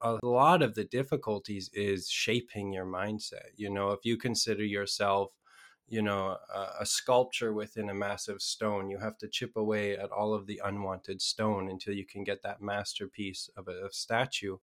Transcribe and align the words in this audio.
a 0.00 0.18
lot 0.22 0.62
of 0.62 0.74
the 0.74 0.84
difficulties 0.84 1.70
is 1.72 2.08
shaping 2.08 2.72
your 2.72 2.86
mindset. 2.86 3.50
You 3.56 3.70
know, 3.70 3.90
if 3.90 4.00
you 4.04 4.16
consider 4.16 4.64
yourself, 4.64 5.32
you 5.88 6.02
know, 6.02 6.36
a, 6.54 6.66
a, 6.80 6.86
sculpture 6.86 7.52
within 7.52 7.88
a 7.88 7.94
massive 7.94 8.42
stone, 8.42 8.90
you 8.90 8.98
have 8.98 9.16
to 9.18 9.28
chip 9.28 9.56
away 9.56 9.96
at 9.96 10.10
all 10.10 10.34
of 10.34 10.46
the 10.46 10.60
unwanted 10.62 11.22
stone 11.22 11.68
until 11.68 11.94
you 11.94 12.04
can 12.04 12.24
get 12.24 12.42
that 12.42 12.60
masterpiece 12.60 13.48
of 13.56 13.68
a, 13.68 13.86
a 13.86 13.92
statue. 13.92 14.58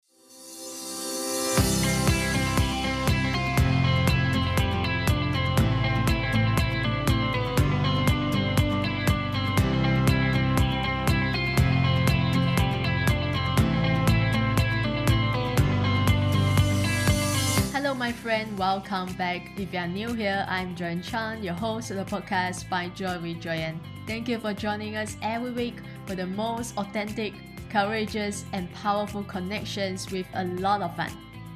Friend. 18.25 18.57
Welcome 18.57 19.13
back. 19.17 19.51
If 19.55 19.71
you 19.71 19.77
are 19.77 19.87
new 19.87 20.11
here, 20.11 20.47
I'm 20.49 20.75
Joyan 20.75 21.03
Chan, 21.03 21.43
your 21.43 21.53
host 21.53 21.91
of 21.91 21.97
the 21.97 22.05
podcast 22.05 22.67
by 22.67 22.89
Joy 22.89 23.19
with 23.19 23.39
Joyan. 23.39 23.77
Thank 24.07 24.27
you 24.27 24.39
for 24.39 24.51
joining 24.51 24.95
us 24.95 25.15
every 25.21 25.51
week 25.51 25.75
for 26.07 26.15
the 26.15 26.25
most 26.25 26.75
authentic, 26.75 27.35
courageous, 27.69 28.43
and 28.51 28.73
powerful 28.73 29.21
connections 29.25 30.09
with 30.09 30.25
a 30.33 30.45
lot 30.57 30.81
of 30.81 30.95
fun. 30.95 31.11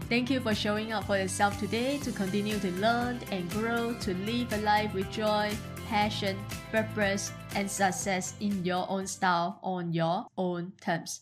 Thank 0.09 0.29
you 0.29 0.41
for 0.41 0.53
showing 0.53 0.93
up 0.93 1.05
for 1.05 1.17
yourself 1.17 1.59
today 1.59 1.97
to 2.03 2.11
continue 2.11 2.59
to 2.59 2.69
learn 2.73 3.19
and 3.31 3.49
grow 3.49 3.95
to 4.01 4.13
live 4.13 4.53
a 4.53 4.57
life 4.57 4.93
with 4.93 5.09
joy, 5.09 5.51
passion, 5.88 6.38
purpose, 6.71 7.31
and 7.55 7.65
success 7.65 8.35
in 8.41 8.63
your 8.63 8.85
own 8.88 9.07
style 9.07 9.59
on 9.63 9.91
your 9.91 10.27
own 10.38 10.73
terms. 10.79 11.21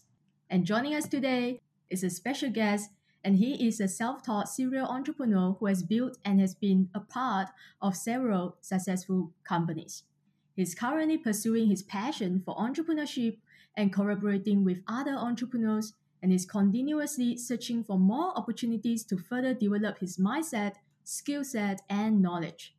And 0.49 0.65
joining 0.65 0.93
us 0.93 1.07
today 1.07 1.61
is 1.89 2.03
a 2.03 2.09
special 2.09 2.49
guest 2.49 2.89
and 3.27 3.39
he 3.39 3.67
is 3.67 3.81
a 3.81 3.89
self-taught 3.89 4.47
serial 4.47 4.87
entrepreneur 4.87 5.57
who 5.59 5.65
has 5.65 5.83
built 5.83 6.17
and 6.23 6.39
has 6.39 6.55
been 6.55 6.87
a 6.95 7.01
part 7.01 7.49
of 7.81 7.93
several 7.93 8.55
successful 8.61 9.33
companies. 9.43 10.03
He's 10.55 10.73
currently 10.73 11.17
pursuing 11.17 11.67
his 11.67 11.83
passion 11.83 12.41
for 12.45 12.55
entrepreneurship 12.55 13.35
and 13.75 13.91
collaborating 13.91 14.63
with 14.63 14.81
other 14.87 15.11
entrepreneurs 15.11 15.93
and 16.23 16.31
is 16.31 16.45
continuously 16.45 17.35
searching 17.35 17.83
for 17.83 17.99
more 17.99 18.31
opportunities 18.37 19.03
to 19.03 19.17
further 19.17 19.53
develop 19.53 19.97
his 19.97 20.15
mindset, 20.15 20.75
skill 21.03 21.43
set, 21.43 21.81
and 21.89 22.21
knowledge. 22.21 22.75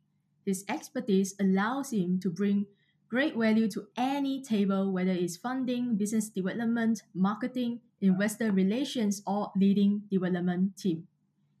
His 0.47 0.65
expertise 0.67 1.35
allows 1.39 1.93
him 1.93 2.19
to 2.21 2.29
bring 2.31 2.65
great 3.09 3.35
value 3.35 3.67
to 3.67 3.87
any 3.97 4.41
table, 4.41 4.91
whether 4.91 5.11
it's 5.11 5.35
funding, 5.35 5.95
business 5.95 6.29
development, 6.29 7.01
marketing, 7.13 7.79
investor 8.01 8.51
relations, 8.51 9.21
or 9.25 9.51
leading 9.55 10.03
development 10.11 10.77
team. 10.77 11.07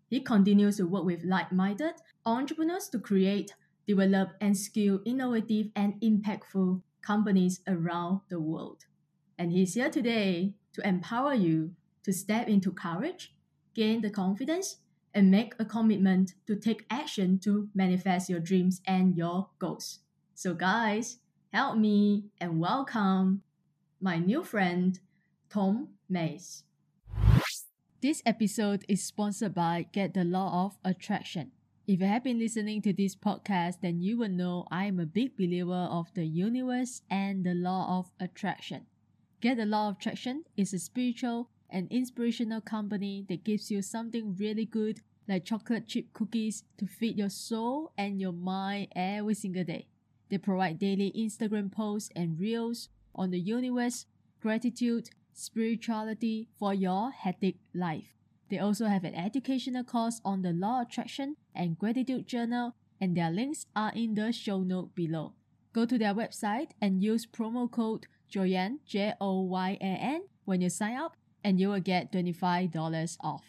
He 0.09 0.21
continues 0.21 0.77
to 0.77 0.87
work 0.87 1.05
with 1.05 1.23
like-minded 1.23 1.95
entrepreneurs 2.25 2.87
to 2.89 2.99
create, 2.99 3.53
develop, 3.87 4.29
and 4.39 4.57
scale 4.57 4.99
innovative 5.05 5.67
and 5.75 5.99
impactful 6.01 6.81
companies 7.01 7.61
around 7.67 8.21
the 8.29 8.39
world. 8.39 8.85
And 9.37 9.51
he's 9.51 9.73
here 9.73 9.89
today 9.89 10.53
to 10.73 10.87
empower 10.87 11.33
you 11.33 11.71
to 12.03 12.13
step 12.13 12.47
into 12.47 12.71
courage, 12.71 13.33
gain 13.73 14.01
the 14.01 14.09
confidence, 14.09 14.77
and 15.13 15.31
make 15.31 15.53
a 15.59 15.65
commitment 15.65 16.33
to 16.45 16.55
take 16.55 16.85
action 16.89 17.39
to 17.39 17.69
manifest 17.73 18.29
your 18.29 18.39
dreams 18.39 18.81
and 18.85 19.15
your 19.15 19.49
goals. 19.57 19.99
So, 20.35 20.53
guys, 20.53 21.17
help 21.51 21.75
me 21.75 22.25
and 22.39 22.59
welcome 22.59 23.41
my 23.99 24.17
new 24.17 24.43
friend, 24.43 24.99
Tom 25.49 25.87
Maze. 26.07 26.63
This 28.01 28.21
episode 28.23 28.85
is 28.87 29.03
sponsored 29.03 29.55
by 29.55 29.87
Get 29.91 30.13
the 30.13 30.23
Law 30.23 30.65
of 30.65 30.77
Attraction. 30.85 31.51
If 31.87 32.01
you 32.01 32.05
have 32.05 32.23
been 32.23 32.37
listening 32.37 32.83
to 32.83 32.93
this 32.93 33.15
podcast, 33.15 33.81
then 33.81 33.99
you 33.99 34.15
will 34.19 34.29
know 34.29 34.67
I 34.69 34.85
am 34.85 34.99
a 34.99 35.07
big 35.07 35.35
believer 35.35 35.89
of 35.89 36.13
the 36.13 36.25
universe 36.25 37.01
and 37.09 37.43
the 37.43 37.55
law 37.55 37.97
of 37.97 38.11
attraction. 38.19 38.85
Get 39.41 39.57
the 39.57 39.65
Law 39.65 39.89
of 39.89 39.95
Attraction 39.95 40.43
is 40.55 40.71
a 40.71 40.77
spiritual 40.77 41.49
and 41.67 41.91
inspirational 41.91 42.61
company 42.61 43.25
that 43.27 43.43
gives 43.43 43.71
you 43.71 43.81
something 43.81 44.35
really 44.39 44.65
good 44.65 45.01
like 45.27 45.45
chocolate 45.45 45.87
chip 45.87 46.13
cookies 46.13 46.63
to 46.77 46.85
feed 46.85 47.17
your 47.17 47.29
soul 47.29 47.91
and 47.97 48.21
your 48.21 48.33
mind 48.33 48.89
every 48.95 49.33
single 49.33 49.63
day. 49.63 49.87
They 50.29 50.37
provide 50.37 50.79
daily 50.79 51.11
Instagram 51.17 51.71
posts 51.71 52.09
and 52.15 52.39
reels 52.39 52.89
on 53.15 53.31
the 53.31 53.39
universe, 53.39 54.05
gratitude, 54.41 55.09
spirituality 55.33 56.47
for 56.57 56.73
your 56.73 57.11
hectic 57.11 57.55
life. 57.73 58.15
They 58.49 58.59
also 58.59 58.85
have 58.85 59.03
an 59.03 59.15
educational 59.15 59.83
course 59.83 60.21
on 60.25 60.41
the 60.41 60.51
law 60.51 60.81
of 60.81 60.87
attraction 60.87 61.35
and 61.55 61.77
gratitude 61.77 62.27
journal, 62.27 62.75
and 62.99 63.15
their 63.15 63.31
links 63.31 63.65
are 63.75 63.91
in 63.95 64.15
the 64.15 64.31
show 64.31 64.61
note 64.61 64.95
below. 64.95 65.33
Go 65.71 65.85
to 65.85 65.97
their 65.97 66.13
website 66.13 66.71
and 66.81 67.03
use 67.03 67.25
promo 67.25 67.69
code 67.69 68.07
Joyan 68.31 68.79
J 68.85 69.13
O 69.21 69.41
Y 69.41 69.77
A 69.79 69.83
N 69.83 70.23
when 70.45 70.61
you 70.61 70.69
sign 70.69 70.97
up, 70.97 71.15
and 71.43 71.59
you 71.59 71.69
will 71.69 71.79
get 71.79 72.11
$25 72.11 73.17
off. 73.21 73.43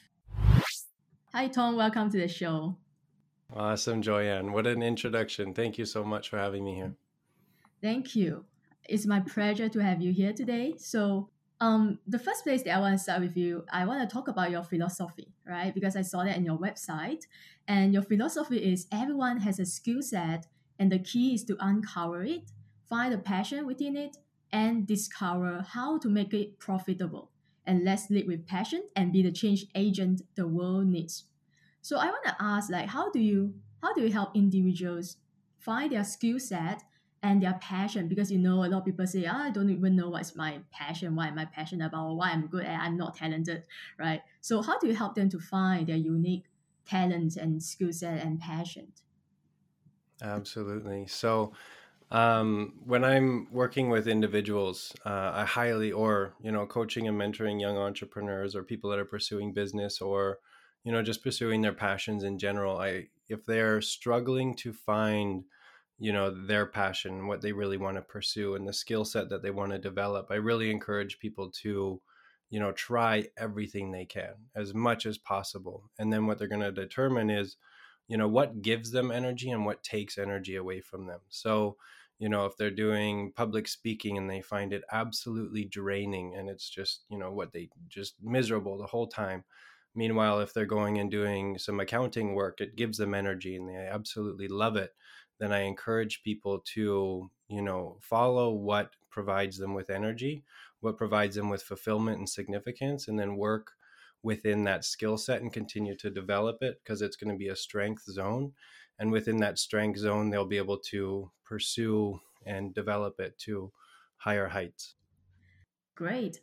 Hi, 1.32 1.48
Tom. 1.48 1.76
Welcome 1.76 2.10
to 2.10 2.19
the 2.19 2.28
show. 2.28 2.76
Awesome, 3.55 4.03
Joyan. 4.03 4.53
What 4.53 4.66
an 4.66 4.83
introduction. 4.83 5.55
Thank 5.55 5.78
you 5.78 5.84
so 5.84 6.05
much 6.05 6.28
for 6.28 6.38
having 6.38 6.65
me 6.65 6.75
here. 6.77 6.94
Thank 7.83 8.15
you. 8.15 8.44
It's 8.88 9.06
my 9.06 9.21
pleasure 9.21 9.69
to 9.69 9.78
have 9.81 10.00
you 10.00 10.12
here 10.12 10.33
today. 10.33 10.75
So, 10.78 11.31
um, 11.61 11.99
the 12.06 12.19
first 12.19 12.44
place 12.44 12.62
that 12.62 12.77
I 12.77 12.81
want 12.81 12.94
to 12.94 13.03
start 13.03 13.21
with 13.21 13.37
you, 13.37 13.65
I 13.71 13.84
want 13.84 14.09
to 14.09 14.12
talk 14.12 14.28
about 14.28 14.50
your 14.50 14.65
philosophy, 14.65 15.28
right? 15.47 15.75
Because 15.75 15.94
I 15.94 16.03
saw 16.03 16.25
that 16.25 16.37
in 16.37 16.44
your 16.44 16.59
website, 16.59 17.25
and 17.69 17.93
your 17.93 18.03
philosophy 18.03 18.59
is 18.59 18.87
everyone 18.91 19.41
has 19.41 19.59
a 19.59 19.67
skill 19.67 20.00
set, 20.00 20.47
and 20.78 20.91
the 20.91 20.99
key 20.99 21.34
is 21.34 21.44
to 21.44 21.56
uncover 21.61 22.25
it, 22.25 22.50
find 22.88 23.12
the 23.12 23.19
passion 23.19 23.67
within 23.67 23.97
it, 23.97 24.17
and 24.53 24.87
discover 24.87 25.65
how 25.69 25.99
to 25.99 26.09
make 26.09 26.32
it 26.32 26.59
profitable. 26.59 27.31
And 27.67 27.84
let's 27.84 28.09
lead 28.11 28.27
with 28.27 28.47
passion 28.47 28.82
and 28.97 29.12
be 29.12 29.22
the 29.22 29.31
change 29.31 29.67
agent 29.75 30.22
the 30.34 30.49
world 30.49 30.87
needs. 30.87 31.25
So 31.82 31.98
I 31.98 32.06
want 32.06 32.24
to 32.24 32.36
ask, 32.41 32.70
like, 32.70 32.88
how 32.88 33.10
do 33.10 33.20
you 33.20 33.54
how 33.82 33.94
do 33.94 34.02
you 34.02 34.12
help 34.12 34.36
individuals 34.36 35.16
find 35.58 35.92
their 35.92 36.04
skill 36.04 36.38
set 36.38 36.82
and 37.22 37.42
their 37.42 37.54
passion? 37.54 38.08
Because 38.08 38.30
you 38.30 38.38
know 38.38 38.64
a 38.64 38.66
lot 38.66 38.78
of 38.78 38.84
people 38.84 39.06
say 39.06 39.26
oh, 39.26 39.32
i 39.32 39.50
don't 39.50 39.70
even 39.70 39.96
know 39.96 40.08
what's 40.10 40.34
my 40.36 40.60
passion 40.70 41.14
what 41.16 41.28
am 41.28 41.38
i 41.38 41.44
passionate 41.44 41.86
about 41.86 42.14
what 42.14 42.30
i'm 42.32 42.46
good 42.46 42.64
at 42.64 42.80
i'm 42.80 42.96
not 42.96 43.14
talented 43.16 43.64
right? 43.98 44.22
So 44.40 44.62
how 44.62 44.78
do 44.78 44.86
you 44.86 44.94
help 44.94 45.14
them 45.14 45.28
to 45.30 45.38
find 45.38 45.86
their 45.86 45.96
unique 45.96 46.44
talents 46.86 47.36
and 47.36 47.62
skill 47.62 47.92
set 47.92 48.24
and 48.24 48.40
passion? 48.40 48.92
Absolutely. 50.22 51.06
So 51.06 51.52
um, 52.10 52.80
when 52.84 53.04
i'm 53.04 53.48
working 53.52 53.90
with 53.90 54.06
individuals 54.08 54.94
uh, 55.06 55.32
i 55.34 55.44
highly 55.46 55.92
or 55.92 56.34
you 56.42 56.52
know 56.52 56.66
coaching 56.66 57.08
and 57.08 57.19
mentoring 57.20 57.60
young 57.60 57.78
entrepreneurs 57.78 58.54
or 58.56 58.62
people 58.64 58.90
that 58.90 58.98
are 59.00 59.04
pursuing 59.06 59.52
business 59.54 60.00
or 60.00 60.38
you 60.84 60.92
know 60.92 61.02
just 61.02 61.22
pursuing 61.22 61.60
their 61.60 61.72
passions 61.72 62.24
in 62.24 62.38
general 62.38 62.78
i 62.78 63.06
if 63.28 63.44
they're 63.46 63.80
struggling 63.80 64.54
to 64.54 64.72
find 64.72 65.44
you 65.98 66.12
know 66.12 66.30
their 66.30 66.66
passion 66.66 67.26
what 67.26 67.42
they 67.42 67.52
really 67.52 67.76
want 67.76 67.96
to 67.96 68.02
pursue 68.02 68.54
and 68.54 68.66
the 68.66 68.72
skill 68.72 69.04
set 69.04 69.28
that 69.28 69.42
they 69.42 69.50
want 69.50 69.72
to 69.72 69.78
develop 69.78 70.28
i 70.30 70.34
really 70.34 70.70
encourage 70.70 71.19
people 71.19 71.50
to 71.50 72.00
you 72.50 72.58
know 72.58 72.72
try 72.72 73.26
everything 73.38 73.90
they 73.90 74.04
can 74.04 74.34
as 74.54 74.74
much 74.74 75.06
as 75.06 75.16
possible. 75.16 75.90
And 75.98 76.12
then 76.12 76.26
what 76.26 76.38
they're 76.38 76.48
going 76.48 76.60
to 76.60 76.72
determine 76.72 77.30
is 77.30 77.56
you 78.08 78.16
know 78.16 78.28
what 78.28 78.60
gives 78.60 78.90
them 78.90 79.10
energy 79.10 79.50
and 79.50 79.64
what 79.64 79.82
takes 79.82 80.19
energy 80.19 80.56
away 80.56 80.80
from 80.80 81.06
them. 81.06 81.20
So 81.28 81.76
you 82.19 82.28
know 82.28 82.44
if 82.44 82.56
they're 82.56 82.70
doing 82.70 83.32
public 83.34 83.69
speaking 83.69 84.19
and 84.19 84.28
they 84.28 84.42
find 84.42 84.72
it 84.72 84.82
absolutely 84.92 85.64
draining 85.64 86.34
and 86.36 86.50
it's 86.50 86.69
just 86.69 87.04
you 87.08 87.19
know 87.19 87.32
what 87.32 87.52
they 87.52 87.70
just 87.88 88.14
miserable 88.22 88.76
the 88.76 88.86
whole 88.86 89.06
time 89.06 89.44
meanwhile 89.94 90.40
if 90.40 90.52
they're 90.52 90.66
going 90.66 90.98
and 90.98 91.10
doing 91.10 91.58
some 91.58 91.81
accounting 91.81 92.34
work 92.34 92.60
it 92.60 92.76
gives 92.76 92.98
them 92.98 93.14
energy 93.14 93.56
and 93.56 93.69
they 93.69 93.76
absolutely 93.76 94.48
love 94.48 94.76
it 94.76 94.94
then 95.40 95.52
I 95.52 95.60
encourage 95.60 96.22
people 96.22 96.62
to, 96.75 97.31
you 97.48 97.62
know, 97.62 97.96
follow 98.00 98.52
what 98.52 98.92
provides 99.10 99.56
them 99.56 99.75
with 99.75 99.90
energy, 99.90 100.44
what 100.81 100.98
provides 100.98 101.34
them 101.34 101.48
with 101.48 101.62
fulfillment 101.62 102.19
and 102.19 102.28
significance, 102.28 103.08
and 103.08 103.19
then 103.19 103.37
work 103.37 103.72
within 104.22 104.64
that 104.64 104.84
skill 104.84 105.16
set 105.16 105.40
and 105.40 105.50
continue 105.50 105.96
to 105.96 106.10
develop 106.10 106.62
it 106.62 106.78
because 106.84 107.00
it's 107.00 107.16
going 107.16 107.32
to 107.32 107.38
be 107.38 107.48
a 107.48 107.56
strength 107.56 108.02
zone. 108.04 108.52
And 108.98 109.10
within 109.10 109.38
that 109.38 109.58
strength 109.58 109.98
zone, 109.98 110.28
they'll 110.28 110.44
be 110.44 110.58
able 110.58 110.78
to 110.90 111.31
pursue 111.43 112.20
and 112.44 112.75
develop 112.75 113.19
it 113.19 113.38
to 113.38 113.72
higher 114.19 114.48
heights. 114.48 114.94
Great. 115.94 116.40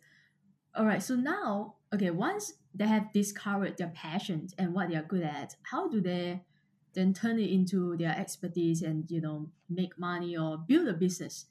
All 0.77 0.85
right. 0.85 1.01
So 1.03 1.15
now, 1.15 1.75
okay, 1.93 2.11
once 2.11 2.53
they 2.73 2.87
have 2.87 3.11
discovered 3.11 3.77
their 3.77 3.89
passions 3.89 4.53
and 4.57 4.73
what 4.73 4.89
they 4.89 4.95
are 4.95 5.03
good 5.03 5.23
at, 5.23 5.55
how 5.63 5.87
do 5.89 5.99
they 6.01 6.45
then 6.93 7.13
turn 7.13 7.39
it 7.39 7.49
into 7.51 7.97
their 7.97 8.17
expertise 8.17 8.81
and 8.81 9.09
you 9.11 9.21
know 9.21 9.51
make 9.69 9.99
money 9.99 10.37
or 10.37 10.57
build 10.57 10.87
a 10.87 10.93
business 10.93 11.47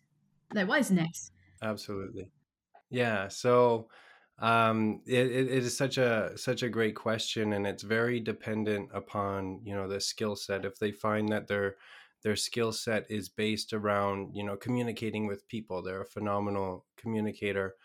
like 0.53 0.69
what 0.69 0.81
is 0.81 0.91
next 0.91 1.33
absolutely 1.63 2.31
yeah 2.91 3.29
so 3.29 3.89
Um, 4.41 5.03
it, 5.07 5.31
it 5.33 5.49
is 5.51 5.77
such 5.77 5.99
a 5.99 6.33
such 6.37 6.63
a 6.65 6.71
great 6.71 6.97
question, 6.97 7.53
and 7.55 7.67
it's 7.67 7.85
very 7.85 8.21
dependent 8.21 8.91
upon 8.95 9.61
you 9.67 9.75
know 9.77 9.89
the 9.89 10.01
skill 10.01 10.37
set. 10.37 10.65
If 10.65 10.79
they 10.81 10.93
find 10.93 11.29
that 11.31 11.49
their 11.49 11.77
their 12.25 12.37
skill 12.37 12.73
set 12.73 13.11
is 13.11 13.29
based 13.31 13.75
around 13.75 14.37
you 14.37 14.45
know 14.45 14.57
communicating 14.57 15.27
with 15.29 15.49
people, 15.49 15.83
they're 15.83 16.03
a 16.03 16.07
phenomenal 16.17 16.87
communicator. 16.99 17.77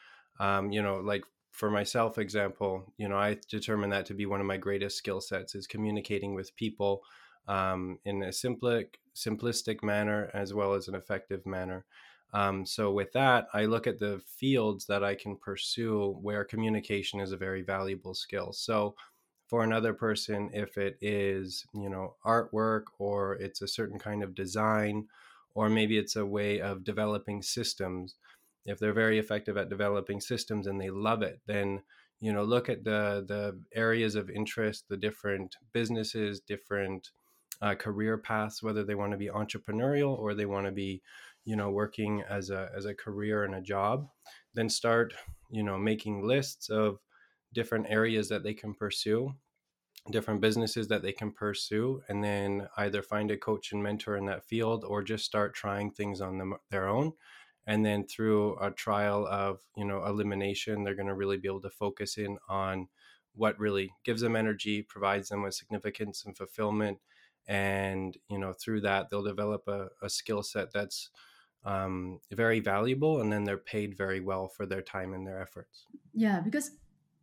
Um, 0.41 0.71
you 0.71 0.81
know, 0.81 0.97
like 0.97 1.23
for 1.51 1.69
myself, 1.69 2.17
example, 2.17 2.93
you 2.97 3.07
know, 3.09 3.17
I 3.17 3.37
determine 3.49 3.91
that 3.91 4.05
to 4.07 4.13
be 4.15 4.25
one 4.25 4.41
of 4.41 4.47
my 4.47 4.57
greatest 4.57 4.97
skill 4.97 5.21
sets 5.21 5.55
is 5.55 5.67
communicating 5.67 6.33
with 6.35 6.55
people 6.55 7.03
um, 7.47 7.99
in 8.05 8.23
a 8.23 8.27
simplistic 8.29 8.95
simplistic 9.15 9.83
manner 9.83 10.31
as 10.33 10.53
well 10.53 10.73
as 10.73 10.87
an 10.87 10.95
effective 10.95 11.45
manner. 11.45 11.85
Um, 12.33 12.65
so 12.65 12.93
with 12.93 13.11
that, 13.11 13.47
I 13.53 13.65
look 13.65 13.87
at 13.87 13.99
the 13.99 14.19
fields 14.25 14.85
that 14.87 15.03
I 15.03 15.15
can 15.15 15.35
pursue 15.35 16.13
where 16.21 16.45
communication 16.45 17.19
is 17.19 17.33
a 17.33 17.37
very 17.37 17.61
valuable 17.61 18.13
skill. 18.13 18.53
So 18.53 18.95
for 19.47 19.63
another 19.63 19.93
person, 19.93 20.49
if 20.53 20.77
it 20.77 20.97
is, 21.01 21.65
you 21.73 21.89
know, 21.89 22.15
artwork 22.25 22.85
or 22.99 23.35
it's 23.35 23.61
a 23.61 23.67
certain 23.67 23.99
kind 23.99 24.23
of 24.23 24.33
design, 24.33 25.09
or 25.53 25.69
maybe 25.69 25.97
it's 25.97 26.15
a 26.15 26.25
way 26.25 26.61
of 26.61 26.85
developing 26.85 27.41
systems, 27.41 28.15
if 28.65 28.79
they're 28.79 28.93
very 28.93 29.19
effective 29.19 29.57
at 29.57 29.69
developing 29.69 30.21
systems 30.21 30.67
and 30.67 30.79
they 30.79 30.89
love 30.89 31.21
it, 31.21 31.41
then 31.47 31.81
you 32.19 32.31
know 32.31 32.43
look 32.43 32.69
at 32.69 32.83
the 32.83 33.25
the 33.27 33.59
areas 33.73 34.15
of 34.15 34.29
interest, 34.29 34.85
the 34.89 34.97
different 34.97 35.55
businesses, 35.73 36.39
different 36.39 37.11
uh, 37.61 37.75
career 37.75 38.17
paths, 38.17 38.63
whether 38.63 38.83
they 38.83 38.95
want 38.95 39.11
to 39.11 39.17
be 39.17 39.27
entrepreneurial 39.27 40.17
or 40.17 40.33
they 40.33 40.45
want 40.45 40.65
to 40.65 40.71
be 40.71 41.01
you 41.45 41.55
know 41.55 41.69
working 41.69 42.23
as 42.29 42.49
a 42.49 42.69
as 42.75 42.85
a 42.85 42.93
career 42.93 43.43
and 43.43 43.55
a 43.55 43.61
job 43.61 44.07
then 44.53 44.69
start 44.69 45.13
you 45.49 45.63
know 45.63 45.77
making 45.77 46.25
lists 46.25 46.69
of 46.69 46.99
different 47.53 47.85
areas 47.89 48.29
that 48.29 48.43
they 48.43 48.53
can 48.53 48.73
pursue 48.73 49.33
different 50.09 50.41
businesses 50.41 50.87
that 50.87 51.03
they 51.03 51.11
can 51.11 51.31
pursue 51.31 52.01
and 52.09 52.23
then 52.23 52.67
either 52.77 53.03
find 53.03 53.29
a 53.29 53.37
coach 53.37 53.71
and 53.71 53.83
mentor 53.83 54.17
in 54.17 54.25
that 54.25 54.43
field 54.45 54.83
or 54.83 55.03
just 55.03 55.25
start 55.25 55.53
trying 55.53 55.91
things 55.91 56.21
on 56.21 56.37
them 56.37 56.55
their 56.69 56.87
own 56.87 57.11
and 57.67 57.85
then 57.85 58.05
through 58.05 58.57
a 58.59 58.71
trial 58.71 59.27
of 59.27 59.59
you 59.75 59.85
know 59.85 60.03
elimination 60.05 60.83
they're 60.83 60.95
going 60.95 61.07
to 61.07 61.13
really 61.13 61.37
be 61.37 61.47
able 61.47 61.61
to 61.61 61.69
focus 61.69 62.17
in 62.17 62.37
on 62.49 62.87
what 63.33 63.57
really 63.59 63.91
gives 64.03 64.21
them 64.21 64.35
energy 64.35 64.81
provides 64.81 65.29
them 65.29 65.43
with 65.43 65.53
significance 65.53 66.23
and 66.25 66.35
fulfillment 66.35 66.97
and 67.47 68.17
you 68.29 68.37
know 68.37 68.53
through 68.53 68.81
that 68.81 69.09
they'll 69.09 69.23
develop 69.23 69.67
a, 69.67 69.87
a 70.01 70.09
skill 70.09 70.43
set 70.43 70.71
that's 70.73 71.09
um, 71.63 72.19
very 72.31 72.59
valuable 72.59 73.21
and 73.21 73.31
then 73.31 73.43
they're 73.43 73.57
paid 73.57 73.95
very 73.95 74.19
well 74.19 74.47
for 74.47 74.65
their 74.65 74.81
time 74.81 75.13
and 75.13 75.27
their 75.27 75.39
efforts. 75.39 75.85
Yeah 76.13 76.39
because 76.39 76.71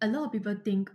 a 0.01 0.07
lot 0.07 0.27
of 0.27 0.33
people 0.33 0.55
think 0.65 0.91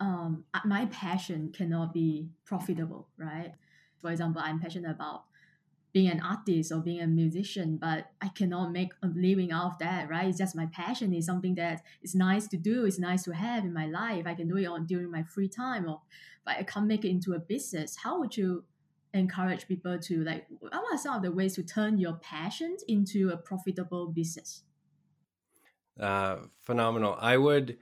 um, 0.00 0.44
my 0.64 0.86
passion 0.86 1.52
cannot 1.54 1.92
be 1.92 2.30
profitable 2.44 3.08
right? 3.18 3.52
For 4.00 4.10
example 4.10 4.42
i'm 4.44 4.58
passionate 4.58 4.90
about 4.90 5.24
being 5.92 6.08
an 6.08 6.20
artist 6.20 6.72
or 6.72 6.80
being 6.80 7.00
a 7.00 7.06
musician 7.06 7.76
but 7.76 8.06
i 8.20 8.28
cannot 8.28 8.72
make 8.72 8.92
a 9.02 9.06
living 9.08 9.52
out 9.52 9.72
of 9.72 9.78
that 9.78 10.08
right? 10.08 10.28
It's 10.28 10.38
just 10.38 10.56
my 10.56 10.66
passion 10.66 11.12
is 11.12 11.26
something 11.26 11.54
that 11.56 11.82
is 12.02 12.14
nice 12.14 12.46
to 12.48 12.56
do 12.56 12.84
it's 12.84 12.98
nice 12.98 13.24
to 13.24 13.34
have 13.34 13.64
in 13.64 13.72
my 13.72 13.86
life. 13.86 14.26
I 14.26 14.34
can 14.34 14.48
do 14.48 14.56
it 14.56 14.66
on 14.66 14.86
during 14.86 15.10
my 15.10 15.22
free 15.22 15.48
time 15.48 15.88
or 15.88 16.00
but 16.44 16.56
i 16.56 16.62
can't 16.62 16.86
make 16.86 17.04
it 17.04 17.10
into 17.10 17.34
a 17.34 17.38
business. 17.38 17.96
How 17.96 18.18
would 18.18 18.36
you 18.36 18.64
encourage 19.14 19.68
people 19.68 19.98
to 19.98 20.24
like 20.24 20.46
what 20.60 20.72
are 20.72 20.98
some 20.98 21.16
of 21.16 21.22
the 21.22 21.32
ways 21.32 21.54
to 21.56 21.62
turn 21.62 21.98
your 21.98 22.14
passions 22.14 22.82
into 22.88 23.30
a 23.30 23.36
profitable 23.36 24.06
business? 24.08 24.62
Uh, 26.00 26.36
phenomenal. 26.62 27.16
I 27.20 27.36
would 27.36 27.78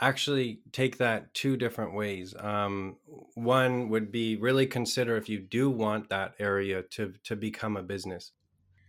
actually 0.00 0.60
take 0.72 0.98
that 0.98 1.32
two 1.34 1.56
different 1.56 1.94
ways 1.94 2.34
um, 2.40 2.96
one 3.34 3.88
would 3.88 4.10
be 4.10 4.36
really 4.36 4.66
consider 4.66 5.16
if 5.16 5.28
you 5.28 5.38
do 5.38 5.70
want 5.70 6.08
that 6.08 6.34
area 6.38 6.82
to 6.82 7.12
to 7.22 7.36
become 7.36 7.76
a 7.76 7.82
business 7.82 8.32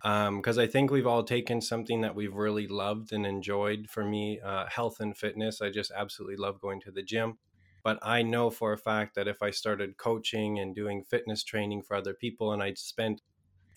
because 0.06 0.58
um, 0.58 0.64
I 0.64 0.68
think 0.68 0.92
we've 0.92 1.08
all 1.08 1.24
taken 1.24 1.62
something 1.62 2.02
that 2.02 2.14
we've 2.14 2.36
really 2.36 2.68
loved 2.68 3.12
and 3.12 3.26
enjoyed. 3.26 3.90
For 3.90 4.06
me, 4.06 4.40
uh, 4.40 4.68
health 4.68 5.00
and 5.00 5.18
fitness, 5.18 5.62
I 5.62 5.72
just 5.72 5.92
absolutely 5.96 6.36
love 6.36 6.62
going 6.62 6.80
to 6.82 6.92
the 6.92 7.02
gym. 7.02 7.40
But 7.82 7.98
I 8.04 8.22
know 8.22 8.52
for 8.52 8.72
a 8.72 8.78
fact 8.78 9.16
that 9.16 9.28
if 9.28 9.42
I 9.42 9.50
started 9.50 9.98
coaching 9.98 10.60
and 10.60 10.76
doing 10.76 11.04
fitness 11.04 11.44
training 11.44 11.82
for 11.82 11.96
other 11.96 12.14
people 12.14 12.54
and 12.54 12.62
I'd 12.62 12.78
spent 12.78 13.24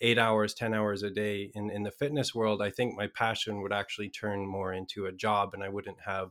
eight 0.01 0.19
hours, 0.19 0.53
10 0.53 0.71
hours 0.71 1.01
a 1.01 1.09
day 1.09 1.49
in, 1.55 1.71
in 1.71 1.81
the 1.81 1.89
fitness 1.89 2.35
world, 2.35 2.61
I 2.61 2.69
think 2.69 2.95
my 2.95 3.07
passion 3.07 3.63
would 3.63 3.73
actually 3.73 4.09
turn 4.09 4.45
more 4.45 4.71
into 4.71 5.07
a 5.07 5.11
job 5.11 5.55
and 5.55 5.63
I 5.63 5.69
wouldn't 5.69 6.01
have 6.05 6.29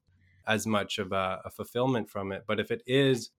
as 0.48 0.66
much 0.66 0.98
of 0.98 1.12
a, 1.12 1.40
a 1.44 1.50
fulfillment 1.50 2.10
from 2.10 2.32
it. 2.32 2.44
But 2.46 2.58
if 2.58 2.70
it 2.70 2.82
is, 2.86 3.30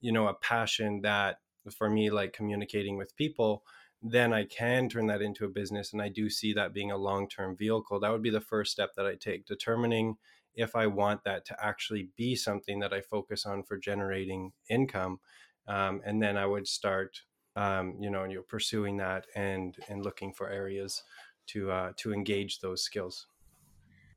you 0.00 0.12
know, 0.12 0.28
a 0.28 0.34
passion 0.34 1.00
that 1.00 1.38
for 1.76 1.88
me, 1.88 2.10
like 2.10 2.32
communicating 2.32 2.96
with 2.96 3.16
people, 3.16 3.64
then 4.02 4.32
I 4.32 4.44
can 4.44 4.88
turn 4.88 5.06
that 5.08 5.22
into 5.22 5.44
a 5.44 5.50
business. 5.50 5.92
And 5.92 6.00
I 6.00 6.08
do 6.08 6.30
see 6.30 6.52
that 6.52 6.72
being 6.72 6.92
a 6.92 6.96
long 6.96 7.28
term 7.28 7.56
vehicle. 7.56 7.98
That 7.98 8.12
would 8.12 8.22
be 8.22 8.30
the 8.30 8.40
first 8.40 8.70
step 8.70 8.90
that 8.96 9.06
I 9.06 9.16
take, 9.16 9.46
determining 9.46 10.16
if 10.54 10.76
I 10.76 10.86
want 10.86 11.24
that 11.24 11.44
to 11.46 11.56
actually 11.64 12.10
be 12.16 12.36
something 12.36 12.80
that 12.80 12.92
I 12.92 13.00
focus 13.00 13.46
on 13.46 13.62
for 13.62 13.76
generating 13.78 14.52
income. 14.68 15.20
Um, 15.66 16.00
and 16.04 16.22
then 16.22 16.36
I 16.36 16.46
would 16.46 16.66
start, 16.66 17.22
um, 17.56 17.96
you 18.00 18.10
know, 18.10 18.24
you're 18.24 18.42
pursuing 18.42 18.98
that 18.98 19.26
and 19.34 19.76
and 19.88 20.04
looking 20.04 20.32
for 20.32 20.48
areas 20.50 21.02
to 21.48 21.70
uh, 21.70 21.92
to 21.96 22.12
engage 22.12 22.60
those 22.60 22.82
skills. 22.82 23.26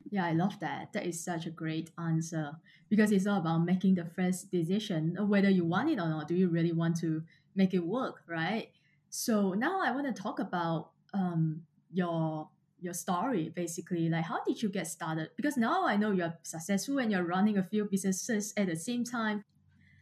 Yeah, 0.09 0.25
I 0.25 0.33
love 0.33 0.59
that. 0.59 0.93
That 0.93 1.05
is 1.05 1.23
such 1.23 1.45
a 1.45 1.49
great 1.49 1.91
answer 1.97 2.53
because 2.89 3.11
it's 3.11 3.27
all 3.27 3.39
about 3.39 3.59
making 3.59 3.95
the 3.95 4.05
first 4.05 4.51
decision 4.51 5.15
of 5.17 5.29
whether 5.29 5.49
you 5.49 5.65
want 5.65 5.89
it 5.89 5.99
or 5.99 6.09
not. 6.09 6.27
Do 6.27 6.35
you 6.35 6.49
really 6.49 6.71
want 6.71 6.97
to 6.97 7.23
make 7.55 7.73
it 7.73 7.85
work, 7.85 8.23
right? 8.27 8.69
So 9.09 9.53
now 9.53 9.81
I 9.83 9.91
want 9.91 10.13
to 10.13 10.21
talk 10.21 10.39
about 10.39 10.91
um, 11.13 11.63
your 11.91 12.49
your 12.81 12.93
story 12.93 13.49
basically 13.55 14.09
like 14.09 14.25
how 14.25 14.43
did 14.43 14.61
you 14.61 14.67
get 14.67 14.87
started 14.87 15.29
because 15.35 15.55
now 15.55 15.85
i 15.85 15.95
know 15.95 16.11
you're 16.11 16.33
successful 16.41 16.97
and 16.97 17.11
you're 17.11 17.23
running 17.23 17.57
a 17.57 17.63
few 17.63 17.85
businesses 17.85 18.53
at 18.57 18.65
the 18.67 18.75
same 18.75 19.03
time 19.03 19.43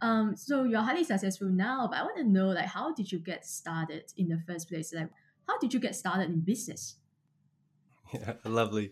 um 0.02 0.34
so 0.36 0.63
you're 0.63 0.81
highly 0.81 1.04
successful 1.04 1.50
now 1.50 1.88
but 1.92 2.00
i 2.00 2.04
want 2.04 2.16
to 2.16 2.24
know 2.24 2.48
like 2.48 2.68
how 2.68 2.94
did 2.94 3.12
you 3.12 3.19
get 3.19 3.45
started 3.45 4.13
in 4.16 4.30
the 4.30 4.40
first 4.48 4.69
place 4.69 4.94
like 4.94 5.10
how 5.45 5.60
did 5.60 5.74
you 5.74 5.80
get 5.80 5.94
started 5.94 6.30
in 6.30 6.40
business 6.40 6.95
yeah 8.14 8.34
lovely. 8.46 8.92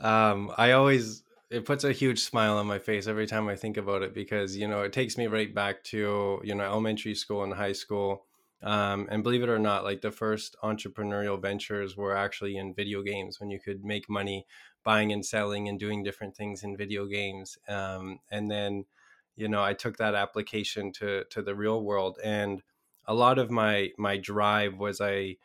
Um 0.00 0.52
i 0.56 0.72
always 0.72 1.22
it 1.50 1.64
puts 1.64 1.84
a 1.84 1.92
huge 1.92 2.20
smile 2.20 2.58
on 2.58 2.66
my 2.66 2.78
face 2.78 3.06
every 3.06 3.26
time 3.26 3.48
i 3.48 3.54
think 3.56 3.76
about 3.76 4.02
it 4.02 4.12
because 4.14 4.56
you 4.56 4.66
know 4.68 4.82
it 4.82 4.92
takes 4.92 5.16
me 5.16 5.26
right 5.28 5.54
back 5.54 5.84
to 5.84 6.40
you 6.44 6.54
know 6.54 6.64
elementary 6.64 7.14
school 7.14 7.42
and 7.44 7.54
high 7.54 7.72
school. 7.72 8.26
Um, 8.62 9.06
and 9.10 9.22
believe 9.22 9.42
it 9.42 9.50
or 9.50 9.58
not, 9.58 9.84
like 9.84 10.00
the 10.00 10.10
first 10.10 10.56
entrepreneurial 10.64 11.40
ventures 11.40 11.96
were 11.96 12.16
actually 12.16 12.56
in 12.56 12.74
video 12.74 13.02
games 13.02 13.38
when 13.38 13.50
you 13.50 13.60
could 13.60 13.84
make 13.84 14.08
money 14.08 14.46
buying 14.82 15.12
and 15.12 15.24
selling 15.24 15.68
and 15.68 15.78
doing 15.78 16.02
different 16.02 16.36
things 16.36 16.64
in 16.64 16.76
video 16.76 17.06
games. 17.06 17.58
Um, 17.68 18.18
and 18.30 18.50
then, 18.50 18.86
you 19.36 19.48
know, 19.48 19.62
I 19.62 19.74
took 19.74 19.98
that 19.98 20.14
application 20.14 20.90
to 20.94 21.24
to 21.30 21.42
the 21.42 21.54
real 21.54 21.82
world, 21.84 22.18
and 22.24 22.62
a 23.04 23.14
lot 23.14 23.38
of 23.38 23.50
my 23.50 23.90
my 23.98 24.16
drive 24.16 24.78
was 24.78 25.00
I 25.00 25.36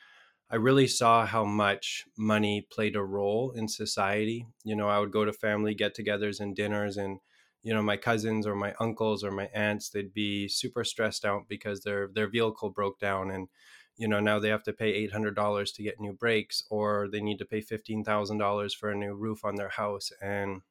I 0.51 0.57
really 0.57 0.87
saw 0.87 1.25
how 1.25 1.45
much 1.45 2.05
money 2.17 2.61
played 2.61 2.95
a 2.95 3.03
role 3.03 3.51
in 3.51 3.67
society. 3.67 4.45
You 4.63 4.75
know, 4.75 4.89
I 4.89 4.99
would 4.99 5.11
go 5.11 5.25
to 5.25 5.33
family 5.33 5.73
get-togethers 5.73 6.39
and 6.39 6.55
dinners 6.55 6.97
and 6.97 7.19
you 7.63 7.73
know 7.73 7.81
my 7.83 7.97
cousins 7.97 8.45
or 8.47 8.55
my 8.55 8.73
uncles 8.79 9.23
or 9.23 9.31
my 9.31 9.45
aunts 9.53 9.89
they'd 9.91 10.13
be 10.13 10.47
super 10.47 10.83
stressed 10.83 11.23
out 11.25 11.47
because 11.47 11.81
their 11.81 12.07
their 12.07 12.27
vehicle 12.27 12.71
broke 12.71 12.99
down 12.99 13.29
and 13.31 13.49
you 13.97 14.07
know 14.07 14.19
now 14.19 14.39
they 14.39 14.49
have 14.49 14.63
to 14.63 14.73
pay 14.73 14.93
$800 14.93 15.71
to 15.73 15.83
get 15.83 15.99
new 15.99 16.11
brakes 16.13 16.63
or 16.71 17.07
they 17.11 17.21
need 17.21 17.37
to 17.37 17.45
pay 17.45 17.61
$15,000 17.61 18.73
for 18.73 18.89
a 18.89 18.95
new 18.95 19.13
roof 19.13 19.45
on 19.45 19.55
their 19.55 19.69
house 19.69 20.11
and 20.21 20.61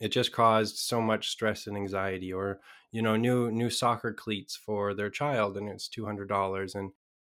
it 0.00 0.08
just 0.08 0.32
caused 0.32 0.76
so 0.78 1.00
much 1.00 1.28
stress 1.28 1.66
and 1.66 1.76
anxiety 1.76 2.32
or 2.32 2.60
you 2.92 3.02
know 3.02 3.16
new 3.16 3.50
new 3.50 3.70
soccer 3.70 4.12
cleats 4.12 4.56
for 4.56 4.94
their 4.94 5.10
child 5.10 5.56
and 5.56 5.68
it's 5.68 5.88
$200 5.88 6.74
and 6.74 6.92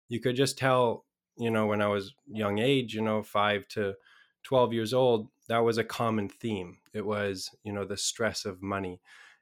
you 0.09 0.19
could 0.19 0.35
just 0.35 0.57
tell 0.57 1.05
you 1.39 1.49
know 1.49 1.65
when 1.65 1.81
I 1.81 1.87
was 1.87 2.13
young 2.27 2.59
age 2.59 2.93
you 2.93 3.01
know 3.01 3.23
5 3.23 3.67
to 3.69 3.95
12 4.43 4.73
years 4.73 4.93
old 4.93 5.29
that 5.49 5.63
was 5.65 5.79
a 5.79 5.83
common 5.83 6.29
theme. 6.29 6.77
It 6.93 7.05
was, 7.05 7.49
you 7.63 7.73
know, 7.73 7.83
the 7.83 7.97
stress 7.97 8.45
of 8.45 8.61
money. 8.61 9.01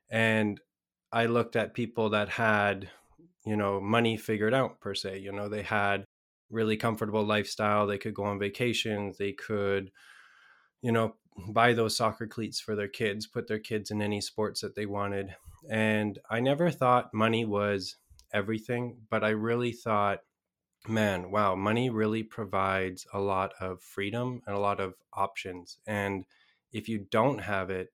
And 0.10 0.60
I 1.12 1.26
looked 1.26 1.56
at 1.56 1.74
people 1.74 2.10
that 2.12 2.30
had, 2.30 2.90
you 3.46 3.58
know, 3.58 3.80
money 3.82 4.16
figured 4.18 4.54
out 4.54 4.80
per 4.80 4.96
se. 4.96 5.20
You 5.20 5.34
know, 5.34 5.50
they 5.50 5.64
had 5.64 6.06
really 6.50 6.78
comfortable 6.78 7.26
lifestyle. 7.26 7.86
They 7.86 7.98
could 7.98 8.14
go 8.14 8.24
on 8.24 8.40
vacations. 8.40 9.18
They 9.18 9.34
could, 9.34 9.92
you 10.82 10.94
know, 10.94 11.16
buy 11.50 11.74
those 11.74 11.98
soccer 11.98 12.26
cleats 12.26 12.62
for 12.62 12.74
their 12.74 12.88
kids, 12.88 13.28
put 13.28 13.48
their 13.48 13.60
kids 13.60 13.92
in 13.92 14.02
any 14.02 14.22
sports 14.22 14.62
that 14.62 14.76
they 14.76 14.86
wanted. 14.86 15.36
And 15.70 16.18
I 16.30 16.40
never 16.40 16.72
thought 16.72 17.14
money 17.14 17.44
was 17.44 17.98
everything, 18.34 18.98
but 19.10 19.26
I 19.26 19.30
really 19.30 19.74
thought 19.74 20.20
man, 20.90 21.32
wow, 21.32 21.56
money 21.56 21.90
really 21.90 22.24
provides 22.24 23.06
a 23.14 23.20
lot 23.20 23.54
of 23.60 23.82
freedom 23.82 24.42
and 24.46 24.56
a 24.56 24.60
lot 24.60 24.80
of 24.80 24.96
options. 25.14 25.80
And 25.88 26.26
if 26.72 26.88
you 26.90 27.00
don't 27.00 27.40
have 27.40 27.70
it, 27.70 27.94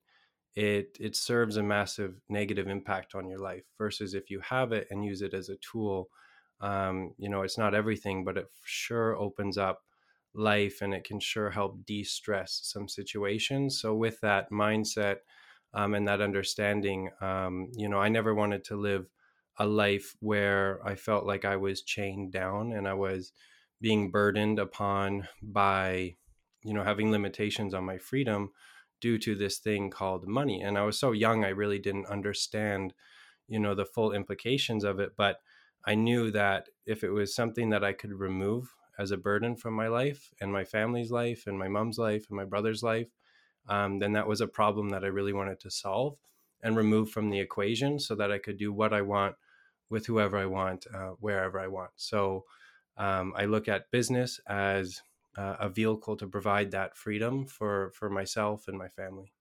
it 0.56 0.98
it 1.00 1.16
serves 1.16 1.58
a 1.58 1.64
massive 1.64 2.22
negative 2.30 2.68
impact 2.68 3.16
on 3.16 3.28
your 3.28 3.40
life 3.40 3.66
versus 3.78 4.14
if 4.14 4.30
you 4.30 4.40
have 4.40 4.72
it 4.72 4.88
and 4.92 5.06
use 5.06 5.22
it 5.22 5.34
as 5.34 5.50
a 5.50 5.58
tool 5.58 6.10
um, 6.62 7.14
you 7.18 7.30
know 7.30 7.42
it's 7.42 7.58
not 7.58 7.74
everything 7.74 8.24
but 8.24 8.38
it 8.38 8.48
sure 8.64 9.16
opens 9.18 9.58
up 9.58 9.84
life 10.34 10.82
and 10.82 10.94
it 10.94 11.04
can 11.04 11.20
sure 11.20 11.52
help 11.52 11.86
de-stress 11.86 12.60
some 12.64 12.88
situations 12.88 13.80
so 13.80 13.96
with 13.96 14.20
that 14.22 14.52
mindset 14.52 15.18
um, 15.74 15.94
and 15.94 16.08
that 16.08 16.22
understanding 16.22 17.10
um, 17.22 17.70
you 17.76 17.88
know 17.90 18.00
i 18.00 18.10
never 18.10 18.34
wanted 18.34 18.64
to 18.64 18.76
live 18.76 19.08
a 19.58 19.66
life 19.68 20.16
where 20.20 20.86
i 20.86 20.96
felt 20.96 21.26
like 21.26 21.46
i 21.46 21.56
was 21.56 21.82
chained 21.82 22.32
down 22.32 22.72
and 22.72 22.88
i 22.88 22.94
was 22.94 23.32
being 23.82 24.10
burdened 24.12 24.60
upon 24.60 25.28
by 25.42 26.16
you 26.64 26.74
know 26.74 26.84
having 26.84 27.12
limitations 27.12 27.74
on 27.74 27.84
my 27.84 27.98
freedom 27.98 28.52
due 29.02 29.18
to 29.18 29.36
this 29.36 29.60
thing 29.60 29.90
called 29.90 30.28
money 30.28 30.62
and 30.62 30.78
i 30.78 30.84
was 30.84 30.98
so 31.00 31.12
young 31.12 31.44
i 31.44 31.50
really 31.50 31.80
didn't 31.80 32.06
understand 32.08 32.94
you 33.48 33.60
know 33.60 33.76
the 33.76 33.86
full 33.86 34.12
implications 34.12 34.84
of 34.84 35.00
it 35.00 35.14
but 35.18 35.42
i 35.86 35.96
knew 35.96 36.32
that 36.32 36.70
if 36.86 37.04
it 37.04 37.12
was 37.12 37.36
something 37.36 37.70
that 37.70 37.84
i 37.84 37.94
could 37.94 38.14
remove 38.14 38.74
as 38.98 39.12
a 39.12 39.18
burden 39.18 39.56
from 39.56 39.74
my 39.74 39.88
life 39.88 40.32
and 40.40 40.52
my 40.52 40.64
family's 40.64 41.12
life 41.12 41.46
and 41.48 41.58
my 41.58 41.68
mom's 41.68 41.98
life 41.98 42.26
and 42.30 42.38
my 42.38 42.46
brother's 42.46 42.84
life 42.84 43.10
um, 43.68 44.00
then 44.00 44.14
that 44.14 44.28
was 44.28 44.42
a 44.42 44.48
problem 44.48 44.90
that 44.90 45.04
i 45.04 45.08
really 45.08 45.34
wanted 45.34 45.60
to 45.60 45.70
solve 45.70 46.18
and 46.62 46.78
remove 46.78 47.10
from 47.10 47.30
the 47.30 47.40
equation 47.40 48.00
so 48.00 48.16
that 48.16 48.32
i 48.32 48.38
could 48.38 48.58
do 48.58 48.72
what 48.72 48.94
i 48.94 49.02
want 49.02 49.36
with 49.90 50.06
whoever 50.08 50.38
i 50.38 50.46
want 50.46 50.86
uh, 50.94 51.12
wherever 51.20 51.60
i 51.60 51.68
want 51.68 51.92
so 51.96 52.46
um, 52.98 53.34
i 53.36 53.46
look 53.46 53.68
at 53.68 53.92
business 53.92 54.40
as 54.48 55.02
uh, 55.38 55.58
a 55.60 55.70
vehicle 55.70 56.16
to 56.16 56.28
provide 56.28 56.72
that 56.72 56.96
freedom 56.96 57.46
for 57.46 57.92
for 57.92 58.08
myself 58.10 58.68
and 58.68 58.78
my 58.78 58.88
family. 58.88 59.34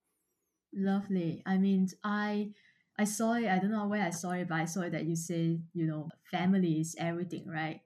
Lovely. 0.73 1.43
I 1.45 1.59
mean, 1.59 1.89
I 2.03 2.55
I 2.99 3.05
saw 3.05 3.35
it. 3.35 3.47
I 3.49 3.59
don't 3.59 3.71
know 3.71 3.87
where 3.89 4.03
I 4.05 4.11
saw 4.11 4.31
it, 4.33 4.49
but 4.49 4.61
I 4.61 4.65
saw 4.65 4.83
it 4.83 4.91
that 4.91 5.05
you 5.05 5.17
say 5.17 5.61
you 5.75 5.87
know 5.87 6.09
family 6.31 6.81
is 6.81 6.97
everything, 6.99 7.47
right? 7.49 7.83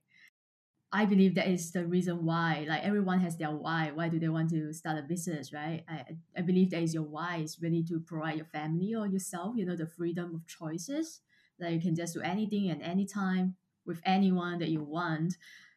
I 0.92 1.06
believe 1.06 1.34
that 1.36 1.48
is 1.48 1.72
the 1.72 1.86
reason 1.86 2.25
why. 2.25 2.64
Like 2.68 2.84
everyone 2.84 3.20
has 3.20 3.36
their 3.38 3.50
why. 3.52 3.90
Why 3.92 4.08
do 4.08 4.18
they 4.20 4.28
want 4.28 4.50
to 4.50 4.72
start 4.72 4.98
a 4.98 5.02
business, 5.02 5.52
right? 5.52 5.84
I 5.88 6.18
I 6.36 6.42
believe 6.42 6.70
that 6.70 6.82
is 6.82 6.94
your 6.94 7.04
why 7.04 7.38
is 7.38 7.60
really 7.62 7.84
to 7.84 8.00
provide 8.00 8.36
your 8.36 8.46
family 8.46 8.94
or 8.94 9.06
yourself, 9.06 9.56
you 9.56 9.66
know, 9.66 9.76
the 9.76 9.86
freedom 9.86 10.34
of 10.34 10.46
choices. 10.46 11.22
That 11.58 11.72
you 11.72 11.80
can 11.80 11.94
just 11.94 12.14
do 12.14 12.20
anything 12.20 12.70
and 12.70 12.82
anytime 12.82 13.56
with 13.86 14.00
anyone 14.04 14.58
that 14.58 14.68
you 14.68 14.82
want. 14.82 15.36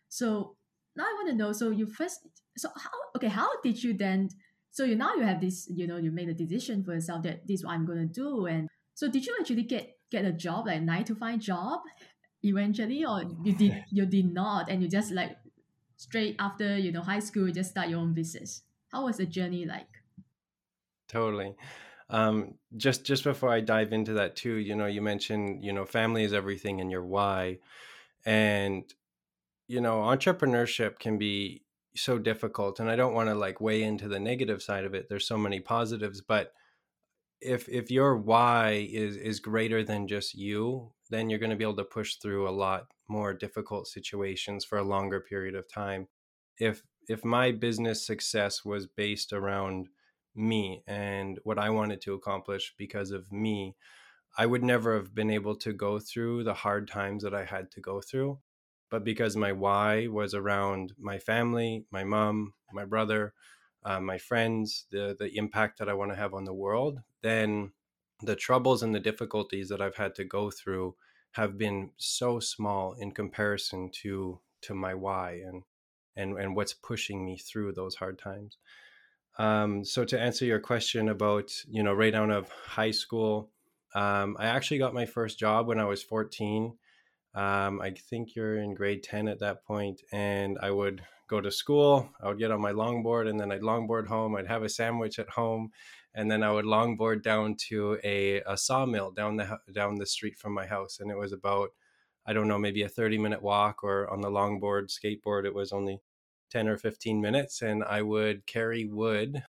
So 0.10 0.56
now 0.96 1.04
I 1.04 1.14
want 1.14 1.30
to 1.30 1.36
know. 1.36 1.52
So 1.54 1.70
you 1.70 1.86
first, 1.86 2.28
so 2.58 2.70
how? 2.76 2.90
Okay, 3.16 3.28
how 3.28 3.48
did 3.62 3.82
you 3.82 3.94
then? 3.94 4.30
So 4.72 4.84
you 4.84 4.96
now 4.96 5.16
you 5.16 5.24
have 5.24 5.40
this. 5.40 5.68
You 5.70 5.88
know, 5.88 5.98
you 5.98 6.12
made 6.12 6.30
a 6.30 6.34
decision 6.34 6.84
for 6.84 6.94
yourself 6.94 7.24
that 7.24 7.48
this 7.48 7.60
is 7.60 7.66
what 7.66 7.74
I'm 7.74 7.86
gonna 7.86 8.06
do. 8.06 8.46
And 8.48 8.68
so 8.94 9.10
did 9.10 9.26
you 9.26 9.36
actually 9.40 9.64
get 9.64 9.98
get 10.12 10.26
a 10.26 10.34
job 10.34 10.68
like 10.68 10.82
nine 10.82 11.06
to 11.06 11.16
five 11.16 11.40
job 11.40 11.82
eventually, 12.44 13.06
or 13.06 13.24
you 13.44 13.54
did 13.54 13.84
you 13.92 14.06
did 14.06 14.34
not, 14.34 14.70
and 14.70 14.82
you 14.82 14.90
just 14.90 15.12
like 15.12 15.38
straight 15.98 16.36
after 16.40 16.78
you 16.78 16.92
know 16.92 17.02
high 17.02 17.20
school, 17.20 17.48
you 17.48 17.54
just 17.54 17.72
start 17.72 17.90
your 17.90 18.00
own 18.00 18.14
business. 18.14 18.64
How 18.92 19.06
was 19.06 19.18
the 19.18 19.26
journey 19.26 19.66
like? 19.66 19.88
Totally. 21.08 21.56
Um, 22.10 22.56
just 22.78 23.06
just 23.06 23.24
before 23.24 23.50
I 23.50 23.62
dive 23.62 23.94
into 23.94 24.14
that 24.14 24.36
too, 24.36 24.56
you 24.56 24.76
know, 24.76 24.88
you 24.88 25.02
mentioned 25.02 25.64
you 25.64 25.74
know 25.74 25.86
family 25.86 26.24
is 26.24 26.34
everything 26.34 26.82
and 26.82 26.92
your 26.92 27.06
why, 27.06 27.60
and 28.26 28.92
you 29.68 29.82
know, 29.82 30.02
entrepreneurship 30.02 31.00
can 31.00 31.18
be 31.18 31.64
so 31.96 32.18
difficult 32.20 32.80
and 32.80 32.90
I 32.90 32.96
don't 32.96 33.14
want 33.14 33.30
to 33.30 33.36
like 33.36 33.62
weigh 33.62 33.84
into 33.84 34.08
the 34.08 34.20
negative 34.20 34.62
side 34.64 34.86
of 34.86 34.94
it. 34.96 35.10
There's 35.10 35.28
so 35.28 35.38
many 35.38 35.60
positives, 35.60 36.22
but 36.22 36.54
if 37.42 37.70
if 37.70 37.90
your 37.92 38.18
why 38.18 38.88
is 38.92 39.16
is 39.18 39.40
greater 39.40 39.84
than 39.84 40.08
just 40.08 40.34
you, 40.36 40.94
then 41.10 41.30
you're 41.30 41.40
going 41.40 41.50
to 41.52 41.56
be 41.56 41.64
able 41.64 41.76
to 41.78 41.84
push 41.86 42.16
through 42.16 42.48
a 42.48 42.52
lot 42.52 42.88
more 43.08 43.34
difficult 43.34 43.88
situations 43.88 44.66
for 44.66 44.78
a 44.78 44.84
longer 44.84 45.20
period 45.22 45.56
of 45.56 45.68
time. 45.68 46.08
If 46.58 46.84
if 47.08 47.24
my 47.26 47.52
business 47.52 48.06
success 48.06 48.66
was 48.66 48.88
based 48.88 49.34
around 49.34 49.90
me 50.36 50.84
and 50.88 51.40
what 51.44 51.60
I 51.60 51.70
wanted 51.70 52.02
to 52.02 52.14
accomplish 52.14 52.74
because 52.78 53.12
of 53.12 53.32
me, 53.32 53.76
I 54.38 54.46
would 54.46 54.64
never 54.64 54.96
have 54.96 55.14
been 55.14 55.30
able 55.30 55.56
to 55.58 55.74
go 55.74 56.00
through 56.00 56.44
the 56.44 56.54
hard 56.54 56.88
times 56.88 57.24
that 57.24 57.34
I 57.34 57.46
had 57.46 57.72
to 57.72 57.82
go 57.82 58.02
through 58.02 58.40
but 58.90 59.04
because 59.04 59.36
my 59.36 59.52
why 59.52 60.08
was 60.08 60.34
around 60.34 60.94
my 60.98 61.20
family, 61.20 61.86
my 61.92 62.04
mom, 62.04 62.54
my 62.74 62.86
brother, 62.86 63.34
uh, 63.84 64.00
my 64.00 64.18
friends, 64.18 64.86
the 64.92 65.16
the 65.18 65.36
impact 65.38 65.78
that 65.80 65.90
I 65.90 65.94
want 65.94 66.12
to 66.12 66.18
have 66.18 66.34
on 66.34 66.46
the 66.46 66.54
world, 66.54 67.02
then 67.22 67.74
the 68.22 68.36
troubles 68.36 68.84
and 68.84 68.94
the 68.94 69.00
difficulties 69.00 69.70
that 69.70 69.82
I've 69.82 69.96
had 69.96 70.16
to 70.16 70.24
go 70.26 70.52
through 70.52 70.96
have 71.34 71.58
been 71.58 71.92
so 71.98 72.40
small 72.40 72.94
in 72.94 73.12
comparison 73.12 73.92
to 74.02 74.42
to 74.62 74.74
my 74.74 74.94
why 74.94 75.34
and 75.34 75.64
and 76.16 76.38
and 76.40 76.56
what's 76.56 76.74
pushing 76.74 77.24
me 77.26 77.38
through 77.38 77.74
those 77.74 77.96
hard 77.96 78.18
times. 78.20 78.58
Um, 79.40 79.84
so 79.84 80.06
to 80.06 80.20
answer 80.20 80.46
your 80.46 80.60
question 80.60 81.10
about 81.10 81.52
you 81.68 81.82
know 81.82 81.94
right 81.94 82.14
out 82.14 82.30
of 82.30 82.52
high 82.52 82.92
school, 82.92 83.50
um, 83.96 84.38
I 84.40 84.46
actually 84.48 84.78
got 84.78 84.94
my 84.94 85.08
first 85.08 85.40
job 85.40 85.68
when 85.68 85.80
I 85.80 85.86
was 85.86 86.04
14 86.04 86.78
um, 87.36 87.80
I 87.80 87.92
think 87.92 88.36
you're 88.36 88.58
in 88.58 88.74
grade 88.74 89.04
10 89.04 89.28
at 89.28 89.40
that 89.40 89.64
point, 89.64 90.02
and 90.12 90.58
I 90.62 90.72
would 90.72 91.04
go 91.28 91.40
to 91.40 91.52
school. 91.52 92.10
I 92.22 92.28
would 92.28 92.40
get 92.40 92.52
on 92.52 92.62
my 92.62 92.72
longboard, 92.72 93.30
and 93.30 93.40
then 93.40 93.52
I'd 93.52 93.62
longboard 93.62 94.08
home. 94.08 94.36
I'd 94.36 94.48
have 94.48 94.64
a 94.64 94.70
sandwich 94.70 95.20
at 95.20 95.30
home, 95.30 95.72
and 96.16 96.30
then 96.30 96.42
I 96.42 96.52
would 96.52 96.66
longboard 96.66 97.22
down 97.22 97.56
to 97.70 98.00
a, 98.04 98.42
a 98.42 98.58
sawmill 98.58 99.12
down 99.12 99.38
the 99.38 99.60
down 99.72 99.96
the 99.96 100.08
street 100.08 100.38
from 100.38 100.54
my 100.54 100.66
house, 100.66 101.00
and 101.00 101.12
it 101.12 101.18
was 101.18 101.32
about 101.32 101.70
I 102.26 102.34
don't 102.34 102.48
know 102.48 102.58
maybe 102.60 102.82
a 102.84 102.90
30 102.90 103.20
minute 103.20 103.44
walk, 103.44 103.84
or 103.84 104.10
on 104.10 104.22
the 104.22 104.32
longboard 104.32 104.90
skateboard 104.90 105.46
it 105.46 105.54
was 105.54 105.72
only 105.72 106.02
10 106.50 106.68
or 106.68 106.78
15 106.78 107.22
minutes, 107.22 107.62
and 107.62 107.84
I 107.84 108.02
would 108.02 108.46
carry 108.46 108.86
wood 108.86 109.44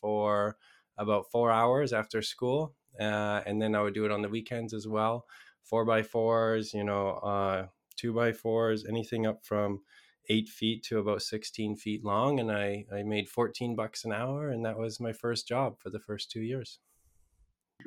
for 0.00 0.56
about 0.98 1.30
four 1.30 1.50
hours 1.50 1.92
after 1.92 2.22
school, 2.22 2.74
uh, 3.00 3.42
and 3.46 3.60
then 3.60 3.74
I 3.74 3.82
would 3.82 3.94
do 3.94 4.04
it 4.04 4.10
on 4.10 4.22
the 4.22 4.28
weekends 4.28 4.72
as 4.72 4.86
well 4.86 5.26
four 5.66 5.84
by 5.84 6.02
fours, 6.02 6.72
you 6.72 6.84
know, 6.84 7.08
uh, 7.10 7.66
two 7.96 8.12
by 8.12 8.32
fours, 8.32 8.86
anything 8.86 9.26
up 9.26 9.44
from 9.44 9.80
eight 10.28 10.48
feet 10.48 10.82
to 10.84 10.98
about 10.98 11.22
16 11.22 11.76
feet 11.76 12.04
long. 12.04 12.40
And 12.40 12.50
I, 12.50 12.86
I 12.92 13.02
made 13.02 13.28
14 13.28 13.76
bucks 13.76 14.04
an 14.04 14.12
hour. 14.12 14.48
And 14.48 14.64
that 14.64 14.78
was 14.78 15.00
my 15.00 15.12
first 15.12 15.46
job 15.46 15.78
for 15.80 15.90
the 15.90 16.00
first 16.00 16.30
two 16.30 16.40
years. 16.40 16.78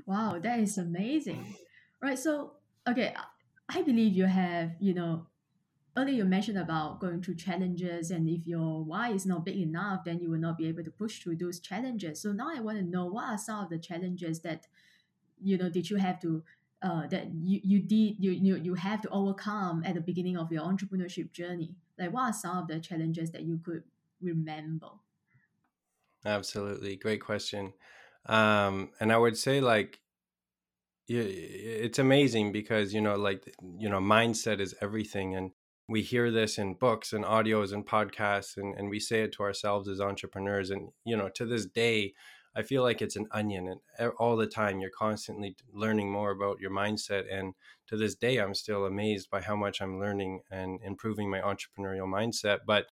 Wow, 0.05 0.39
that 0.39 0.59
is 0.59 0.77
amazing. 0.77 1.55
Right. 2.01 2.19
So, 2.19 2.53
okay, 2.87 3.13
I 3.67 3.81
believe 3.81 4.13
you 4.13 4.25
have, 4.25 4.71
you 4.79 4.93
know, 4.93 5.27
earlier 5.99 6.15
you 6.15 6.25
mentioned 6.25 6.57
about 6.57 6.99
going 6.99 7.21
through 7.21 7.35
challenges 7.35 8.11
and 8.11 8.29
if 8.29 8.47
your 8.47 8.83
why 8.83 9.09
is 9.11 9.25
not 9.25 9.45
big 9.45 9.57
enough 9.57 10.03
then 10.03 10.19
you 10.19 10.29
will 10.29 10.39
not 10.39 10.57
be 10.57 10.67
able 10.67 10.83
to 10.83 10.91
push 10.91 11.19
through 11.19 11.35
those 11.35 11.59
challenges. 11.59 12.21
So 12.21 12.31
now 12.31 12.49
i 12.55 12.59
want 12.59 12.77
to 12.77 12.83
know 12.83 13.05
what 13.05 13.25
are 13.25 13.37
some 13.37 13.63
of 13.63 13.69
the 13.69 13.77
challenges 13.77 14.41
that 14.41 14.67
you 15.41 15.57
know 15.57 15.69
did 15.69 15.89
you 15.89 15.97
have 15.97 16.19
to 16.21 16.43
uh, 16.81 17.07
that 17.07 17.27
you, 17.33 17.59
you 17.63 17.79
did 17.79 18.15
you, 18.19 18.31
you 18.31 18.55
you 18.55 18.73
have 18.75 19.01
to 19.01 19.09
overcome 19.09 19.83
at 19.85 19.95
the 19.95 20.01
beginning 20.01 20.37
of 20.37 20.51
your 20.51 20.63
entrepreneurship 20.63 21.31
journey? 21.31 21.75
Like 21.97 22.13
what 22.13 22.29
are 22.29 22.33
some 22.33 22.57
of 22.57 22.67
the 22.67 22.79
challenges 22.79 23.31
that 23.31 23.43
you 23.43 23.59
could 23.63 23.83
remember? 24.21 24.87
Absolutely. 26.25 26.95
Great 26.95 27.21
question. 27.21 27.73
Um, 28.25 28.91
and 28.99 29.11
i 29.11 29.17
would 29.17 29.37
say 29.37 29.61
like 29.61 29.99
it's 31.07 31.97
amazing 31.97 32.51
because 32.51 32.93
you 32.93 33.01
know 33.01 33.15
like 33.15 33.55
you 33.77 33.89
know 33.89 33.99
mindset 33.99 34.59
is 34.59 34.75
everything 34.81 35.35
and 35.35 35.51
we 35.89 36.01
hear 36.01 36.31
this 36.31 36.57
in 36.57 36.75
books 36.75 37.13
and 37.13 37.25
audios 37.25 37.73
and 37.73 37.85
podcasts 37.85 38.57
and, 38.57 38.75
and 38.77 38.89
we 38.89 38.99
say 38.99 39.21
it 39.21 39.31
to 39.33 39.43
ourselves 39.43 39.89
as 39.89 39.99
entrepreneurs 39.99 40.69
and 40.69 40.89
you 41.03 41.17
know 41.17 41.29
to 41.29 41.45
this 41.45 41.65
day 41.65 42.13
I 42.55 42.63
feel 42.63 42.81
like 42.81 43.01
it's 43.01 43.15
an 43.15 43.27
onion, 43.31 43.79
and 43.99 44.11
all 44.17 44.35
the 44.35 44.47
time 44.47 44.79
you're 44.79 44.89
constantly 44.89 45.55
learning 45.71 46.11
more 46.11 46.31
about 46.31 46.59
your 46.59 46.71
mindset. 46.71 47.23
And 47.31 47.53
to 47.87 47.95
this 47.95 48.15
day, 48.15 48.37
I'm 48.37 48.55
still 48.55 48.85
amazed 48.85 49.29
by 49.29 49.41
how 49.41 49.55
much 49.55 49.81
I'm 49.81 49.99
learning 49.99 50.41
and 50.49 50.79
improving 50.83 51.29
my 51.29 51.39
entrepreneurial 51.41 52.07
mindset. 52.07 52.59
But 52.65 52.87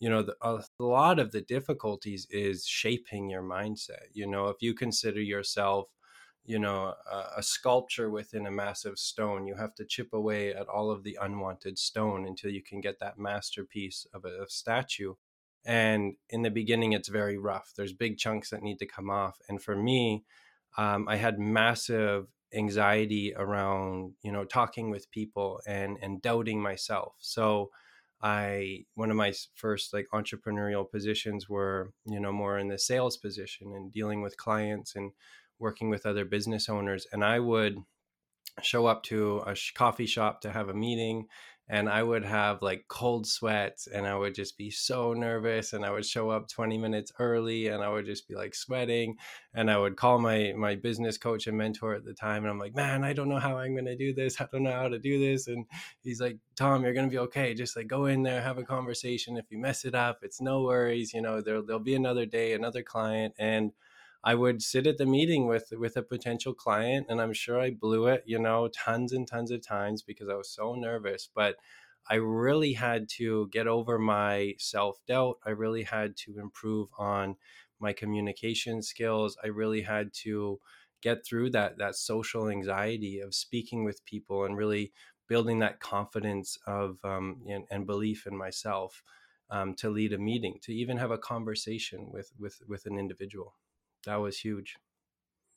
you 0.00 0.10
know, 0.10 0.22
the, 0.22 0.34
a 0.42 0.62
lot 0.80 1.20
of 1.20 1.30
the 1.30 1.42
difficulties 1.42 2.26
is 2.30 2.66
shaping 2.66 3.30
your 3.30 3.42
mindset. 3.42 4.06
You 4.12 4.26
know, 4.26 4.48
if 4.48 4.56
you 4.60 4.74
consider 4.74 5.20
yourself 5.20 5.88
you 6.44 6.58
know 6.58 6.94
a, 7.10 7.24
a, 7.38 7.42
sculpture 7.42 8.10
within 8.10 8.46
a 8.46 8.50
massive 8.50 8.98
stone 8.98 9.46
you 9.46 9.54
have 9.54 9.74
to 9.74 9.84
chip 9.84 10.12
away 10.12 10.52
at 10.52 10.68
all 10.68 10.90
of 10.90 11.04
the 11.04 11.16
unwanted 11.20 11.78
stone 11.78 12.26
until 12.26 12.50
you 12.50 12.62
can 12.62 12.80
get 12.80 12.98
that 12.98 13.18
masterpiece 13.18 14.06
of 14.12 14.24
a, 14.24 14.42
a 14.42 14.48
statue. 14.48 15.14
And 15.64 16.14
in 16.28 16.42
the 16.42 16.50
beginning 16.50 16.92
it's 16.92 17.08
very 17.08 17.38
rough. 17.38 17.72
There's 17.76 17.92
big 17.92 18.18
chunks 18.18 18.50
that 18.50 18.62
need 18.62 18.80
to 18.80 18.86
come 18.86 19.10
off. 19.10 19.38
And 19.48 19.62
for 19.62 19.76
me 19.76 20.24
um, 20.76 21.06
i 21.08 21.16
had 21.16 21.38
massive 21.38 22.26
anxiety 22.54 23.32
around 23.36 24.12
you 24.22 24.32
know 24.32 24.44
talking 24.44 24.90
with 24.90 25.10
people 25.10 25.60
and 25.66 25.96
and 26.02 26.20
doubting 26.22 26.60
myself. 26.60 27.14
So 27.20 27.70
i 28.20 28.84
one 28.94 29.10
of 29.10 29.16
my 29.16 29.32
first 29.54 29.92
like 29.92 30.08
entrepreneurial 30.12 30.90
positions 30.90 31.48
were 31.48 31.92
you 32.04 32.18
know 32.18 32.32
more 32.32 32.58
in 32.58 32.68
the 32.68 32.78
sales 32.78 33.16
position 33.16 33.72
and 33.74 33.92
dealing 33.92 34.22
with 34.22 34.36
clients 34.36 34.96
and 34.96 35.12
working 35.62 35.88
with 35.88 36.04
other 36.04 36.26
business 36.26 36.68
owners, 36.68 37.06
and 37.12 37.24
I 37.24 37.38
would 37.38 37.78
show 38.60 38.86
up 38.86 39.02
to 39.04 39.38
a 39.46 39.56
coffee 39.74 40.06
shop 40.06 40.42
to 40.42 40.52
have 40.52 40.68
a 40.68 40.74
meeting 40.74 41.26
and 41.68 41.88
I 41.88 42.02
would 42.02 42.24
have 42.24 42.60
like 42.60 42.84
cold 42.88 43.26
sweats 43.26 43.86
and 43.86 44.06
I 44.06 44.14
would 44.14 44.34
just 44.34 44.58
be 44.58 44.70
so 44.70 45.14
nervous 45.14 45.72
and 45.72 45.84
I 45.84 45.90
would 45.90 46.04
show 46.04 46.28
up 46.28 46.48
20 46.48 46.76
minutes 46.76 47.12
early 47.18 47.68
and 47.68 47.82
I 47.82 47.88
would 47.88 48.04
just 48.04 48.28
be 48.28 48.34
like 48.34 48.54
sweating 48.54 49.16
and 49.54 49.70
I 49.70 49.78
would 49.78 49.96
call 49.96 50.18
my 50.18 50.52
my 50.56 50.74
business 50.74 51.16
coach 51.16 51.46
and 51.46 51.56
mentor 51.56 51.94
at 51.94 52.04
the 52.04 52.14
time 52.14 52.42
and 52.42 52.50
I'm 52.50 52.58
like 52.58 52.74
man 52.74 53.04
I 53.04 53.12
don't 53.12 53.28
know 53.28 53.38
how 53.38 53.56
I'm 53.56 53.72
going 53.74 53.86
to 53.86 53.96
do 53.96 54.12
this. 54.12 54.40
I 54.40 54.48
don't 54.52 54.64
know 54.64 54.72
how 54.72 54.88
to 54.88 54.98
do 54.98 55.18
this 55.18 55.46
and 55.46 55.64
he's 56.02 56.20
like 56.20 56.36
Tom 56.56 56.82
you're 56.82 56.94
going 56.94 57.08
to 57.08 57.10
be 57.10 57.18
okay. 57.20 57.54
Just 57.54 57.76
like 57.76 57.86
go 57.86 58.06
in 58.06 58.22
there 58.22 58.42
have 58.42 58.58
a 58.58 58.64
conversation. 58.64 59.36
If 59.36 59.50
you 59.50 59.58
mess 59.58 59.84
it 59.84 59.94
up 59.94 60.18
it's 60.22 60.40
no 60.40 60.62
worries 60.62 61.14
you 61.14 61.22
know 61.22 61.40
there 61.40 61.62
there'll 61.62 61.80
be 61.80 61.94
another 61.94 62.26
day 62.26 62.52
another 62.52 62.82
client 62.82 63.34
and 63.38 63.72
I 64.24 64.34
would 64.36 64.62
sit 64.62 64.86
at 64.86 64.98
the 64.98 65.06
meeting 65.06 65.46
with 65.48 65.72
with 65.76 65.96
a 65.96 66.02
potential 66.02 66.54
client 66.54 67.06
and 67.08 67.20
I'm 67.20 67.32
sure 67.32 67.60
I 67.60 67.70
blew 67.70 68.06
it, 68.06 68.22
you 68.26 68.38
know, 68.38 68.68
tons 68.68 69.12
and 69.12 69.26
tons 69.26 69.50
of 69.50 69.66
times 69.66 70.02
because 70.02 70.28
I 70.28 70.34
was 70.34 70.50
so 70.50 70.74
nervous, 70.74 71.28
but 71.34 71.56
I 72.08 72.16
really 72.16 72.74
had 72.74 73.08
to 73.18 73.48
get 73.48 73.66
over 73.66 73.98
my 73.98 74.54
self-doubt. 74.58 75.38
I 75.46 75.50
really 75.50 75.84
had 75.84 76.16
to 76.18 76.38
improve 76.38 76.88
on 76.98 77.36
my 77.80 77.92
communication 77.92 78.82
skills. 78.82 79.36
I 79.42 79.48
really 79.48 79.82
had 79.82 80.12
to 80.24 80.60
get 81.02 81.24
through 81.26 81.50
that 81.50 81.78
that 81.78 81.96
social 81.96 82.48
anxiety 82.48 83.20
of 83.20 83.34
speaking 83.34 83.84
with 83.84 84.04
people 84.04 84.44
and 84.44 84.56
really 84.56 84.92
building 85.28 85.58
that 85.60 85.80
confidence 85.80 86.58
of 86.66 86.98
um, 87.04 87.42
and, 87.48 87.64
and, 87.70 87.86
belief 87.86 88.26
in 88.26 88.36
myself 88.36 89.02
um, 89.50 89.74
to 89.74 89.88
lead 89.90 90.12
a 90.12 90.18
meeting, 90.18 90.58
to 90.62 90.72
even 90.74 90.98
have 90.98 91.10
a 91.10 91.18
conversation 91.18 92.08
with 92.12 92.32
with 92.38 92.60
with 92.68 92.86
an 92.86 92.98
individual 92.98 93.54
that 94.06 94.16
was 94.16 94.38
huge. 94.38 94.76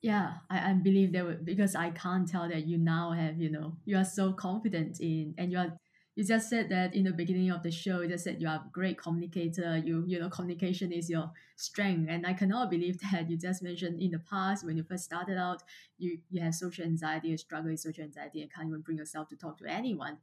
Yeah 0.02 0.34
I, 0.50 0.70
I 0.70 0.74
believe 0.74 1.14
that 1.14 1.46
because 1.46 1.74
i 1.76 1.90
can't 1.90 2.28
tell 2.28 2.48
that 2.48 2.68
you 2.68 2.78
now 2.78 3.12
have 3.12 3.40
you 3.40 3.50
know 3.50 3.78
you 3.86 3.98
are 3.98 4.06
so 4.06 4.34
confident 4.34 5.00
in 5.00 5.34
and 5.38 5.52
you 5.52 5.58
are 5.58 5.80
you 6.16 6.24
just 6.24 6.50
said 6.50 6.70
that 6.70 6.96
in 6.96 7.04
the 7.04 7.12
beginning 7.12 7.50
of 7.52 7.64
the 7.64 7.72
show 7.72 8.02
you 8.02 8.08
just 8.08 8.24
said 8.24 8.42
you 8.42 8.48
are 8.48 8.56
a 8.56 8.70
great 8.72 8.98
communicator 8.98 9.78
you 9.78 10.04
you 10.08 10.20
know 10.20 10.30
communication 10.30 10.92
is 10.92 11.10
your 11.10 11.32
strength 11.56 12.08
and 12.10 12.26
i 12.26 12.34
cannot 12.34 12.70
believe 12.70 13.00
that 13.12 13.30
you 13.30 13.38
just 13.38 13.64
mentioned 13.64 14.00
in 14.00 14.12
the 14.12 14.20
past 14.20 14.66
when 14.66 14.78
you 14.78 14.84
first 14.84 15.06
started 15.06 15.38
out 15.38 15.64
you 15.98 16.20
you 16.30 16.42
have 16.42 16.54
social 16.54 16.86
anxiety 16.86 17.30
you 17.30 17.38
struggle 17.38 17.72
with 17.72 17.80
social 17.80 18.04
anxiety 18.04 18.42
and 18.42 18.54
can't 18.54 18.68
even 18.68 18.82
bring 18.82 18.98
yourself 18.98 19.28
to 19.28 19.36
talk 19.36 19.58
to 19.58 19.66
anyone. 19.66 20.18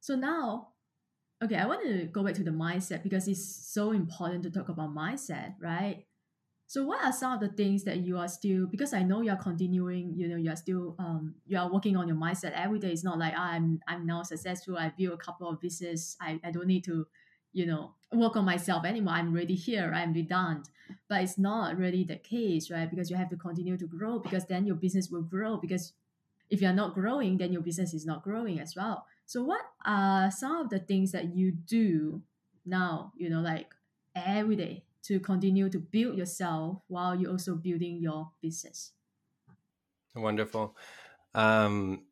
So 0.00 0.16
now 0.16 0.68
okay 1.42 1.56
i 1.56 1.66
want 1.66 1.82
to 1.82 2.04
go 2.06 2.22
back 2.22 2.34
to 2.34 2.44
the 2.44 2.50
mindset 2.50 3.02
because 3.02 3.26
it's 3.28 3.44
so 3.44 3.92
important 3.92 4.42
to 4.42 4.50
talk 4.50 4.68
about 4.68 4.94
mindset 4.94 5.54
right 5.60 6.06
so 6.74 6.82
what 6.82 7.04
are 7.04 7.12
some 7.12 7.34
of 7.34 7.38
the 7.38 7.50
things 7.50 7.84
that 7.84 7.98
you 7.98 8.18
are 8.18 8.26
still 8.26 8.66
because 8.66 8.92
I 8.92 9.04
know 9.04 9.20
you 9.20 9.30
are 9.30 9.36
continuing, 9.36 10.12
you 10.16 10.26
know, 10.26 10.34
you 10.34 10.50
are 10.50 10.56
still 10.56 10.96
um 10.98 11.36
you 11.46 11.56
are 11.56 11.72
working 11.72 11.96
on 11.96 12.08
your 12.08 12.16
mindset 12.16 12.50
every 12.50 12.80
day. 12.80 12.90
It's 12.90 13.04
not 13.04 13.16
like 13.16 13.32
ah, 13.36 13.52
I'm 13.52 13.78
I'm 13.86 14.04
now 14.04 14.24
successful. 14.24 14.76
I 14.76 14.92
built 14.98 15.14
a 15.14 15.16
couple 15.16 15.48
of 15.48 15.60
business. 15.60 16.16
I, 16.20 16.40
I 16.42 16.50
don't 16.50 16.66
need 16.66 16.82
to, 16.86 17.06
you 17.52 17.66
know, 17.66 17.94
work 18.12 18.34
on 18.34 18.44
myself 18.44 18.84
anymore. 18.84 19.14
I'm 19.14 19.32
ready 19.32 19.54
here. 19.54 19.92
I'm 19.94 20.12
redundant. 20.12 20.68
But 21.08 21.22
it's 21.22 21.38
not 21.38 21.78
really 21.78 22.02
the 22.02 22.16
case, 22.16 22.72
right? 22.72 22.90
Because 22.90 23.08
you 23.08 23.14
have 23.14 23.30
to 23.30 23.36
continue 23.36 23.76
to 23.76 23.86
grow 23.86 24.18
because 24.18 24.46
then 24.46 24.66
your 24.66 24.74
business 24.74 25.10
will 25.10 25.22
grow. 25.22 25.58
Because 25.58 25.92
if 26.50 26.60
you're 26.60 26.72
not 26.72 26.94
growing, 26.94 27.38
then 27.38 27.52
your 27.52 27.62
business 27.62 27.94
is 27.94 28.04
not 28.04 28.24
growing 28.24 28.58
as 28.58 28.74
well. 28.74 29.06
So 29.26 29.44
what 29.44 29.62
are 29.86 30.28
some 30.32 30.56
of 30.56 30.70
the 30.70 30.80
things 30.80 31.12
that 31.12 31.36
you 31.36 31.52
do 31.52 32.22
now, 32.66 33.12
you 33.16 33.30
know, 33.30 33.42
like 33.42 33.68
every 34.16 34.56
day 34.56 34.83
to 35.04 35.20
continue 35.20 35.68
to 35.68 35.78
build 35.78 36.16
yourself 36.16 36.78
while 36.88 37.14
you're 37.14 37.30
also 37.30 37.54
building 37.54 37.98
your 38.00 38.30
business? 38.40 38.92
Wonderful. 40.14 40.76
Um, 41.34 42.04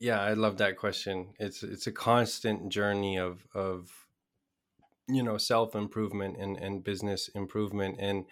yeah, 0.00 0.20
I 0.20 0.34
love 0.34 0.58
that 0.58 0.76
question. 0.76 1.34
It's 1.38 1.62
it's 1.62 1.86
a 1.86 1.92
constant 1.92 2.70
journey 2.70 3.18
of 3.18 3.46
of 3.54 3.90
you 5.08 5.22
know 5.22 5.38
self 5.38 5.74
improvement 5.74 6.36
and 6.38 6.56
and 6.56 6.82
business 6.82 7.28
improvement. 7.28 7.96
And 8.00 8.24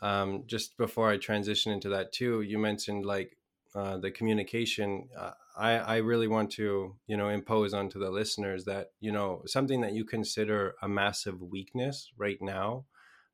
um, 0.00 0.44
just 0.46 0.76
before 0.76 1.10
I 1.10 1.16
transition 1.16 1.72
into 1.72 1.88
that 1.90 2.12
too, 2.12 2.42
you 2.42 2.58
mentioned 2.58 3.04
like 3.04 3.36
uh, 3.74 3.98
the 3.98 4.10
communication. 4.10 5.08
Uh, 5.18 5.32
I 5.56 5.72
I 5.78 5.96
really 5.96 6.28
want 6.28 6.50
to 6.52 6.96
you 7.06 7.16
know 7.16 7.28
impose 7.28 7.74
onto 7.74 7.98
the 7.98 8.10
listeners 8.10 8.64
that 8.66 8.92
you 9.00 9.10
know 9.10 9.42
something 9.46 9.80
that 9.80 9.94
you 9.94 10.04
consider 10.04 10.76
a 10.82 10.88
massive 10.88 11.42
weakness 11.42 12.10
right 12.16 12.40
now 12.40 12.84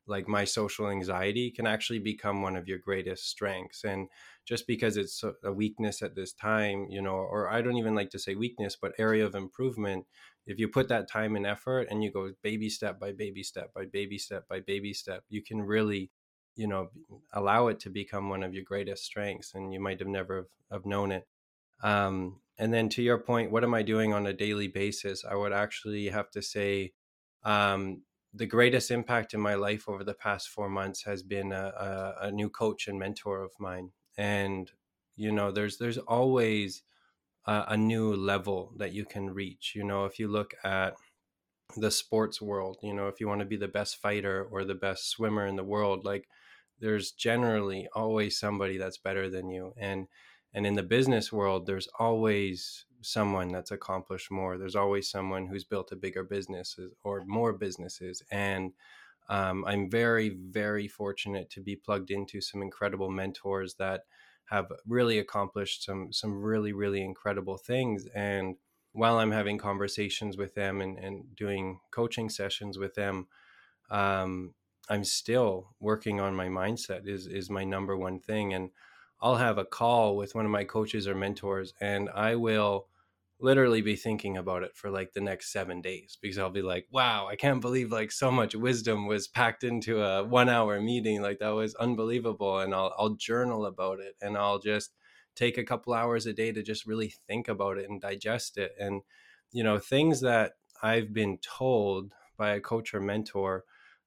like 0.06 0.28
my 0.28 0.44
social 0.44 0.88
anxiety 0.88 1.50
can 1.50 1.66
actually 1.66 1.98
become 1.98 2.42
one 2.42 2.56
of 2.56 2.68
your 2.68 2.78
greatest 2.78 3.28
strengths 3.28 3.84
and 3.84 4.08
just 4.44 4.66
because 4.66 4.96
it's 4.96 5.24
a 5.42 5.52
weakness 5.52 6.02
at 6.02 6.14
this 6.14 6.32
time 6.32 6.86
you 6.90 7.00
know 7.00 7.14
or 7.14 7.50
i 7.50 7.62
don't 7.62 7.76
even 7.76 7.94
like 7.94 8.10
to 8.10 8.18
say 8.18 8.34
weakness 8.34 8.76
but 8.80 8.92
area 8.98 9.24
of 9.24 9.34
improvement 9.34 10.04
if 10.46 10.58
you 10.58 10.68
put 10.68 10.88
that 10.88 11.10
time 11.10 11.36
and 11.36 11.46
effort 11.46 11.88
and 11.90 12.04
you 12.04 12.12
go 12.12 12.30
baby 12.42 12.68
step 12.68 13.00
by 13.00 13.12
baby 13.12 13.42
step 13.42 13.72
by 13.74 13.84
baby 13.86 14.18
step 14.18 14.46
by 14.48 14.60
baby 14.60 14.92
step 14.92 15.24
you 15.28 15.42
can 15.42 15.62
really 15.62 16.10
you 16.56 16.66
know 16.66 16.90
allow 17.32 17.66
it 17.68 17.80
to 17.80 17.90
become 17.90 18.28
one 18.28 18.42
of 18.42 18.54
your 18.54 18.64
greatest 18.64 19.04
strengths 19.04 19.54
and 19.54 19.72
you 19.72 19.80
might 19.80 19.98
have 19.98 20.08
never 20.08 20.36
have, 20.36 20.46
have 20.70 20.86
known 20.86 21.12
it. 21.12 21.26
Um, 21.82 22.40
and 22.58 22.72
then 22.72 22.88
to 22.90 23.02
your 23.02 23.18
point 23.18 23.50
what 23.50 23.64
am 23.64 23.74
i 23.74 23.82
doing 23.82 24.12
on 24.12 24.26
a 24.26 24.32
daily 24.32 24.68
basis? 24.68 25.24
I 25.24 25.34
would 25.34 25.52
actually 25.52 26.08
have 26.08 26.30
to 26.32 26.42
say 26.42 26.92
um, 27.44 28.02
the 28.35 28.47
greatest 28.47 28.90
impact 28.90 29.33
in 29.35 29.40
my 29.40 29.55
life 29.55 29.88
over 29.88 30.03
the 30.05 30.14
past 30.14 30.49
four 30.49 30.68
months 30.68 31.03
has 31.05 31.23
been 31.23 31.53
a, 31.53 32.14
a, 32.20 32.27
a, 32.27 32.33
new 32.33 32.51
coach 32.51 32.88
and 32.88 32.99
mentor 32.99 33.42
of 33.42 33.53
mine. 33.61 33.90
And 34.16 34.70
you 35.16 35.31
know 35.31 35.53
there's 35.53 35.79
there's 35.79 35.99
always 35.99 36.83
a, 37.47 37.64
a, 37.68 37.77
new 37.77 38.14
level 38.14 38.73
that 38.79 38.92
you 38.92 39.05
can 39.05 39.31
reach. 39.31 39.73
You 39.75 39.85
know 39.85 40.05
if 40.05 40.18
you 40.18 40.29
look 40.29 40.55
at 40.64 40.94
the 41.77 41.90
sports 41.90 42.40
world 42.40 42.79
you 42.83 42.94
know 42.94 43.09
if 43.09 43.18
you 43.18 43.27
want 43.27 43.40
to 43.40 43.47
be 43.47 43.57
the 43.57 43.66
best 43.66 43.97
fighter 44.01 44.47
or 44.51 44.64
the 44.64 44.75
best 44.75 45.11
swimmer 45.11 45.47
in 45.47 45.57
the 45.57 45.64
world 45.64 46.05
like 46.05 46.29
there's 46.81 47.12
generally 47.12 47.88
always 47.94 48.38
somebody 48.38 48.77
that's 48.77 48.99
better 48.99 49.31
than 49.31 49.49
you. 49.49 49.73
And 49.79 50.07
and 50.53 50.66
in 50.66 50.75
the 50.75 50.83
business 50.83 51.33
world 51.33 51.66
there's 51.66 51.88
always 51.99 52.87
someone 53.04 53.48
that's 53.48 53.70
accomplished 53.70 54.30
more. 54.30 54.58
There's 54.58 54.76
always 54.76 55.10
someone 55.10 55.46
who's 55.46 55.64
built 55.64 55.92
a 55.92 55.96
bigger 55.96 56.24
business 56.24 56.78
or 57.02 57.24
more 57.26 57.52
businesses. 57.52 58.22
And 58.30 58.72
um, 59.28 59.64
I'm 59.66 59.90
very, 59.90 60.30
very 60.30 60.88
fortunate 60.88 61.50
to 61.50 61.60
be 61.60 61.76
plugged 61.76 62.10
into 62.10 62.40
some 62.40 62.62
incredible 62.62 63.10
mentors 63.10 63.74
that 63.74 64.02
have 64.46 64.70
really 64.86 65.18
accomplished 65.18 65.84
some 65.84 66.12
some 66.12 66.34
really, 66.42 66.72
really 66.72 67.02
incredible 67.02 67.56
things. 67.56 68.06
And 68.14 68.56
while 68.92 69.18
I'm 69.18 69.32
having 69.32 69.58
conversations 69.58 70.36
with 70.36 70.54
them 70.54 70.80
and, 70.80 70.98
and 70.98 71.34
doing 71.34 71.80
coaching 71.90 72.28
sessions 72.28 72.78
with 72.78 72.94
them, 72.94 73.26
um, 73.90 74.54
I'm 74.88 75.04
still 75.04 75.74
working 75.80 76.20
on 76.20 76.34
my 76.34 76.48
mindset 76.48 77.08
is 77.08 77.26
is 77.26 77.48
my 77.48 77.64
number 77.64 77.96
one 77.96 78.20
thing. 78.20 78.52
And 78.52 78.70
I'll 79.20 79.36
have 79.36 79.56
a 79.56 79.64
call 79.64 80.16
with 80.16 80.34
one 80.34 80.44
of 80.44 80.50
my 80.50 80.64
coaches 80.64 81.08
or 81.08 81.14
mentors, 81.14 81.72
and 81.80 82.10
I 82.10 82.34
will 82.34 82.88
literally 83.44 83.83
be 83.83 83.94
thinking 83.94 84.38
about 84.38 84.62
it 84.62 84.74
for 84.74 84.90
like 84.90 85.12
the 85.12 85.20
next 85.20 85.52
seven 85.52 85.83
days 85.83 86.16
because 86.20 86.38
I'll 86.38 86.50
be 86.50 86.62
like, 86.62 86.87
wow, 86.90 87.28
I 87.28 87.37
can't 87.37 87.61
believe 87.61 87.92
like 87.92 88.11
so 88.11 88.30
much 88.30 88.54
wisdom 88.54 89.07
was 89.07 89.28
packed 89.28 89.62
into 89.62 90.02
a 90.02 90.24
one 90.24 90.48
hour 90.48 90.80
meeting. 90.80 91.20
Like 91.20 91.40
that 91.40 91.50
was 91.50 91.74
unbelievable. 91.74 92.59
And 92.61 92.74
I'll, 92.74 92.94
I'll 92.98 93.11
journal 93.11 93.66
about 93.66 94.00
it 94.00 94.16
and 94.22 94.38
I'll 94.38 94.59
just 94.59 94.94
take 95.37 95.59
a 95.59 95.64
couple 95.64 95.92
hours 95.92 96.24
a 96.24 96.33
day 96.33 96.52
to 96.52 96.62
just 96.62 96.87
really 96.87 97.12
think 97.28 97.46
about 97.46 97.76
it 97.76 97.88
and 97.88 98.00
digest 98.00 98.57
it. 98.57 98.72
And, 98.78 99.02
you 99.52 99.62
know, 99.62 99.78
things 99.78 100.22
that 100.22 100.52
I've 100.83 101.12
been 101.12 101.38
told 101.38 102.12
by 102.38 102.54
a 102.54 102.61
coach 102.61 102.94
or 102.94 103.00
mentor 103.00 103.64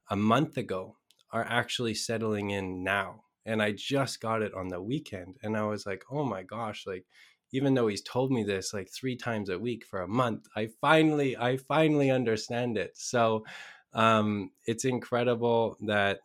a 0.09 0.15
month 0.15 0.57
ago 0.57 0.97
are 1.31 1.45
actually 1.47 1.93
settling 1.93 2.49
in 2.49 2.83
now. 2.83 3.23
And 3.45 3.61
I 3.61 3.71
just 3.71 4.19
got 4.19 4.41
it 4.41 4.53
on 4.55 4.69
the 4.69 4.81
weekend. 4.81 5.37
And 5.43 5.55
I 5.55 5.63
was 5.63 5.85
like, 5.85 6.03
oh 6.11 6.25
my 6.25 6.41
gosh, 6.41 6.85
like, 6.87 7.05
even 7.53 7.73
though 7.73 7.87
he's 7.87 8.01
told 8.01 8.31
me 8.31 8.43
this 8.43 8.73
like 8.73 8.89
three 8.89 9.15
times 9.15 9.49
a 9.49 9.59
week 9.59 9.85
for 9.85 10.01
a 10.01 10.07
month 10.07 10.47
i 10.55 10.67
finally 10.81 11.37
i 11.37 11.57
finally 11.57 12.09
understand 12.11 12.77
it. 12.77 12.91
So 12.95 13.45
um 13.93 14.51
it's 14.65 14.85
incredible 14.85 15.77
that 15.81 16.19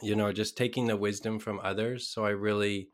you 0.00 0.16
know 0.16 0.32
just 0.32 0.56
taking 0.56 0.86
the 0.86 0.96
wisdom 0.96 1.38
from 1.38 1.60
others. 1.62 2.08
So 2.08 2.24
i 2.24 2.30
really 2.30 2.88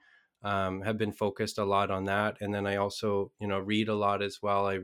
um, 0.44 0.82
have 0.82 0.96
been 0.96 1.12
focused 1.12 1.58
a 1.58 1.64
lot 1.64 1.90
on 1.90 2.04
that. 2.04 2.36
And 2.40 2.54
then 2.54 2.66
i 2.66 2.76
also 2.76 3.32
you 3.40 3.48
know 3.48 3.58
read 3.58 3.88
a 3.88 3.94
lot 3.94 4.22
as 4.22 4.38
well. 4.42 4.66
I 4.66 4.80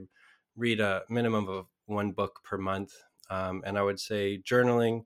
read 0.56 0.80
a 0.80 1.02
minimum 1.08 1.48
of 1.48 1.66
one 1.86 2.12
book 2.12 2.40
per 2.44 2.58
month. 2.58 2.92
Um, 3.30 3.62
and 3.64 3.78
i 3.78 3.82
would 3.82 4.00
say 4.00 4.42
journaling 4.42 5.04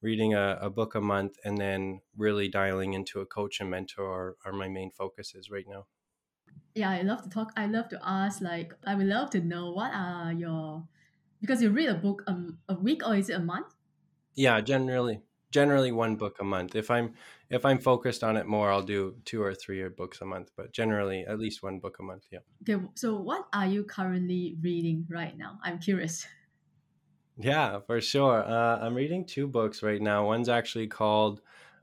reading 0.00 0.32
a, 0.34 0.58
a, 0.62 0.70
book 0.70 0.94
a 0.94 1.00
month 1.00 1.34
and 1.44 1.58
then 1.58 2.00
really 2.16 2.48
dialing 2.48 2.94
into 2.94 3.20
a 3.20 3.26
coach 3.26 3.60
and 3.60 3.70
mentor 3.70 4.06
are, 4.06 4.36
are 4.46 4.52
my 4.52 4.68
main 4.68 4.90
focuses 4.90 5.50
right 5.50 5.66
now 5.68 5.86
yeah, 6.74 6.90
I 6.90 7.02
love 7.02 7.22
to 7.22 7.28
talk. 7.30 7.52
I 7.56 7.66
love 7.66 7.88
to 7.90 8.00
ask. 8.02 8.40
Like, 8.40 8.74
I 8.84 8.94
would 8.94 9.06
love 9.06 9.30
to 9.30 9.40
know 9.40 9.70
what 9.72 9.92
are 9.94 10.32
your 10.32 10.86
because 11.40 11.62
you 11.62 11.70
read 11.70 11.88
a 11.88 11.94
book 11.94 12.22
um, 12.26 12.58
a 12.68 12.74
week 12.74 13.06
or 13.06 13.14
is 13.16 13.30
it 13.30 13.34
a 13.34 13.40
month? 13.40 13.74
Yeah, 14.34 14.60
generally. 14.60 15.22
generally 15.50 15.92
one 15.92 16.16
book 16.16 16.36
a 16.40 16.44
month. 16.44 16.74
If 16.74 16.90
I'm 16.90 17.14
if 17.50 17.64
I'm 17.64 17.78
focused 17.78 18.22
on 18.22 18.36
it 18.36 18.46
more, 18.46 18.70
I'll 18.70 18.82
do 18.82 19.16
two 19.24 19.42
or 19.42 19.54
three 19.54 19.86
books 19.88 20.20
a 20.20 20.24
month, 20.24 20.50
but 20.56 20.72
generally 20.72 21.24
at 21.26 21.38
least 21.38 21.62
one 21.62 21.78
book 21.78 21.96
a 22.00 22.02
month. 22.02 22.26
Yeah. 22.30 22.40
Okay, 22.62 22.84
so 22.94 23.16
what 23.16 23.46
are 23.52 23.66
you 23.66 23.84
currently 23.84 24.56
reading 24.60 25.06
right 25.08 25.36
now? 25.36 25.58
I'm 25.62 25.78
curious. 25.78 26.26
Yeah, 27.36 27.80
for 27.86 28.00
sure. 28.00 28.42
Uh, 28.44 28.78
I'm 28.80 28.94
reading 28.94 29.24
two 29.24 29.46
books 29.46 29.82
right 29.82 30.02
now. 30.02 30.26
One's 30.26 30.48
actually 30.48 30.88
called 30.88 31.40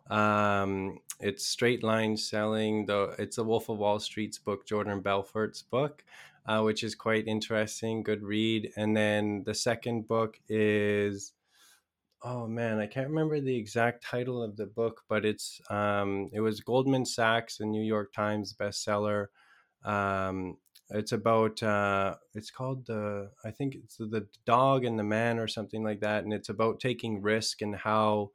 um, 0.09 0.99
it's 1.19 1.45
Straight 1.45 1.83
Line 1.83 2.17
Selling. 2.17 2.85
The 2.85 3.15
it's 3.19 3.37
a 3.37 3.43
Wolf 3.43 3.69
of 3.69 3.77
Wall 3.77 3.99
Street's 3.99 4.37
book, 4.37 4.65
Jordan 4.65 5.01
Belfort's 5.01 5.61
book, 5.61 6.03
uh, 6.45 6.61
which 6.61 6.83
is 6.83 6.95
quite 6.95 7.27
interesting. 7.27 8.03
Good 8.03 8.23
read. 8.23 8.71
And 8.75 8.95
then 8.95 9.43
the 9.45 9.53
second 9.53 10.07
book 10.07 10.39
is 10.49 11.33
oh 12.25 12.47
man, 12.47 12.79
I 12.79 12.87
can't 12.87 13.09
remember 13.09 13.39
the 13.39 13.55
exact 13.55 14.03
title 14.03 14.41
of 14.41 14.57
the 14.57 14.65
book, 14.65 15.03
but 15.07 15.25
it's 15.25 15.61
um, 15.69 16.29
it 16.33 16.41
was 16.41 16.59
Goldman 16.59 17.05
Sachs 17.05 17.59
and 17.59 17.71
New 17.71 17.83
York 17.83 18.11
Times 18.13 18.53
bestseller. 18.53 19.27
Um, 19.83 20.57
it's 20.89 21.11
about 21.11 21.61
uh, 21.61 22.15
it's 22.33 22.51
called 22.51 22.87
the 22.87 23.29
I 23.43 23.51
think 23.51 23.75
it's 23.75 23.97
the 23.97 24.27
dog 24.45 24.85
and 24.85 24.97
the 24.97 25.03
man 25.03 25.39
or 25.39 25.47
something 25.47 25.83
like 25.83 26.01
that, 26.01 26.23
and 26.23 26.33
it's 26.33 26.49
about 26.49 26.79
taking 26.79 27.21
risk 27.21 27.61
and 27.61 27.75
how 27.75 28.31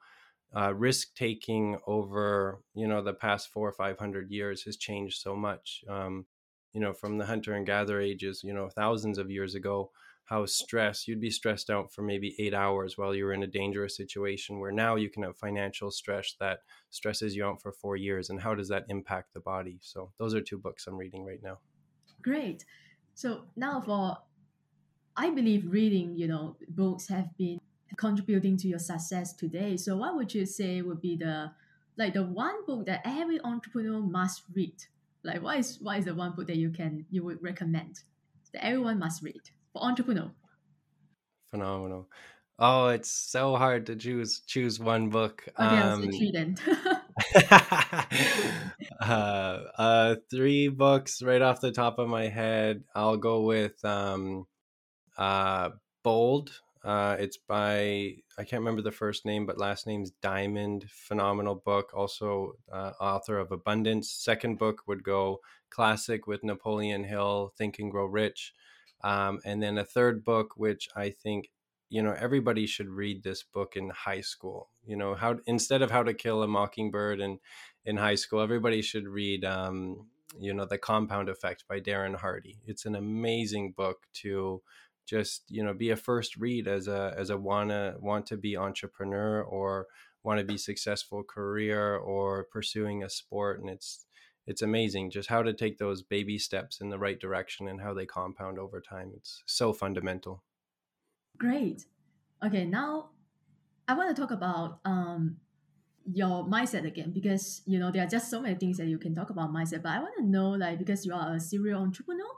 uh, 0.56 0.74
risk 0.74 1.14
taking 1.14 1.78
over 1.86 2.60
you 2.74 2.88
know 2.88 3.02
the 3.02 3.12
past 3.12 3.48
four 3.52 3.68
or 3.68 3.72
five 3.72 3.98
hundred 3.98 4.30
years 4.30 4.62
has 4.62 4.76
changed 4.76 5.20
so 5.20 5.36
much. 5.36 5.84
Um, 5.88 6.26
you 6.72 6.80
know, 6.80 6.92
from 6.92 7.18
the 7.18 7.26
hunter 7.26 7.54
and 7.54 7.66
gatherer 7.66 8.00
ages, 8.00 8.42
you 8.44 8.54
know, 8.54 8.68
thousands 8.68 9.18
of 9.18 9.28
years 9.28 9.56
ago, 9.56 9.90
how 10.30 10.46
stress 10.46 11.08
you'd 11.08 11.20
be 11.20 11.30
stressed 11.30 11.70
out 11.70 11.92
for 11.92 12.02
maybe 12.02 12.36
eight 12.38 12.54
hours 12.54 12.96
while 12.96 13.14
you 13.14 13.24
were 13.24 13.32
in 13.32 13.42
a 13.42 13.48
dangerous 13.48 13.96
situation 13.96 14.60
where 14.60 14.70
now 14.70 14.94
you 14.94 15.10
can 15.10 15.24
have 15.24 15.36
financial 15.36 15.90
stress 15.90 16.34
that 16.38 16.60
stresses 16.90 17.34
you 17.34 17.44
out 17.44 17.60
for 17.60 17.72
four 17.72 17.96
years 17.96 18.30
and 18.30 18.40
how 18.40 18.54
does 18.54 18.68
that 18.68 18.84
impact 18.88 19.34
the 19.34 19.40
body 19.40 19.78
so 19.82 20.12
those 20.18 20.32
are 20.32 20.40
two 20.40 20.56
books 20.56 20.86
i'm 20.86 20.96
reading 20.96 21.24
right 21.24 21.42
now 21.42 21.58
great 22.22 22.64
so 23.14 23.42
now 23.56 23.80
for 23.80 24.16
i 25.16 25.30
believe 25.30 25.64
reading 25.68 26.14
you 26.16 26.28
know 26.28 26.56
books 26.68 27.08
have 27.08 27.36
been 27.36 27.60
contributing 27.96 28.56
to 28.56 28.68
your 28.68 28.78
success 28.78 29.32
today 29.32 29.76
so 29.76 29.96
what 29.96 30.14
would 30.14 30.32
you 30.34 30.46
say 30.46 30.82
would 30.82 31.00
be 31.00 31.16
the 31.16 31.50
like 31.96 32.14
the 32.14 32.22
one 32.22 32.64
book 32.66 32.86
that 32.86 33.00
every 33.04 33.40
entrepreneur 33.42 34.00
must 34.00 34.42
read 34.54 34.74
like 35.24 35.42
what 35.42 35.58
is 35.58 35.78
what 35.80 35.98
is 35.98 36.04
the 36.04 36.14
one 36.14 36.32
book 36.32 36.46
that 36.46 36.56
you 36.56 36.70
can 36.70 37.04
you 37.10 37.22
would 37.24 37.42
recommend 37.42 38.00
that 38.52 38.64
everyone 38.64 38.98
must 38.98 39.22
read 39.22 39.40
for 39.72 39.82
entrepreneur? 39.82 40.30
Phenomenal. 41.50 42.08
Oh, 42.58 42.88
it's 42.88 43.10
so 43.10 43.56
hard 43.56 43.86
to 43.86 43.96
choose 43.96 44.40
choose 44.46 44.78
one 44.78 45.08
book. 45.08 45.44
Okay, 45.58 45.64
um, 45.64 46.02
I'll 46.02 46.02
three 46.02 46.30
then. 46.32 46.56
uh, 49.00 49.58
uh, 49.78 50.16
three 50.30 50.68
books 50.68 51.22
right 51.22 51.40
off 51.40 51.60
the 51.60 51.72
top 51.72 51.98
of 51.98 52.08
my 52.08 52.28
head. 52.28 52.84
I'll 52.94 53.16
go 53.16 53.42
with 53.42 53.82
um, 53.84 54.46
uh, 55.16 55.70
Bold. 56.02 56.50
Uh, 56.82 57.16
it's 57.18 57.36
by 57.36 58.14
I 58.38 58.44
can't 58.44 58.60
remember 58.60 58.82
the 58.82 58.90
first 58.90 59.26
name, 59.26 59.44
but 59.44 59.58
last 59.58 59.86
name's 59.86 60.12
Diamond. 60.22 60.86
Phenomenal 60.90 61.56
book. 61.56 61.90
Also, 61.94 62.54
uh, 62.72 62.92
author 63.00 63.38
of 63.38 63.52
Abundance. 63.52 64.10
Second 64.10 64.58
book 64.58 64.82
would 64.86 65.02
go 65.02 65.40
classic 65.68 66.26
with 66.26 66.42
Napoleon 66.42 67.04
Hill, 67.04 67.52
Think 67.56 67.78
and 67.78 67.90
Grow 67.90 68.06
Rich. 68.06 68.54
Um, 69.02 69.40
and 69.44 69.62
then 69.62 69.78
a 69.78 69.84
third 69.84 70.24
book, 70.24 70.54
which 70.56 70.88
I 70.96 71.10
think 71.10 71.50
you 71.90 72.02
know 72.02 72.14
everybody 72.18 72.66
should 72.66 72.88
read 72.88 73.22
this 73.22 73.42
book 73.42 73.76
in 73.76 73.90
high 73.90 74.20
school. 74.22 74.70
You 74.86 74.96
know 74.96 75.14
how 75.14 75.38
instead 75.46 75.82
of 75.82 75.90
How 75.90 76.02
to 76.02 76.14
Kill 76.14 76.42
a 76.42 76.48
Mockingbird 76.48 77.20
in 77.20 77.40
in 77.84 77.98
high 77.98 78.14
school, 78.14 78.40
everybody 78.40 78.80
should 78.80 79.06
read 79.06 79.44
um, 79.44 80.06
you 80.38 80.54
know 80.54 80.64
the 80.64 80.78
Compound 80.78 81.28
Effect 81.28 81.64
by 81.68 81.80
Darren 81.80 82.16
Hardy. 82.16 82.58
It's 82.66 82.86
an 82.86 82.94
amazing 82.94 83.72
book 83.76 84.06
to 84.14 84.62
just 85.10 85.42
you 85.48 85.64
know 85.64 85.74
be 85.74 85.90
a 85.90 85.96
first 85.96 86.36
read 86.36 86.68
as 86.68 86.86
a 86.86 87.12
as 87.16 87.30
a 87.30 87.36
wanna 87.36 87.96
want 87.98 88.24
to 88.26 88.36
be 88.36 88.56
entrepreneur 88.56 89.42
or 89.42 89.88
want 90.22 90.38
to 90.38 90.44
be 90.44 90.56
successful 90.56 91.24
career 91.24 91.96
or 91.96 92.44
pursuing 92.44 93.02
a 93.02 93.10
sport 93.10 93.58
and 93.60 93.68
it's 93.68 94.06
it's 94.46 94.62
amazing 94.62 95.10
just 95.10 95.28
how 95.28 95.42
to 95.42 95.52
take 95.52 95.78
those 95.78 96.02
baby 96.02 96.38
steps 96.38 96.80
in 96.80 96.90
the 96.90 96.98
right 96.98 97.20
direction 97.20 97.68
and 97.68 97.80
how 97.80 97.94
they 97.94 98.06
compound 98.06 98.58
over 98.58 98.80
time. 98.80 99.12
It's 99.14 99.42
so 99.46 99.72
fundamental. 99.72 100.42
Great. 101.38 101.84
Okay, 102.44 102.64
now 102.64 103.10
I 103.86 103.94
want 103.94 104.14
to 104.14 104.20
talk 104.20 104.32
about 104.32 104.80
um, 104.84 105.36
your 106.12 106.44
mindset 106.44 106.84
again 106.84 107.12
because 107.12 107.62
you 107.66 107.78
know 107.78 107.90
there 107.90 108.02
are 108.02 108.08
just 108.08 108.30
so 108.30 108.40
many 108.40 108.56
things 108.56 108.78
that 108.78 108.86
you 108.86 108.98
can 108.98 109.14
talk 109.14 109.30
about 109.30 109.52
mindset. 109.52 109.82
But 109.82 109.92
I 109.92 110.00
want 110.00 110.14
to 110.18 110.24
know 110.24 110.50
like 110.50 110.78
because 110.78 111.06
you 111.06 111.14
are 111.14 111.34
a 111.34 111.40
serial 111.40 111.82
entrepreneur 111.82 112.32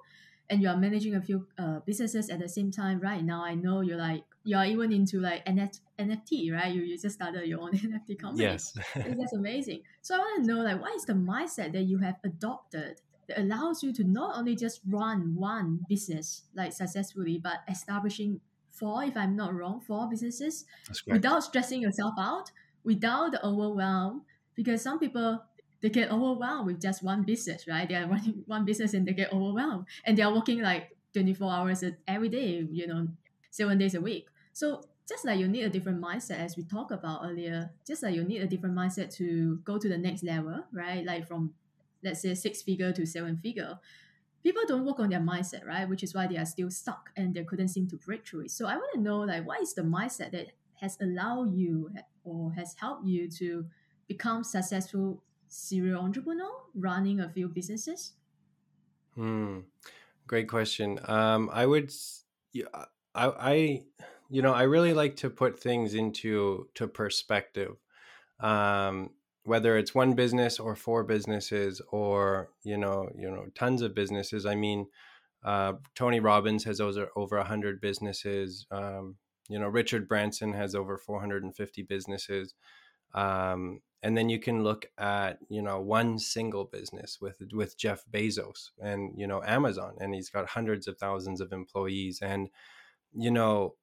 and 0.52 0.62
you 0.62 0.68
are 0.68 0.76
managing 0.76 1.14
a 1.14 1.20
few 1.20 1.46
uh, 1.58 1.80
businesses 1.86 2.28
at 2.28 2.38
the 2.38 2.48
same 2.48 2.70
time 2.70 3.00
right? 3.00 3.24
Now 3.24 3.44
i 3.44 3.54
know 3.54 3.80
you're 3.80 3.96
like 3.96 4.24
you're 4.44 4.64
even 4.64 4.92
into 4.92 5.20
like 5.20 5.44
NF- 5.46 5.80
nft 5.98 6.52
right? 6.52 6.74
You, 6.74 6.82
you 6.82 6.98
just 6.98 7.14
started 7.14 7.46
your 7.46 7.60
own 7.60 7.72
nft 7.88 8.18
company. 8.18 8.44
Yes. 8.44 8.72
That's 8.94 9.32
amazing. 9.42 9.82
So 10.02 10.14
i 10.14 10.18
want 10.18 10.44
to 10.44 10.52
know 10.52 10.62
like 10.62 10.80
what 10.80 10.94
is 10.94 11.04
the 11.04 11.14
mindset 11.14 11.72
that 11.72 11.84
you 11.84 11.98
have 11.98 12.16
adopted 12.24 13.00
that 13.28 13.40
allows 13.40 13.82
you 13.82 13.92
to 13.94 14.04
not 14.04 14.36
only 14.36 14.54
just 14.54 14.80
run 14.88 15.34
one 15.34 15.80
business 15.88 16.42
like 16.54 16.72
successfully 16.72 17.38
but 17.38 17.58
establishing 17.68 18.40
four 18.72 19.04
if 19.04 19.16
i'm 19.16 19.36
not 19.36 19.54
wrong 19.54 19.80
four 19.80 20.08
businesses 20.08 20.64
without 21.06 21.44
stressing 21.44 21.80
yourself 21.80 22.14
out 22.18 22.50
without 22.84 23.32
the 23.32 23.44
overwhelm? 23.44 24.22
Because 24.54 24.82
some 24.82 24.98
people 24.98 25.42
they 25.82 25.90
get 25.90 26.10
overwhelmed 26.10 26.66
with 26.66 26.80
just 26.80 27.02
one 27.02 27.24
business, 27.24 27.66
right? 27.66 27.88
They 27.88 27.96
are 27.96 28.06
running 28.06 28.42
one 28.46 28.64
business 28.64 28.94
and 28.94 29.06
they 29.06 29.12
get 29.12 29.32
overwhelmed, 29.32 29.86
and 30.04 30.16
they 30.16 30.22
are 30.22 30.32
working 30.32 30.60
like 30.62 30.96
twenty 31.12 31.34
four 31.34 31.52
hours 31.52 31.84
every 32.06 32.28
day, 32.28 32.66
you 32.70 32.86
know, 32.86 33.08
seven 33.50 33.78
days 33.78 33.94
a 33.94 34.00
week. 34.00 34.26
So 34.52 34.82
just 35.08 35.24
like 35.24 35.38
you 35.38 35.48
need 35.48 35.64
a 35.64 35.68
different 35.68 36.00
mindset, 36.00 36.38
as 36.38 36.56
we 36.56 36.62
talked 36.62 36.92
about 36.92 37.20
earlier, 37.24 37.70
just 37.86 38.02
like 38.02 38.14
you 38.14 38.24
need 38.24 38.42
a 38.42 38.46
different 38.46 38.74
mindset 38.74 39.14
to 39.16 39.56
go 39.64 39.76
to 39.78 39.88
the 39.88 39.98
next 39.98 40.22
level, 40.22 40.64
right? 40.72 41.04
Like 41.04 41.26
from 41.26 41.52
let's 42.02 42.22
say 42.22 42.34
six 42.34 42.62
figure 42.62 42.92
to 42.92 43.06
seven 43.06 43.36
figure. 43.36 43.78
People 44.42 44.62
don't 44.66 44.84
work 44.84 44.98
on 44.98 45.10
their 45.10 45.20
mindset, 45.20 45.64
right? 45.64 45.88
Which 45.88 46.02
is 46.02 46.14
why 46.14 46.26
they 46.26 46.36
are 46.36 46.46
still 46.46 46.70
stuck 46.70 47.10
and 47.16 47.32
they 47.34 47.44
couldn't 47.44 47.68
seem 47.68 47.86
to 47.88 47.96
break 47.96 48.26
through 48.26 48.46
it. 48.46 48.50
So 48.50 48.66
I 48.66 48.74
want 48.74 48.92
to 48.94 49.00
know 49.00 49.20
like 49.20 49.46
what 49.46 49.60
is 49.60 49.74
the 49.74 49.82
mindset 49.82 50.32
that 50.32 50.48
has 50.80 50.98
allowed 51.00 51.54
you 51.54 51.90
or 52.24 52.52
has 52.52 52.74
helped 52.74 53.06
you 53.06 53.28
to 53.38 53.66
become 54.08 54.42
successful 54.42 55.22
serial 55.52 56.02
entrepreneur 56.02 56.50
running 56.74 57.20
a 57.20 57.28
few 57.28 57.48
businesses? 57.48 58.12
Hmm. 59.14 59.60
Great 60.26 60.48
question. 60.48 60.98
Um, 61.04 61.50
I 61.52 61.66
would, 61.66 61.92
I, 62.74 62.84
I, 63.14 63.82
you 64.30 64.40
know, 64.40 64.52
I 64.54 64.62
really 64.62 64.94
like 64.94 65.16
to 65.16 65.30
put 65.30 65.58
things 65.58 65.94
into 65.94 66.68
to 66.74 66.86
perspective. 66.86 67.76
Um, 68.40 69.10
whether 69.44 69.76
it's 69.76 69.94
one 69.94 70.14
business 70.14 70.60
or 70.60 70.76
four 70.76 71.02
businesses 71.02 71.82
or 71.90 72.50
you 72.62 72.76
know, 72.76 73.08
you 73.16 73.30
know, 73.30 73.46
tons 73.54 73.82
of 73.82 73.94
businesses. 73.94 74.46
I 74.46 74.54
mean, 74.54 74.86
uh, 75.44 75.74
Tony 75.94 76.20
Robbins 76.20 76.64
has 76.64 76.80
over 76.80 77.08
over 77.16 77.36
a 77.36 77.44
hundred 77.44 77.80
businesses. 77.80 78.66
Um, 78.70 79.16
you 79.48 79.58
know, 79.58 79.68
Richard 79.68 80.08
Branson 80.08 80.52
has 80.52 80.74
over 80.74 80.96
450 80.96 81.82
businesses. 81.82 82.54
Um, 83.12 83.80
and 84.02 84.16
then 84.16 84.28
you 84.28 84.38
can 84.38 84.64
look 84.64 84.86
at 84.98 85.38
you 85.48 85.62
know 85.62 85.80
one 85.80 86.18
single 86.18 86.64
business 86.64 87.18
with 87.20 87.36
with 87.52 87.78
Jeff 87.78 88.04
Bezos 88.10 88.70
and 88.80 89.12
you 89.16 89.26
know 89.26 89.42
Amazon 89.44 89.96
and 90.00 90.14
he's 90.14 90.30
got 90.30 90.50
hundreds 90.50 90.88
of 90.88 90.98
thousands 90.98 91.40
of 91.40 91.52
employees 91.52 92.20
and 92.20 92.48
you 93.12 93.30
know 93.30 93.74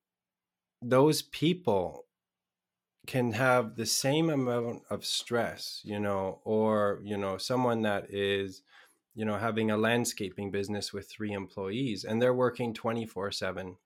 those 0.81 1.21
people 1.21 2.05
can 3.07 3.33
have 3.33 3.75
the 3.75 3.85
same 3.85 4.29
amount 4.29 4.83
of 4.89 5.05
stress 5.05 5.81
you 5.83 5.99
know 5.99 6.41
or 6.43 6.99
you 7.03 7.17
know 7.17 7.37
someone 7.37 7.81
that 7.81 8.05
is 8.13 8.61
you 9.15 9.25
know 9.25 9.37
having 9.37 9.71
a 9.71 9.77
landscaping 9.77 10.51
business 10.51 10.93
with 10.93 11.09
three 11.09 11.31
employees 11.31 12.03
and 12.03 12.21
they're 12.21 12.33
working 12.33 12.73
24/7 12.73 13.77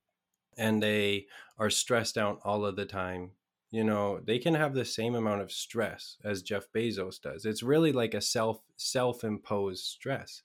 and 0.58 0.84
they 0.84 1.26
are 1.58 1.70
stressed 1.70 2.18
out 2.18 2.40
all 2.44 2.66
of 2.66 2.76
the 2.76 2.86
time 2.86 3.32
you 3.74 3.84
know 3.84 4.20
they 4.24 4.38
can 4.38 4.54
have 4.54 4.76
the 4.76 4.86
same 4.86 5.16
amount 5.16 5.42
of 5.42 5.52
stress 5.52 6.18
as 6.24 6.44
jeff 6.44 6.68
bezos 6.74 7.20
does. 7.20 7.44
It's 7.44 7.64
really 7.64 7.92
like 7.92 8.14
a 8.14 8.22
self 8.22 8.60
self-imposed 8.78 9.84
stress. 9.84 10.44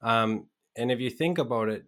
Um, 0.00 0.46
and 0.76 0.90
if 0.90 0.98
you 0.98 1.10
think 1.10 1.36
about 1.38 1.68
it 1.68 1.84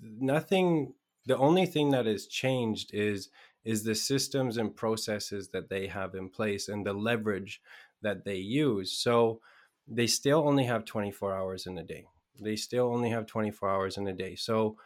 nothing 0.00 0.94
the 1.26 1.36
only 1.36 1.66
thing 1.66 1.92
that 1.92 2.06
has 2.06 2.26
changed 2.26 2.90
is 2.92 3.28
is 3.64 3.84
the 3.84 3.94
systems 3.94 4.56
and 4.56 4.74
processes 4.74 5.50
that 5.50 5.68
they 5.68 5.86
have 5.86 6.14
in 6.16 6.28
place 6.28 6.68
and 6.68 6.84
the 6.84 6.92
leverage 6.92 7.60
that 8.02 8.24
they 8.24 8.36
use. 8.36 8.92
So 8.92 9.40
they 9.86 10.06
still 10.06 10.48
only 10.48 10.64
have 10.64 10.84
24 10.84 11.36
hours 11.36 11.66
in 11.66 11.76
a 11.78 11.82
day. 11.84 12.06
They 12.40 12.56
still 12.56 12.86
only 12.92 13.10
have 13.10 13.26
24 13.26 13.68
hours 13.68 13.96
in 13.96 14.06
a 14.08 14.12
day. 14.12 14.36
So 14.36 14.78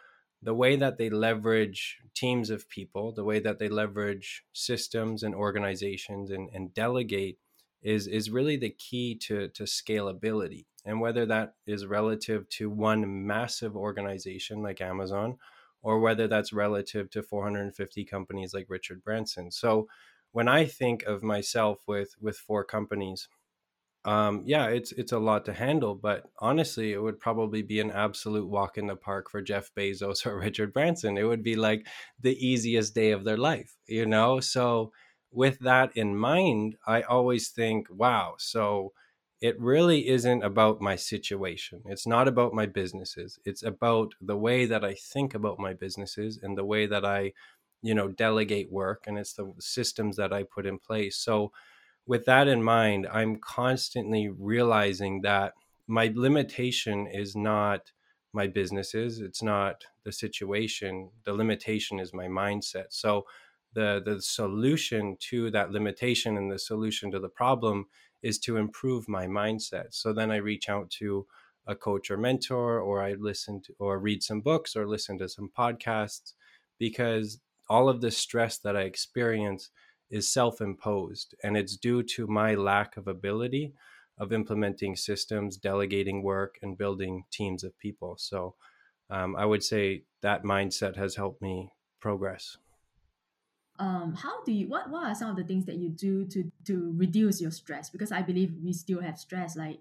the 0.42 0.54
way 0.54 0.76
that 0.76 0.98
they 0.98 1.08
leverage 1.08 1.98
teams 2.14 2.50
of 2.50 2.68
people, 2.68 3.12
the 3.12 3.24
way 3.24 3.38
that 3.38 3.58
they 3.58 3.68
leverage 3.68 4.44
systems 4.52 5.22
and 5.22 5.34
organizations 5.34 6.30
and, 6.30 6.50
and 6.52 6.74
delegate 6.74 7.38
is 7.82 8.06
is 8.06 8.30
really 8.30 8.56
the 8.56 8.70
key 8.70 9.14
to 9.14 9.48
to 9.48 9.64
scalability. 9.64 10.66
And 10.84 11.00
whether 11.00 11.26
that 11.26 11.54
is 11.66 11.86
relative 11.86 12.48
to 12.50 12.68
one 12.68 13.26
massive 13.26 13.76
organization 13.76 14.62
like 14.62 14.80
Amazon 14.80 15.38
or 15.82 16.00
whether 16.00 16.28
that's 16.28 16.52
relative 16.52 17.10
to 17.10 17.22
450 17.22 18.04
companies 18.04 18.54
like 18.54 18.66
Richard 18.68 19.02
Branson. 19.02 19.50
So 19.50 19.88
when 20.32 20.48
I 20.48 20.64
think 20.64 21.04
of 21.04 21.22
myself 21.22 21.80
with 21.86 22.14
with 22.20 22.36
four 22.36 22.64
companies, 22.64 23.28
um, 24.04 24.42
yeah, 24.44 24.66
it's 24.66 24.90
it's 24.92 25.12
a 25.12 25.18
lot 25.18 25.44
to 25.44 25.52
handle, 25.52 25.94
but 25.94 26.24
honestly, 26.38 26.92
it 26.92 27.00
would 27.02 27.20
probably 27.20 27.62
be 27.62 27.78
an 27.80 27.92
absolute 27.92 28.48
walk 28.48 28.76
in 28.76 28.86
the 28.88 28.96
park 28.96 29.30
for 29.30 29.40
Jeff 29.42 29.72
Bezos 29.74 30.26
or 30.26 30.38
Richard 30.38 30.72
Branson. 30.72 31.16
It 31.18 31.24
would 31.24 31.42
be 31.44 31.56
like 31.56 31.86
the 32.20 32.34
easiest 32.44 32.94
day 32.94 33.12
of 33.12 33.24
their 33.24 33.36
life, 33.36 33.76
you 33.86 34.06
know. 34.06 34.40
So, 34.40 34.92
with 35.30 35.58
that 35.60 35.96
in 35.96 36.16
mind, 36.16 36.76
I 36.86 37.02
always 37.02 37.48
think, 37.50 37.86
wow. 37.90 38.34
So, 38.38 38.92
it 39.40 39.58
really 39.60 40.08
isn't 40.08 40.42
about 40.42 40.80
my 40.80 40.94
situation. 40.96 41.82
It's 41.86 42.06
not 42.06 42.28
about 42.28 42.54
my 42.54 42.66
businesses. 42.66 43.38
It's 43.44 43.62
about 43.62 44.14
the 44.20 44.36
way 44.36 44.66
that 44.66 44.84
I 44.84 44.94
think 44.94 45.34
about 45.34 45.58
my 45.58 45.74
businesses 45.74 46.38
and 46.42 46.56
the 46.56 46.64
way 46.64 46.86
that 46.86 47.04
I, 47.04 47.32
you 47.82 47.94
know, 47.94 48.08
delegate 48.08 48.70
work, 48.70 49.04
and 49.06 49.18
it's 49.18 49.32
the 49.34 49.52
systems 49.58 50.16
that 50.16 50.32
I 50.32 50.44
put 50.44 50.66
in 50.66 50.78
place. 50.78 51.16
So 51.16 51.52
with 52.06 52.24
that 52.26 52.48
in 52.48 52.62
mind, 52.62 53.06
I'm 53.12 53.36
constantly 53.36 54.28
realizing 54.28 55.22
that 55.22 55.54
my 55.86 56.12
limitation 56.14 57.06
is 57.06 57.36
not 57.36 57.92
my 58.32 58.46
businesses, 58.46 59.20
it's 59.20 59.42
not 59.42 59.84
the 60.04 60.12
situation. 60.12 61.10
The 61.24 61.34
limitation 61.34 62.00
is 62.00 62.14
my 62.14 62.26
mindset. 62.26 62.86
So 62.90 63.26
the 63.74 64.02
the 64.04 64.20
solution 64.20 65.16
to 65.30 65.50
that 65.50 65.70
limitation 65.70 66.36
and 66.36 66.50
the 66.50 66.58
solution 66.58 67.10
to 67.10 67.20
the 67.20 67.28
problem 67.28 67.86
is 68.22 68.38
to 68.38 68.56
improve 68.56 69.08
my 69.08 69.26
mindset. 69.26 69.86
So 69.90 70.12
then 70.12 70.30
I 70.30 70.36
reach 70.36 70.68
out 70.68 70.90
to 70.98 71.26
a 71.66 71.74
coach 71.74 72.10
or 72.10 72.16
mentor 72.16 72.80
or 72.80 73.02
I 73.02 73.12
listen 73.14 73.60
to 73.62 73.74
or 73.78 73.98
read 73.98 74.22
some 74.22 74.40
books 74.40 74.74
or 74.76 74.88
listen 74.88 75.18
to 75.18 75.28
some 75.28 75.50
podcasts 75.56 76.32
because 76.78 77.40
all 77.68 77.88
of 77.88 78.00
the 78.00 78.10
stress 78.10 78.58
that 78.58 78.76
I 78.76 78.82
experience 78.82 79.70
is 80.12 80.32
self 80.32 80.60
imposed 80.60 81.34
and 81.42 81.56
it's 81.56 81.76
due 81.76 82.02
to 82.02 82.26
my 82.28 82.54
lack 82.54 82.96
of 82.96 83.08
ability 83.08 83.72
of 84.18 84.32
implementing 84.32 84.94
systems, 84.94 85.56
delegating 85.56 86.22
work, 86.22 86.58
and 86.62 86.78
building 86.78 87.24
teams 87.32 87.64
of 87.64 87.76
people. 87.78 88.16
So 88.18 88.54
um, 89.10 89.34
I 89.34 89.44
would 89.44 89.64
say 89.64 90.04
that 90.20 90.44
mindset 90.44 90.96
has 90.96 91.16
helped 91.16 91.42
me 91.42 91.72
progress. 92.00 92.56
Um, 93.78 94.14
how 94.14 94.44
do 94.44 94.52
you 94.52 94.68
what, 94.68 94.90
what 94.90 95.06
are 95.06 95.14
some 95.14 95.30
of 95.30 95.36
the 95.36 95.44
things 95.44 95.64
that 95.64 95.76
you 95.76 95.88
do 95.88 96.26
to 96.26 96.52
to 96.66 96.94
reduce 96.96 97.40
your 97.40 97.50
stress 97.50 97.88
because 97.88 98.12
i 98.12 98.20
believe 98.20 98.52
we 98.62 98.72
still 98.72 99.00
have 99.00 99.18
stress 99.18 99.56
like 99.56 99.80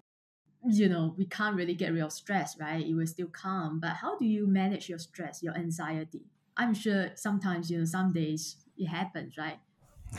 you 0.65 0.87
know 0.87 1.13
we 1.17 1.25
can't 1.25 1.55
really 1.55 1.75
get 1.75 1.91
rid 1.91 2.01
of 2.01 2.11
stress 2.11 2.57
right 2.57 2.87
it 2.87 2.95
will 2.95 3.05
still 3.05 3.27
come 3.27 3.79
but 3.79 3.95
how 3.97 4.17
do 4.17 4.25
you 4.25 4.47
manage 4.47 4.87
your 4.87 4.97
stress 4.97 5.43
your 5.43 5.53
anxiety 5.55 6.23
i'm 6.55 6.73
sure 6.73 7.09
sometimes 7.15 7.69
you 7.69 7.79
know 7.79 7.85
some 7.85 8.13
days 8.13 8.55
it 8.77 8.87
happens 8.87 9.37
right 9.37 9.59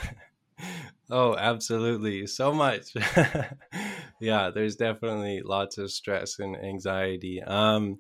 oh, 1.11 1.37
absolutely. 1.37 2.27
So 2.27 2.53
much. 2.53 2.95
yeah, 4.21 4.51
there's 4.51 4.77
definitely 4.77 5.43
lots 5.43 5.79
of 5.79 5.91
stress 5.91 6.39
and 6.39 6.57
anxiety. 6.57 7.43
Um, 7.43 7.99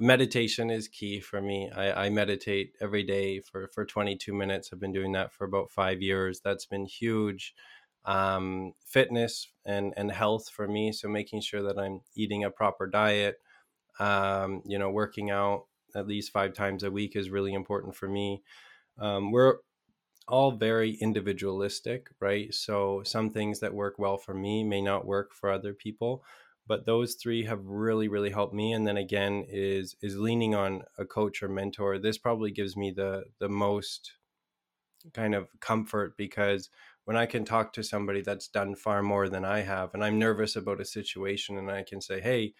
meditation 0.00 0.70
is 0.70 0.88
key 0.88 1.20
for 1.20 1.40
me. 1.40 1.70
I, 1.74 2.06
I 2.06 2.10
meditate 2.10 2.74
every 2.80 3.02
day 3.02 3.40
for, 3.40 3.68
for 3.68 3.84
22 3.84 4.34
minutes. 4.34 4.70
I've 4.72 4.80
been 4.80 4.92
doing 4.92 5.12
that 5.12 5.32
for 5.32 5.44
about 5.44 5.70
five 5.70 6.02
years. 6.02 6.40
That's 6.44 6.66
been 6.66 6.86
huge. 6.86 7.54
Um, 8.04 8.72
fitness 8.84 9.48
and, 9.64 9.92
and 9.96 10.12
health 10.12 10.48
for 10.48 10.68
me. 10.68 10.92
So 10.92 11.08
making 11.08 11.40
sure 11.40 11.62
that 11.62 11.78
I'm 11.78 12.02
eating 12.14 12.44
a 12.44 12.50
proper 12.50 12.86
diet, 12.86 13.40
um, 13.98 14.62
you 14.64 14.78
know, 14.78 14.90
working 14.90 15.30
out 15.30 15.64
at 15.94 16.06
least 16.06 16.30
five 16.30 16.52
times 16.52 16.82
a 16.84 16.90
week 16.90 17.16
is 17.16 17.30
really 17.30 17.54
important 17.54 17.96
for 17.96 18.08
me. 18.08 18.42
Um, 18.98 19.32
we're 19.32 19.56
all 20.28 20.52
very 20.52 20.92
individualistic, 20.94 22.08
right? 22.20 22.52
So 22.54 23.02
some 23.04 23.30
things 23.30 23.60
that 23.60 23.74
work 23.74 23.98
well 23.98 24.18
for 24.18 24.34
me 24.34 24.64
may 24.64 24.82
not 24.82 25.06
work 25.06 25.32
for 25.34 25.50
other 25.50 25.74
people, 25.74 26.24
but 26.66 26.84
those 26.86 27.14
three 27.14 27.44
have 27.44 27.64
really 27.64 28.08
really 28.08 28.30
helped 28.30 28.54
me 28.54 28.72
and 28.72 28.86
then 28.86 28.96
again 28.96 29.44
is 29.48 29.96
is 30.02 30.18
leaning 30.18 30.54
on 30.54 30.82
a 30.98 31.04
coach 31.06 31.42
or 31.42 31.48
mentor. 31.48 31.98
This 31.98 32.18
probably 32.18 32.50
gives 32.50 32.76
me 32.76 32.90
the 32.90 33.26
the 33.38 33.48
most 33.48 34.14
kind 35.14 35.34
of 35.34 35.48
comfort 35.60 36.16
because 36.16 36.68
when 37.04 37.16
I 37.16 37.26
can 37.26 37.44
talk 37.44 37.72
to 37.74 37.82
somebody 37.84 38.22
that's 38.22 38.48
done 38.48 38.74
far 38.74 39.02
more 39.02 39.28
than 39.28 39.44
I 39.44 39.60
have 39.60 39.94
and 39.94 40.04
I'm 40.04 40.18
nervous 40.18 40.56
about 40.56 40.80
a 40.80 40.84
situation 40.84 41.56
and 41.56 41.70
I 41.70 41.84
can 41.84 42.00
say, 42.00 42.20
"Hey, 42.20 42.54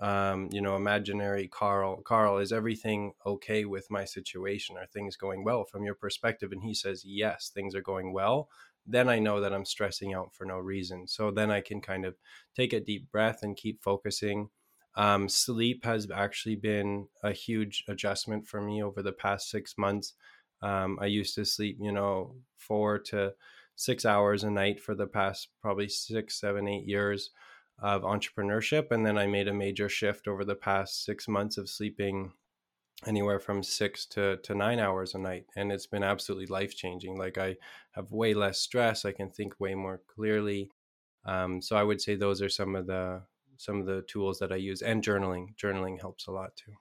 um, 0.00 0.48
you 0.52 0.60
know, 0.60 0.76
imaginary 0.76 1.48
Carl, 1.48 2.00
Carl, 2.02 2.38
is 2.38 2.52
everything 2.52 3.12
okay 3.26 3.64
with 3.64 3.90
my 3.90 4.04
situation? 4.04 4.76
Are 4.76 4.86
things 4.86 5.16
going 5.16 5.44
well 5.44 5.64
from 5.64 5.84
your 5.84 5.94
perspective? 5.94 6.52
And 6.52 6.62
he 6.62 6.74
says, 6.74 7.02
yes, 7.04 7.50
things 7.52 7.74
are 7.74 7.82
going 7.82 8.12
well. 8.12 8.48
Then 8.86 9.08
I 9.08 9.18
know 9.18 9.40
that 9.40 9.52
I'm 9.52 9.64
stressing 9.64 10.14
out 10.14 10.34
for 10.34 10.44
no 10.44 10.58
reason. 10.58 11.08
So 11.08 11.30
then 11.30 11.50
I 11.50 11.60
can 11.60 11.80
kind 11.80 12.04
of 12.04 12.16
take 12.54 12.72
a 12.72 12.80
deep 12.80 13.10
breath 13.10 13.42
and 13.42 13.56
keep 13.56 13.82
focusing. 13.82 14.50
Um, 14.94 15.28
sleep 15.28 15.84
has 15.84 16.08
actually 16.14 16.56
been 16.56 17.08
a 17.22 17.32
huge 17.32 17.84
adjustment 17.88 18.46
for 18.46 18.60
me 18.60 18.82
over 18.82 19.02
the 19.02 19.12
past 19.12 19.50
six 19.50 19.74
months. 19.76 20.14
Um, 20.62 20.98
I 21.00 21.06
used 21.06 21.34
to 21.34 21.44
sleep, 21.44 21.78
you 21.80 21.92
know, 21.92 22.36
four 22.56 22.98
to 23.00 23.34
six 23.76 24.04
hours 24.04 24.42
a 24.42 24.50
night 24.50 24.80
for 24.80 24.94
the 24.94 25.06
past 25.06 25.48
probably 25.60 25.88
six, 25.88 26.40
seven, 26.40 26.66
eight 26.66 26.86
years 26.86 27.30
of 27.78 28.02
entrepreneurship. 28.02 28.90
And 28.90 29.04
then 29.06 29.16
I 29.18 29.26
made 29.26 29.48
a 29.48 29.54
major 29.54 29.88
shift 29.88 30.28
over 30.28 30.44
the 30.44 30.54
past 30.54 31.04
six 31.04 31.28
months 31.28 31.58
of 31.58 31.68
sleeping 31.68 32.32
anywhere 33.06 33.38
from 33.38 33.62
six 33.62 34.06
to, 34.06 34.38
to 34.38 34.54
nine 34.54 34.78
hours 34.78 35.14
a 35.14 35.18
night. 35.18 35.46
And 35.56 35.70
it's 35.70 35.86
been 35.86 36.02
absolutely 36.02 36.46
life 36.46 36.74
changing. 36.74 37.16
Like 37.16 37.38
I 37.38 37.56
have 37.92 38.10
way 38.10 38.34
less 38.34 38.58
stress. 38.58 39.04
I 39.04 39.12
can 39.12 39.30
think 39.30 39.60
way 39.60 39.74
more 39.74 40.00
clearly. 40.12 40.70
Um, 41.24 41.62
so 41.62 41.76
I 41.76 41.82
would 41.82 42.00
say 42.00 42.16
those 42.16 42.42
are 42.42 42.48
some 42.48 42.74
of 42.74 42.86
the 42.86 43.22
some 43.56 43.80
of 43.80 43.86
the 43.86 44.02
tools 44.02 44.38
that 44.38 44.52
I 44.52 44.56
use 44.56 44.82
and 44.82 45.02
journaling. 45.02 45.56
Journaling 45.56 46.00
helps 46.00 46.28
a 46.28 46.30
lot 46.30 46.54
too. 46.56 46.72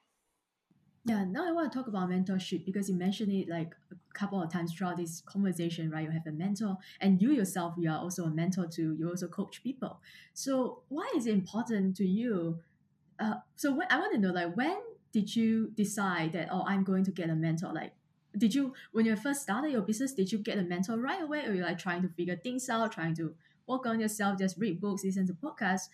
Yeah, 1.05 1.23
now 1.23 1.47
I 1.47 1.53
want 1.53 1.71
to 1.71 1.77
talk 1.77 1.87
about 1.87 2.09
mentorship 2.09 2.65
because 2.65 2.89
you 2.89 2.95
mentioned 2.95 3.31
it 3.31 3.47
like 3.47 3.73
a 3.91 3.95
couple 4.13 4.41
of 4.41 4.51
times 4.51 4.73
throughout 4.73 4.97
this 4.97 5.21
conversation, 5.21 5.89
right? 5.89 6.03
You 6.03 6.11
have 6.11 6.27
a 6.27 6.33
mentor, 6.33 6.77
and 6.99 7.21
you 7.21 7.31
yourself, 7.31 7.75
you 7.77 7.89
are 7.89 7.97
also 7.97 8.25
a 8.25 8.29
mentor 8.29 8.67
to 8.67 8.93
you 8.99 9.07
also 9.09 9.27
coach 9.29 9.63
people. 9.63 10.01
So 10.33 10.81
why 10.89 11.09
is 11.15 11.25
it 11.25 11.33
important 11.33 11.95
to 11.97 12.05
you? 12.05 12.59
Uh, 13.19 13.35
so 13.55 13.79
I 13.89 13.97
want 13.99 14.13
to 14.15 14.19
know, 14.19 14.31
like, 14.33 14.55
when 14.57 14.77
did 15.13 15.33
you 15.33 15.71
decide 15.75 16.33
that 16.33 16.49
oh, 16.51 16.65
I'm 16.67 16.83
going 16.83 17.05
to 17.05 17.11
get 17.11 17.29
a 17.29 17.35
mentor? 17.35 17.71
Like, 17.73 17.93
did 18.37 18.53
you 18.53 18.73
when 18.91 19.05
you 19.05 19.15
first 19.15 19.43
started 19.43 19.71
your 19.71 19.83
business, 19.83 20.13
did 20.13 20.31
you 20.31 20.39
get 20.39 20.57
a 20.57 20.63
mentor 20.63 20.97
right 20.97 21.21
away, 21.21 21.45
or 21.45 21.53
you 21.53 21.63
like 21.63 21.79
trying 21.79 22.01
to 22.01 22.09
figure 22.09 22.35
things 22.35 22.69
out, 22.69 22.91
trying 22.91 23.15
to 23.15 23.33
work 23.65 23.85
on 23.85 23.99
yourself, 24.01 24.39
just 24.39 24.57
read 24.57 24.81
books, 24.81 25.05
listen 25.05 25.25
to 25.27 25.33
podcasts, 25.33 25.87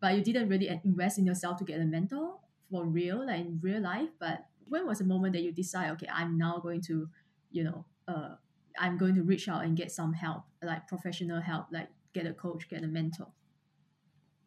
but 0.00 0.14
you 0.14 0.22
didn't 0.22 0.48
really 0.48 0.68
invest 0.84 1.18
in 1.18 1.24
yourself 1.24 1.56
to 1.58 1.64
get 1.64 1.80
a 1.80 1.84
mentor 1.84 2.36
for 2.70 2.84
real, 2.86 3.26
like 3.26 3.40
in 3.40 3.58
real 3.62 3.80
life, 3.80 4.10
but 4.18 4.46
when 4.68 4.86
was 4.86 4.98
the 4.98 5.04
moment 5.04 5.32
that 5.32 5.42
you 5.42 5.52
decide 5.52 5.90
okay 5.90 6.08
i'm 6.12 6.36
now 6.36 6.58
going 6.58 6.80
to 6.80 7.08
you 7.50 7.64
know 7.64 7.84
uh 8.06 8.34
i'm 8.78 8.96
going 8.96 9.14
to 9.14 9.22
reach 9.22 9.48
out 9.48 9.64
and 9.64 9.76
get 9.76 9.90
some 9.90 10.12
help 10.12 10.42
like 10.62 10.86
professional 10.86 11.40
help 11.40 11.66
like 11.72 11.88
get 12.14 12.26
a 12.26 12.32
coach 12.32 12.68
get 12.68 12.82
a 12.82 12.86
mentor? 12.86 13.28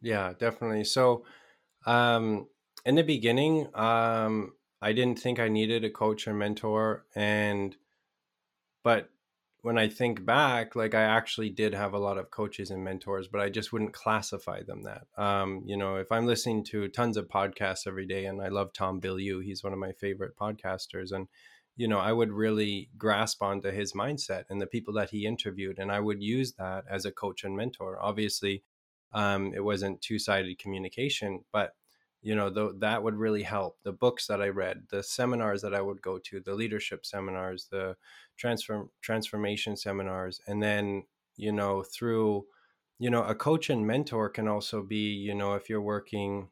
Yeah 0.02 0.34
definitely. 0.38 0.84
So 0.84 1.26
um 1.86 2.48
in 2.86 2.96
the 2.96 3.04
beginning 3.04 3.68
um 3.76 4.54
i 4.82 4.94
didn't 4.94 5.20
think 5.20 5.40
i 5.40 5.48
needed 5.48 5.84
a 5.84 5.90
coach 5.90 6.28
or 6.28 6.34
mentor 6.34 7.06
and 7.16 7.76
but 8.84 9.10
when 9.64 9.78
I 9.78 9.90
think 9.90 10.26
back, 10.26 10.76
like 10.76 10.96
I 10.96 11.04
actually 11.04 11.50
did 11.50 11.74
have 11.74 11.94
a 11.94 12.00
lot 12.00 12.18
of 12.18 12.32
coaches 12.32 12.72
and 12.72 12.84
mentors, 12.84 13.28
but 13.28 13.42
I 13.42 13.50
just 13.50 13.72
wouldn't 13.72 13.94
classify 13.94 14.64
them 14.64 14.84
that. 14.84 15.06
Um, 15.18 15.62
you 15.66 15.78
know, 15.78 15.98
if 15.98 16.12
I'm 16.12 16.26
listening 16.26 16.64
to 16.66 16.88
tons 16.88 17.16
of 17.16 17.28
podcasts 17.28 17.86
every 17.86 18.08
day, 18.08 18.26
and 18.26 18.42
I 18.42 18.48
love 18.48 18.74
Tom 18.74 19.00
Bilyeu, 19.00 19.44
he's 19.44 19.64
one 19.64 19.74
of 19.74 19.80
my 19.80 19.92
favorite 19.92 20.36
podcasters, 20.36 21.12
and 21.12 21.28
you 21.78 21.88
know, 21.88 22.00
I 22.00 22.12
would 22.12 22.32
really 22.32 22.90
grasp 22.98 23.42
onto 23.42 23.72
his 23.72 23.94
mindset 23.94 24.44
and 24.50 24.62
the 24.62 24.68
people 24.68 24.94
that 24.96 25.12
he 25.12 25.26
interviewed, 25.26 25.78
and 25.80 25.92
I 25.92 26.00
would 26.00 26.22
use 26.22 26.54
that 26.54 26.86
as 26.90 27.06
a 27.06 27.12
coach 27.12 27.44
and 27.44 27.56
mentor. 27.56 28.00
Obviously, 28.02 28.64
um, 29.14 29.54
it 29.54 29.64
wasn't 29.64 30.02
two 30.02 30.18
sided 30.20 30.58
communication, 30.58 31.46
but 31.54 31.74
you 32.22 32.36
know 32.36 32.50
th- 32.50 32.80
that 32.80 33.04
would 33.04 33.16
really 33.16 33.44
help 33.44 33.78
the 33.84 33.92
books 33.92 34.28
that 34.28 34.42
i 34.42 34.48
read 34.48 34.84
the 34.92 35.02
seminars 35.04 35.62
that 35.62 35.74
i 35.74 35.82
would 35.82 36.02
go 36.02 36.20
to 36.20 36.40
the 36.40 36.54
leadership 36.54 37.06
seminars 37.06 37.68
the 37.72 37.96
transform 38.42 38.90
transformation 39.02 39.78
seminars 39.78 40.42
and 40.48 40.64
then 40.64 41.04
you 41.38 41.52
know 41.52 41.84
through 41.84 42.46
you 42.98 43.10
know 43.10 43.24
a 43.24 43.36
coach 43.36 43.70
and 43.70 43.86
mentor 43.86 44.30
can 44.30 44.48
also 44.48 44.82
be 44.82 45.14
you 45.28 45.36
know 45.36 45.54
if 45.54 45.70
you're 45.70 45.90
working 45.96 46.50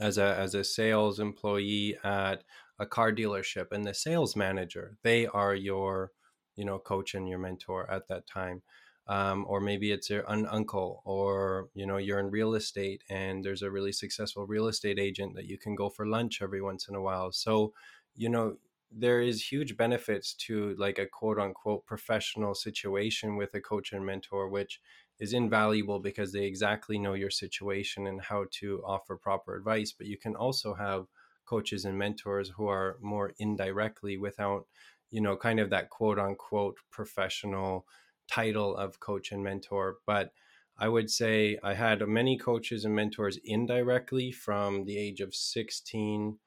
as 0.00 0.18
a 0.18 0.36
as 0.36 0.54
a 0.54 0.64
sales 0.64 1.18
employee 1.18 1.96
at 2.04 2.44
a 2.78 2.86
car 2.86 3.10
dealership 3.12 3.72
and 3.72 3.84
the 3.86 3.94
sales 3.94 4.36
manager 4.36 4.98
they 5.02 5.26
are 5.26 5.54
your 5.54 6.12
you 6.56 6.64
know 6.64 6.78
coach 6.78 7.14
and 7.14 7.28
your 7.28 7.38
mentor 7.38 7.90
at 7.90 8.08
that 8.08 8.26
time. 8.26 8.62
Um, 9.08 9.44
or 9.48 9.60
maybe 9.60 9.92
it's 9.92 10.10
your 10.10 10.24
an 10.26 10.46
uncle 10.46 11.00
or 11.04 11.68
you 11.74 11.86
know 11.86 11.96
you're 11.96 12.18
in 12.18 12.30
real 12.30 12.54
estate 12.54 13.04
and 13.08 13.44
there's 13.44 13.62
a 13.62 13.70
really 13.70 13.92
successful 13.92 14.46
real 14.48 14.66
estate 14.66 14.98
agent 14.98 15.34
that 15.36 15.46
you 15.46 15.58
can 15.58 15.76
go 15.76 15.88
for 15.88 16.06
lunch 16.08 16.42
every 16.42 16.60
once 16.60 16.88
in 16.88 16.96
a 16.96 17.00
while. 17.00 17.30
So 17.30 17.72
you 18.16 18.28
know 18.28 18.56
there 18.90 19.20
is 19.20 19.50
huge 19.50 19.76
benefits 19.76 20.34
to 20.34 20.74
like 20.78 20.98
a 20.98 21.06
quote 21.06 21.38
unquote 21.38 21.84
professional 21.86 22.54
situation 22.54 23.36
with 23.36 23.54
a 23.54 23.60
coach 23.60 23.92
and 23.92 24.06
mentor 24.06 24.48
which 24.48 24.80
is 25.18 25.32
invaluable 25.32 25.98
because 25.98 26.32
they 26.32 26.44
exactly 26.44 26.98
know 26.98 27.14
your 27.14 27.30
situation 27.30 28.06
and 28.06 28.20
how 28.22 28.44
to 28.50 28.82
offer 28.84 29.16
proper 29.16 29.56
advice 29.56 29.92
but 29.92 30.06
you 30.06 30.16
can 30.16 30.36
also 30.36 30.74
have 30.74 31.06
coaches 31.46 31.84
and 31.84 31.96
mentors 31.96 32.50
who 32.56 32.66
are 32.66 32.98
more 33.00 33.32
indirectly 33.38 34.16
without 34.16 34.66
you 35.10 35.20
know 35.20 35.36
kind 35.36 35.60
of 35.60 35.70
that 35.70 35.88
quote 35.90 36.18
unquote 36.18 36.76
professional 36.90 37.86
title 38.28 38.76
of 38.76 38.98
coach 39.00 39.30
and 39.32 39.42
mentor. 39.42 39.96
But 40.06 40.32
i 40.78 40.88
would 40.88 41.10
say 41.10 41.58
i 41.62 41.72
had 41.72 42.06
many 42.06 42.36
coaches 42.36 42.84
and 42.84 42.94
mentors 42.94 43.38
indirectly 43.44 44.30
from 44.30 44.84
the 44.84 44.98
age 44.98 45.20
of 45.20 45.34
16 45.34 46.38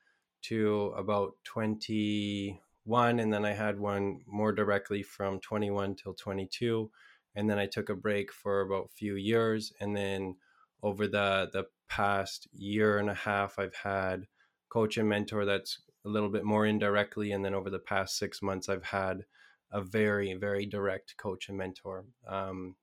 to 0.44 0.94
about 0.96 1.34
21 1.44 3.20
and 3.20 3.34
then 3.34 3.46
i 3.46 3.52
had 3.52 3.80
one 3.80 4.20
more 4.28 4.52
directly 4.52 5.04
from 5.04 5.40
21 5.40 5.96
till 5.96 6.14
22 6.14 6.90
and 7.36 7.50
then 7.50 7.60
i 7.60 7.66
took 7.66 7.90
a 7.90 7.96
break 7.96 8.32
for 8.32 8.62
about 8.62 8.86
a 8.86 8.96
few 8.96 9.16
years 9.16 9.74
and 9.80 9.96
then 9.96 10.36
over 10.84 11.08
the 11.08 11.50
the 11.54 11.66
past 11.88 12.48
year 12.54 13.00
and 13.00 13.10
a 13.10 13.14
half 13.14 13.60
i've 13.60 13.76
had 13.76 14.28
coach 14.70 14.98
and 14.98 15.10
mentor 15.10 15.46
that's 15.46 15.82
a 16.06 16.10
little 16.10 16.30
bit 16.30 16.46
more 16.46 16.66
indirectly 16.66 17.32
and 17.32 17.44
then 17.44 17.54
over 17.54 17.70
the 17.70 17.80
past 17.80 18.18
six 18.18 18.42
months 18.42 18.70
i've 18.70 18.86
had 18.86 19.24
a 19.72 19.82
very 19.82 20.34
very 20.34 20.66
direct 20.66 21.16
coach 21.18 21.50
and 21.50 21.58
mentor. 21.58 22.06
Um, 22.28 22.76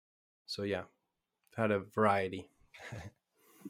so 0.47 0.63
yeah 0.63 0.83
I've 1.53 1.63
had 1.63 1.71
a 1.71 1.81
variety. 1.81 2.49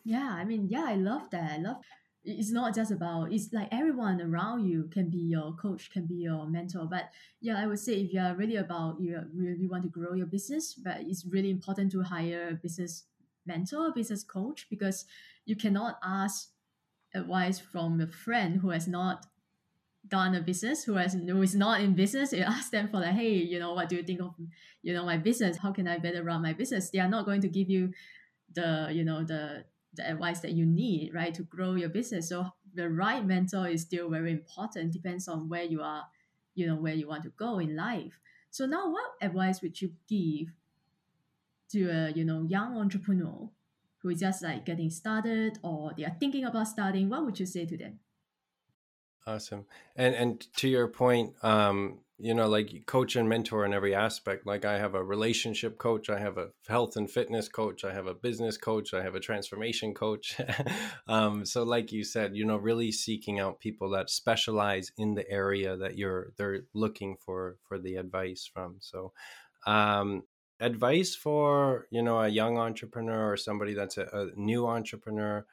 Yeah 0.04 0.28
i 0.30 0.44
mean 0.44 0.68
yeah 0.68 0.84
i 0.86 0.94
love 0.94 1.30
that 1.30 1.52
i 1.52 1.56
love 1.56 1.78
it's 2.26 2.50
not 2.50 2.74
just 2.74 2.90
about 2.90 3.32
it's 3.32 3.52
like 3.52 3.68
everyone 3.70 4.20
around 4.20 4.66
you 4.66 4.88
can 4.92 5.08
be 5.08 5.18
your 5.18 5.52
coach 5.52 5.90
can 5.90 6.06
be 6.06 6.14
your 6.14 6.46
mentor 6.46 6.86
but 6.90 7.10
yeah 7.40 7.56
i 7.58 7.66
would 7.66 7.78
say 7.78 7.94
if 7.94 8.12
you're 8.12 8.34
really 8.34 8.56
about 8.56 9.00
you 9.00 9.18
really 9.34 9.68
want 9.68 9.82
to 9.82 9.88
grow 9.88 10.12
your 10.12 10.26
business 10.26 10.74
but 10.74 10.98
it's 11.00 11.24
really 11.24 11.50
important 11.50 11.90
to 11.90 12.02
hire 12.02 12.48
a 12.50 12.54
business 12.54 13.04
mentor 13.46 13.92
business 13.92 14.24
coach 14.24 14.66
because 14.68 15.04
you 15.44 15.54
cannot 15.54 15.98
ask 16.02 16.48
advice 17.14 17.60
from 17.60 18.00
a 18.00 18.06
friend 18.06 18.60
who 18.60 18.70
has 18.70 18.88
not 18.88 19.26
done 20.08 20.34
a 20.34 20.40
business 20.40 20.84
who 20.84 20.94
has 20.94 21.14
who 21.14 21.42
is 21.42 21.54
not 21.54 21.80
in 21.80 21.94
business. 21.94 22.32
You 22.32 22.42
ask 22.42 22.70
them 22.70 22.88
for 22.88 23.00
like 23.00 23.14
hey 23.14 23.32
you 23.32 23.58
know 23.58 23.74
what 23.74 23.88
do 23.88 23.96
you 23.96 24.02
think 24.02 24.20
of 24.20 24.34
you 24.82 24.94
know 24.94 25.04
my 25.04 25.16
business? 25.16 25.56
How 25.56 25.72
can 25.72 25.88
i 25.88 25.98
better 25.98 26.22
run 26.22 26.42
my 26.42 26.52
business? 26.52 26.90
They 26.90 27.00
are 27.00 27.08
not 27.08 27.24
going 27.24 27.40
to 27.40 27.48
give 27.48 27.68
you 27.68 27.92
the 28.54 28.90
you 28.92 29.04
know 29.04 29.24
the 29.24 29.64
the 29.96 30.10
advice 30.10 30.40
that 30.40 30.52
you 30.52 30.66
need 30.66 31.12
right 31.14 31.34
to 31.34 31.42
grow 31.42 31.74
your 31.74 31.88
business. 31.88 32.28
So 32.28 32.46
the 32.74 32.90
right 32.90 33.24
mentor 33.24 33.68
is 33.68 33.82
still 33.82 34.10
very 34.10 34.30
important 34.30 34.92
depends 34.92 35.28
on 35.28 35.48
where 35.48 35.64
you 35.64 35.80
are 35.82 36.04
you 36.54 36.66
know 36.66 36.76
where 36.76 36.94
you 36.94 37.06
want 37.06 37.22
to 37.24 37.30
go 37.30 37.58
in 37.58 37.76
life. 37.76 38.18
So 38.50 38.66
now 38.66 38.90
what 38.90 39.12
advice 39.20 39.60
would 39.62 39.80
you 39.80 39.92
give 40.08 40.52
to 41.72 41.88
a 41.90 42.10
you 42.10 42.24
know 42.24 42.42
young 42.42 42.76
entrepreneur 42.76 43.50
who 43.98 44.08
is 44.10 44.20
just 44.20 44.42
like 44.42 44.64
getting 44.64 44.90
started 44.90 45.58
or 45.62 45.92
they 45.96 46.04
are 46.04 46.16
thinking 46.18 46.44
about 46.44 46.68
starting? 46.68 47.08
What 47.08 47.24
would 47.24 47.38
you 47.38 47.46
say 47.46 47.66
to 47.66 47.76
them? 47.76 48.00
Awesome. 49.26 49.66
And 49.94 50.14
and 50.14 50.56
to 50.56 50.68
your 50.68 50.88
point, 50.88 51.34
um, 51.42 51.98
you 52.18 52.32
know, 52.32 52.48
like 52.48 52.84
coach 52.86 53.14
and 53.14 53.28
mentor 53.28 53.66
in 53.66 53.74
every 53.74 53.94
aspect. 53.94 54.46
Like 54.46 54.64
I 54.64 54.78
have 54.78 54.94
a 54.94 55.04
relationship 55.04 55.76
coach, 55.76 56.08
I 56.08 56.18
have 56.18 56.38
a 56.38 56.48
health 56.66 56.96
and 56.96 57.10
fitness 57.10 57.48
coach, 57.48 57.84
I 57.84 57.92
have 57.92 58.06
a 58.06 58.14
business 58.14 58.56
coach, 58.56 58.94
I 58.94 59.02
have 59.02 59.14
a 59.14 59.20
transformation 59.20 59.92
coach. 59.92 60.40
um, 61.08 61.44
so 61.44 61.62
like 61.62 61.92
you 61.92 62.04
said, 62.04 62.34
you 62.34 62.46
know, 62.46 62.56
really 62.56 62.90
seeking 62.90 63.38
out 63.38 63.60
people 63.60 63.90
that 63.90 64.08
specialize 64.08 64.92
in 64.96 65.14
the 65.14 65.30
area 65.30 65.76
that 65.76 65.98
you're 65.98 66.32
they're 66.38 66.62
looking 66.72 67.16
for 67.16 67.56
for 67.68 67.78
the 67.78 67.96
advice 67.96 68.48
from. 68.52 68.76
So 68.80 69.12
um 69.66 70.22
advice 70.58 71.14
for, 71.14 71.86
you 71.90 72.02
know, 72.02 72.18
a 72.18 72.28
young 72.28 72.56
entrepreneur 72.56 73.32
or 73.32 73.36
somebody 73.36 73.74
that's 73.74 73.98
a, 73.98 74.06
a 74.12 74.28
new 74.36 74.66
entrepreneur, 74.66 75.44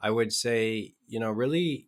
I 0.00 0.10
would 0.10 0.32
say, 0.32 0.94
you 1.06 1.20
know, 1.20 1.30
really 1.30 1.86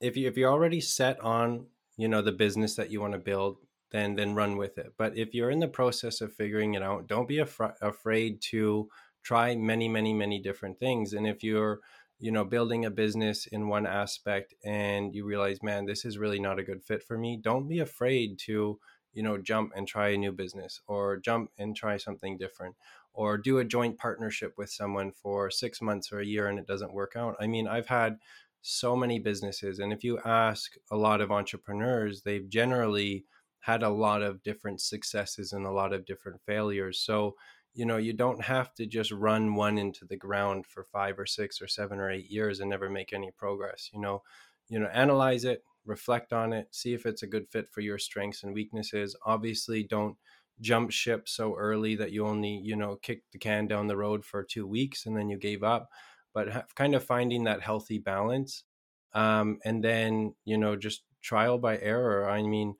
if 0.00 0.16
you 0.16 0.28
if 0.28 0.36
you're 0.36 0.52
already 0.52 0.80
set 0.80 1.18
on 1.20 1.66
you 2.00 2.08
know 2.08 2.22
the 2.22 2.32
business 2.44 2.74
that 2.76 2.90
you 2.90 3.00
want 3.00 3.12
to 3.14 3.18
build 3.18 3.58
then 3.92 4.14
then 4.14 4.34
run 4.34 4.56
with 4.56 4.78
it. 4.78 4.92
But 4.96 5.16
if 5.18 5.34
you're 5.34 5.50
in 5.50 5.58
the 5.58 5.68
process 5.80 6.20
of 6.20 6.32
figuring 6.32 6.74
it 6.74 6.82
out 6.82 7.06
don't 7.06 7.28
be 7.28 7.38
af- 7.38 7.76
afraid 7.82 8.40
to 8.52 8.88
try 9.22 9.54
many 9.56 9.88
many 9.88 10.12
many 10.14 10.38
different 10.40 10.78
things. 10.78 11.12
And 11.12 11.26
if 11.26 11.42
you're 11.42 11.80
you 12.18 12.32
know 12.32 12.44
building 12.44 12.84
a 12.84 12.90
business 12.90 13.46
in 13.46 13.68
one 13.68 13.86
aspect 13.86 14.54
and 14.64 15.14
you 15.14 15.24
realize 15.24 15.62
man 15.62 15.86
this 15.86 16.04
is 16.04 16.18
really 16.18 16.40
not 16.40 16.58
a 16.58 16.62
good 16.64 16.82
fit 16.82 17.02
for 17.02 17.16
me 17.18 17.38
don't 17.42 17.66
be 17.68 17.78
afraid 17.78 18.38
to 18.38 18.78
you 19.12 19.22
know 19.22 19.38
jump 19.38 19.72
and 19.74 19.88
try 19.88 20.08
a 20.10 20.18
new 20.18 20.32
business 20.32 20.80
or 20.86 21.16
jump 21.16 21.50
and 21.58 21.74
try 21.76 21.96
something 21.96 22.36
different 22.36 22.76
or 23.12 23.36
do 23.38 23.58
a 23.58 23.64
joint 23.64 23.98
partnership 23.98 24.52
with 24.56 24.70
someone 24.70 25.10
for 25.10 25.50
6 25.50 25.82
months 25.82 26.12
or 26.12 26.20
a 26.20 26.26
year 26.26 26.46
and 26.46 26.58
it 26.58 26.66
doesn't 26.66 26.92
work 26.94 27.12
out. 27.16 27.36
I 27.40 27.46
mean 27.46 27.66
i've 27.66 27.88
had 27.88 28.18
so 28.62 28.94
many 28.96 29.18
businesses. 29.18 29.78
And 29.78 29.92
if 29.92 30.04
you 30.04 30.18
ask 30.24 30.74
a 30.90 30.96
lot 30.96 31.20
of 31.20 31.30
entrepreneurs, 31.30 32.22
they've 32.22 32.48
generally 32.48 33.24
had 33.60 33.82
a 33.82 33.88
lot 33.90 34.22
of 34.22 34.42
different 34.42 34.80
successes 34.80 35.52
and 35.52 35.66
a 35.66 35.70
lot 35.72 35.92
of 35.92 36.06
different 36.06 36.40
failures. 36.46 37.00
So, 37.00 37.36
you 37.74 37.84
know, 37.86 37.98
you 37.98 38.12
don't 38.12 38.42
have 38.42 38.74
to 38.74 38.86
just 38.86 39.12
run 39.12 39.54
one 39.54 39.78
into 39.78 40.04
the 40.04 40.16
ground 40.16 40.66
for 40.66 40.84
five 40.84 41.18
or 41.18 41.26
six 41.26 41.60
or 41.60 41.68
seven 41.68 41.98
or 41.98 42.10
eight 42.10 42.30
years 42.30 42.60
and 42.60 42.70
never 42.70 42.90
make 42.90 43.12
any 43.12 43.30
progress. 43.30 43.90
You 43.92 44.00
know, 44.00 44.22
you 44.68 44.78
know, 44.78 44.88
analyze 44.88 45.44
it, 45.44 45.62
reflect 45.84 46.32
on 46.32 46.52
it, 46.52 46.68
see 46.70 46.94
if 46.94 47.06
it's 47.06 47.22
a 47.22 47.26
good 47.26 47.48
fit 47.50 47.70
for 47.70 47.80
your 47.80 47.98
strengths 47.98 48.42
and 48.42 48.54
weaknesses. 48.54 49.16
Obviously, 49.24 49.82
don't 49.82 50.16
jump 50.60 50.90
ship 50.90 51.28
so 51.28 51.54
early 51.56 51.96
that 51.96 52.12
you 52.12 52.26
only, 52.26 52.60
you 52.62 52.76
know, 52.76 52.96
kick 52.96 53.22
the 53.32 53.38
can 53.38 53.66
down 53.66 53.86
the 53.86 53.96
road 53.96 54.24
for 54.24 54.42
two 54.42 54.66
weeks 54.66 55.06
and 55.06 55.16
then 55.16 55.28
you 55.28 55.38
gave 55.38 55.62
up 55.62 55.88
but 56.32 56.68
kind 56.74 56.94
of 56.94 57.04
finding 57.04 57.44
that 57.44 57.62
healthy 57.62 57.98
balance 57.98 58.64
um, 59.12 59.58
and 59.64 59.82
then 59.84 60.34
you 60.44 60.56
know 60.56 60.76
just 60.76 61.02
trial 61.22 61.58
by 61.58 61.78
error. 61.78 62.28
I 62.28 62.42
mean 62.42 62.76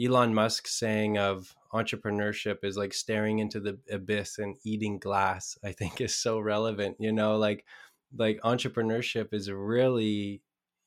elon 0.00 0.34
musk 0.34 0.66
saying 0.66 1.18
of 1.18 1.54
entrepreneurship 1.72 2.64
is 2.64 2.76
like 2.76 2.92
staring 2.92 3.38
into 3.38 3.60
the 3.60 3.78
abyss 3.90 4.38
and 4.38 4.56
eating 4.64 4.98
glass 4.98 5.56
i 5.64 5.72
think 5.72 6.00
is 6.00 6.14
so 6.16 6.38
relevant 6.38 6.96
you 6.98 7.12
know 7.12 7.36
like 7.36 7.64
like 8.16 8.40
entrepreneurship 8.42 9.32
is 9.32 9.50
really 9.50 10.42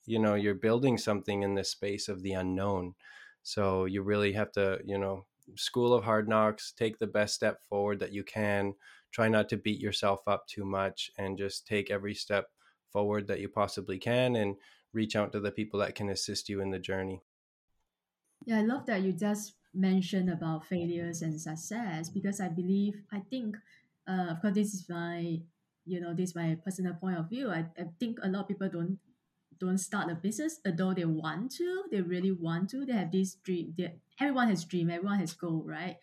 you 0.05 0.19
know 0.19 0.35
you're 0.35 0.55
building 0.55 0.97
something 0.97 1.41
in 1.43 1.55
the 1.55 1.63
space 1.63 2.07
of 2.07 2.21
the 2.23 2.31
unknown. 2.33 2.95
So 3.43 3.85
you 3.85 4.01
really 4.01 4.33
have 4.33 4.51
to 4.53 4.79
you 4.85 4.97
know 4.97 5.25
school 5.55 5.93
of 5.93 6.03
hard 6.03 6.27
knocks 6.29 6.71
take 6.71 6.99
the 6.99 7.07
best 7.07 7.35
step 7.35 7.61
forward 7.69 7.99
that 7.99 8.13
you 8.13 8.23
can 8.23 8.75
try 9.11 9.27
not 9.27 9.49
to 9.49 9.57
beat 9.57 9.79
yourself 9.79 10.21
up 10.27 10.47
too 10.47 10.65
much 10.65 11.11
and 11.17 11.37
just 11.37 11.67
take 11.67 11.89
every 11.89 12.13
step 12.13 12.47
forward 12.91 13.27
that 13.27 13.39
you 13.39 13.49
possibly 13.49 13.97
can 13.97 14.35
and 14.35 14.55
reach 14.93 15.15
out 15.15 15.31
to 15.31 15.39
the 15.39 15.51
people 15.51 15.79
that 15.79 15.95
can 15.95 16.09
assist 16.09 16.49
you 16.49 16.61
in 16.61 16.71
the 16.71 16.79
journey. 16.79 17.21
Yeah, 18.45 18.59
I 18.59 18.61
love 18.61 18.85
that 18.85 19.01
you 19.01 19.13
just 19.13 19.53
mentioned 19.73 20.29
about 20.29 20.65
failures 20.65 21.21
and 21.21 21.39
success 21.39 22.09
because 22.09 22.39
I 22.39 22.47
believe, 22.49 23.01
I 23.11 23.19
think, 23.19 23.57
uh, 24.07 24.27
of 24.31 24.41
course, 24.41 24.55
this 24.55 24.73
is 24.73 24.87
my, 24.89 25.39
you 25.85 25.99
know, 25.99 26.13
this 26.13 26.29
is 26.29 26.35
my 26.35 26.57
personal 26.63 26.93
point 26.93 27.17
of 27.17 27.29
view. 27.29 27.49
I, 27.49 27.65
I 27.77 27.85
think 27.99 28.19
a 28.23 28.29
lot 28.29 28.41
of 28.41 28.47
people 28.47 28.69
don't 28.69 28.99
don't 29.59 29.77
start 29.77 30.11
a 30.11 30.15
business 30.15 30.59
although 30.65 30.93
they 30.93 31.05
want 31.05 31.51
to 31.51 31.83
they 31.91 32.01
really 32.01 32.31
want 32.31 32.69
to 32.69 32.85
they 32.85 32.93
have 32.93 33.11
this 33.11 33.35
dream 33.35 33.73
they, 33.77 33.91
everyone 34.19 34.49
has 34.49 34.63
dream 34.65 34.89
everyone 34.89 35.19
has 35.19 35.33
goal 35.33 35.63
right 35.65 35.97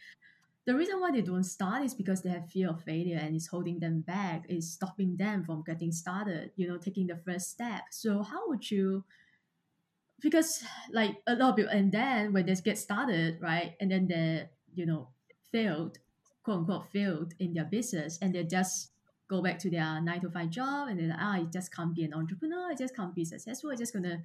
the 0.66 0.74
reason 0.74 1.00
why 1.00 1.10
they 1.10 1.20
don't 1.20 1.44
start 1.44 1.84
is 1.84 1.94
because 1.94 2.22
they 2.22 2.30
have 2.30 2.48
fear 2.50 2.70
of 2.70 2.82
failure 2.82 3.18
and 3.20 3.36
it's 3.36 3.46
holding 3.48 3.78
them 3.78 4.00
back 4.00 4.44
it's 4.48 4.70
stopping 4.70 5.16
them 5.16 5.44
from 5.44 5.62
getting 5.66 5.92
started 5.92 6.50
you 6.56 6.66
know 6.66 6.78
taking 6.78 7.06
the 7.06 7.16
first 7.16 7.50
step 7.50 7.82
so 7.90 8.22
how 8.22 8.48
would 8.48 8.70
you 8.70 9.04
because 10.20 10.64
like 10.92 11.16
a 11.26 11.34
lot 11.34 11.50
of 11.50 11.56
people 11.56 11.72
and 11.72 11.92
then 11.92 12.32
when 12.32 12.46
they 12.46 12.54
get 12.56 12.78
started 12.78 13.38
right 13.40 13.74
and 13.80 13.90
then 13.90 14.06
they 14.06 14.48
you 14.74 14.86
know 14.86 15.08
failed 15.52 15.98
quote 16.42 16.58
unquote 16.58 16.90
failed 16.92 17.34
in 17.38 17.52
their 17.52 17.64
business 17.64 18.18
and 18.22 18.34
they 18.34 18.42
just 18.42 18.90
go 19.28 19.42
back 19.42 19.58
to 19.58 19.70
their 19.70 20.00
nine 20.00 20.20
to 20.20 20.30
five 20.30 20.50
job 20.50 20.88
and 20.88 21.00
then 21.00 21.08
like, 21.08 21.18
ah, 21.20 21.34
I 21.34 21.42
just 21.44 21.74
can't 21.74 21.94
be 21.94 22.04
an 22.04 22.12
entrepreneur, 22.12 22.70
I 22.70 22.74
just 22.74 22.94
can't 22.94 23.14
be 23.14 23.24
successful, 23.24 23.70
I 23.70 23.76
just 23.76 23.92
gonna 23.92 24.22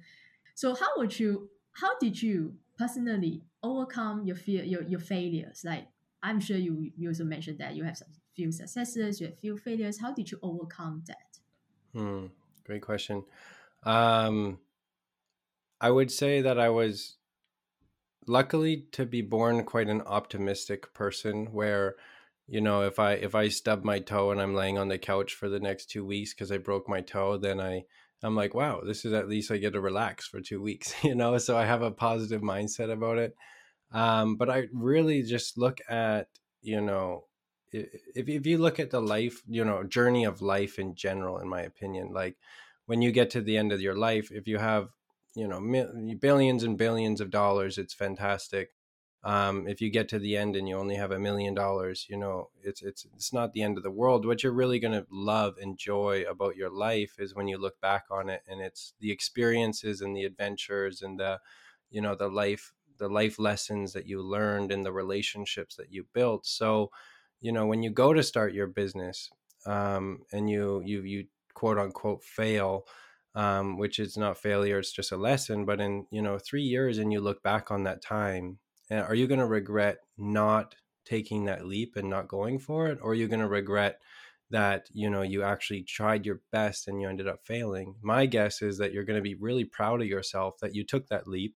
so 0.54 0.74
how 0.74 0.88
would 0.96 1.18
you 1.18 1.48
how 1.72 1.98
did 1.98 2.20
you 2.20 2.54
personally 2.78 3.42
overcome 3.62 4.24
your 4.24 4.36
fear 4.36 4.64
your, 4.64 4.82
your 4.82 5.00
failures? 5.00 5.62
Like 5.64 5.86
I'm 6.22 6.40
sure 6.40 6.56
you 6.56 6.90
you 6.96 7.08
also 7.08 7.24
mentioned 7.24 7.58
that 7.58 7.74
you 7.74 7.84
have 7.84 7.96
some 7.96 8.08
few 8.34 8.52
successes, 8.52 9.20
you 9.20 9.26
have 9.28 9.38
few 9.38 9.56
failures. 9.56 10.00
How 10.00 10.12
did 10.12 10.30
you 10.30 10.38
overcome 10.42 11.02
that? 11.06 11.38
Hmm, 11.94 12.26
great 12.64 12.82
question. 12.82 13.24
Um, 13.84 14.58
I 15.80 15.90
would 15.90 16.10
say 16.10 16.42
that 16.42 16.58
I 16.58 16.68
was 16.68 17.16
luckily 18.26 18.86
to 18.92 19.06
be 19.06 19.22
born 19.22 19.64
quite 19.64 19.88
an 19.88 20.02
optimistic 20.02 20.92
person 20.92 21.46
where 21.46 21.96
you 22.46 22.60
know 22.60 22.82
if 22.82 22.98
i 22.98 23.12
if 23.12 23.34
i 23.34 23.48
stub 23.48 23.82
my 23.82 23.98
toe 23.98 24.30
and 24.30 24.40
i'm 24.40 24.54
laying 24.54 24.76
on 24.76 24.88
the 24.88 24.98
couch 24.98 25.34
for 25.34 25.48
the 25.48 25.58
next 25.58 25.90
two 25.90 26.04
weeks 26.04 26.34
because 26.34 26.52
i 26.52 26.58
broke 26.58 26.88
my 26.88 27.00
toe 27.00 27.38
then 27.38 27.60
i 27.60 27.82
i'm 28.22 28.36
like 28.36 28.54
wow 28.54 28.80
this 28.84 29.04
is 29.04 29.12
at 29.12 29.28
least 29.28 29.50
i 29.50 29.56
get 29.56 29.72
to 29.72 29.80
relax 29.80 30.26
for 30.26 30.40
two 30.40 30.60
weeks 30.60 30.92
you 31.02 31.14
know 31.14 31.38
so 31.38 31.56
i 31.56 31.64
have 31.64 31.82
a 31.82 31.90
positive 31.90 32.42
mindset 32.42 32.92
about 32.92 33.18
it 33.18 33.34
um, 33.92 34.36
but 34.36 34.50
i 34.50 34.64
really 34.72 35.22
just 35.22 35.58
look 35.58 35.80
at 35.88 36.28
you 36.62 36.80
know 36.80 37.24
if, 37.72 38.28
if 38.28 38.46
you 38.46 38.58
look 38.58 38.80
at 38.80 38.90
the 38.90 39.00
life 39.00 39.42
you 39.48 39.64
know 39.64 39.82
journey 39.84 40.24
of 40.24 40.42
life 40.42 40.78
in 40.78 40.94
general 40.94 41.38
in 41.38 41.48
my 41.48 41.62
opinion 41.62 42.12
like 42.12 42.36
when 42.86 43.02
you 43.02 43.12
get 43.12 43.30
to 43.30 43.40
the 43.40 43.56
end 43.56 43.72
of 43.72 43.80
your 43.80 43.94
life 43.94 44.30
if 44.32 44.48
you 44.48 44.58
have 44.58 44.88
you 45.34 45.46
know 45.46 45.60
billions 46.18 46.62
and 46.64 46.76
billions 46.76 47.20
of 47.20 47.30
dollars 47.30 47.78
it's 47.78 47.94
fantastic. 47.94 48.70
Um, 49.22 49.68
if 49.68 49.82
you 49.82 49.90
get 49.90 50.08
to 50.08 50.18
the 50.18 50.38
end 50.38 50.56
and 50.56 50.66
you 50.66 50.78
only 50.78 50.94
have 50.94 51.10
a 51.10 51.18
million 51.18 51.54
dollars 51.54 52.06
you 52.08 52.16
know 52.16 52.48
it's 52.62 52.82
it's 52.82 53.06
it's 53.14 53.32
not 53.32 53.52
the 53.52 53.62
end 53.62 53.76
of 53.76 53.82
the 53.82 53.90
world. 53.90 54.26
What 54.26 54.42
you're 54.42 54.52
really 54.52 54.78
going 54.78 54.94
to 54.94 55.06
love 55.10 55.56
enjoy 55.58 56.24
about 56.28 56.56
your 56.56 56.70
life 56.70 57.16
is 57.18 57.34
when 57.34 57.46
you 57.46 57.58
look 57.58 57.80
back 57.80 58.04
on 58.10 58.30
it 58.30 58.42
and 58.48 58.60
it's 58.60 58.94
the 58.98 59.12
experiences 59.12 60.00
and 60.00 60.16
the 60.16 60.24
adventures 60.24 61.02
and 61.02 61.20
the 61.20 61.38
you 61.90 62.00
know 62.00 62.14
the 62.14 62.28
life 62.28 62.72
the 63.00 63.08
life 63.08 63.40
lessons 63.40 63.92
that 63.94 64.06
you 64.06 64.22
learned 64.22 64.70
and 64.70 64.86
the 64.86 64.92
relationships 64.92 65.74
that 65.76 65.90
you 65.90 66.06
built. 66.14 66.46
So 66.46 66.90
you 67.40 67.52
know 67.52 67.66
when 67.66 67.82
you 67.82 67.90
go 67.90 68.12
to 68.12 68.22
start 68.22 68.54
your 68.54 68.68
business 68.68 69.30
um, 69.66 70.20
and 70.32 70.48
you 70.48 70.82
you 70.84 71.02
you 71.02 71.24
quote 71.54 71.78
unquote 71.78 72.22
fail 72.22 72.84
um, 73.34 73.78
which 73.78 73.98
is 73.98 74.16
not 74.16 74.36
failure 74.36 74.78
it's 74.78 74.92
just 74.92 75.12
a 75.12 75.16
lesson 75.16 75.64
but 75.64 75.80
in 75.80 76.06
you 76.10 76.20
know 76.20 76.38
three 76.38 76.62
years 76.62 76.98
and 76.98 77.12
you 77.12 77.20
look 77.20 77.42
back 77.42 77.70
on 77.70 77.84
that 77.84 78.02
time 78.02 78.58
are 78.90 79.14
you 79.14 79.26
going 79.26 79.40
to 79.40 79.46
regret 79.46 79.98
not 80.18 80.74
taking 81.04 81.44
that 81.44 81.66
leap 81.66 81.96
and 81.96 82.08
not 82.08 82.28
going 82.28 82.58
for 82.58 82.88
it? 82.88 82.98
Or 83.02 83.12
are 83.12 83.14
you 83.14 83.28
going 83.28 83.40
to 83.40 83.48
regret 83.48 84.00
that 84.50 84.88
you 84.92 85.08
know 85.08 85.22
you 85.22 85.42
actually 85.42 85.82
tried 85.84 86.26
your 86.26 86.40
best 86.50 86.88
and 86.88 87.00
you 87.00 87.08
ended 87.08 87.28
up 87.28 87.40
failing? 87.44 87.94
My 88.02 88.26
guess 88.26 88.62
is 88.62 88.78
that 88.78 88.92
you're 88.92 89.04
going 89.04 89.18
to 89.18 89.22
be 89.22 89.34
really 89.34 89.64
proud 89.64 90.00
of 90.00 90.08
yourself 90.08 90.56
that 90.60 90.74
you 90.74 90.84
took 90.84 91.08
that 91.08 91.28
leap 91.28 91.54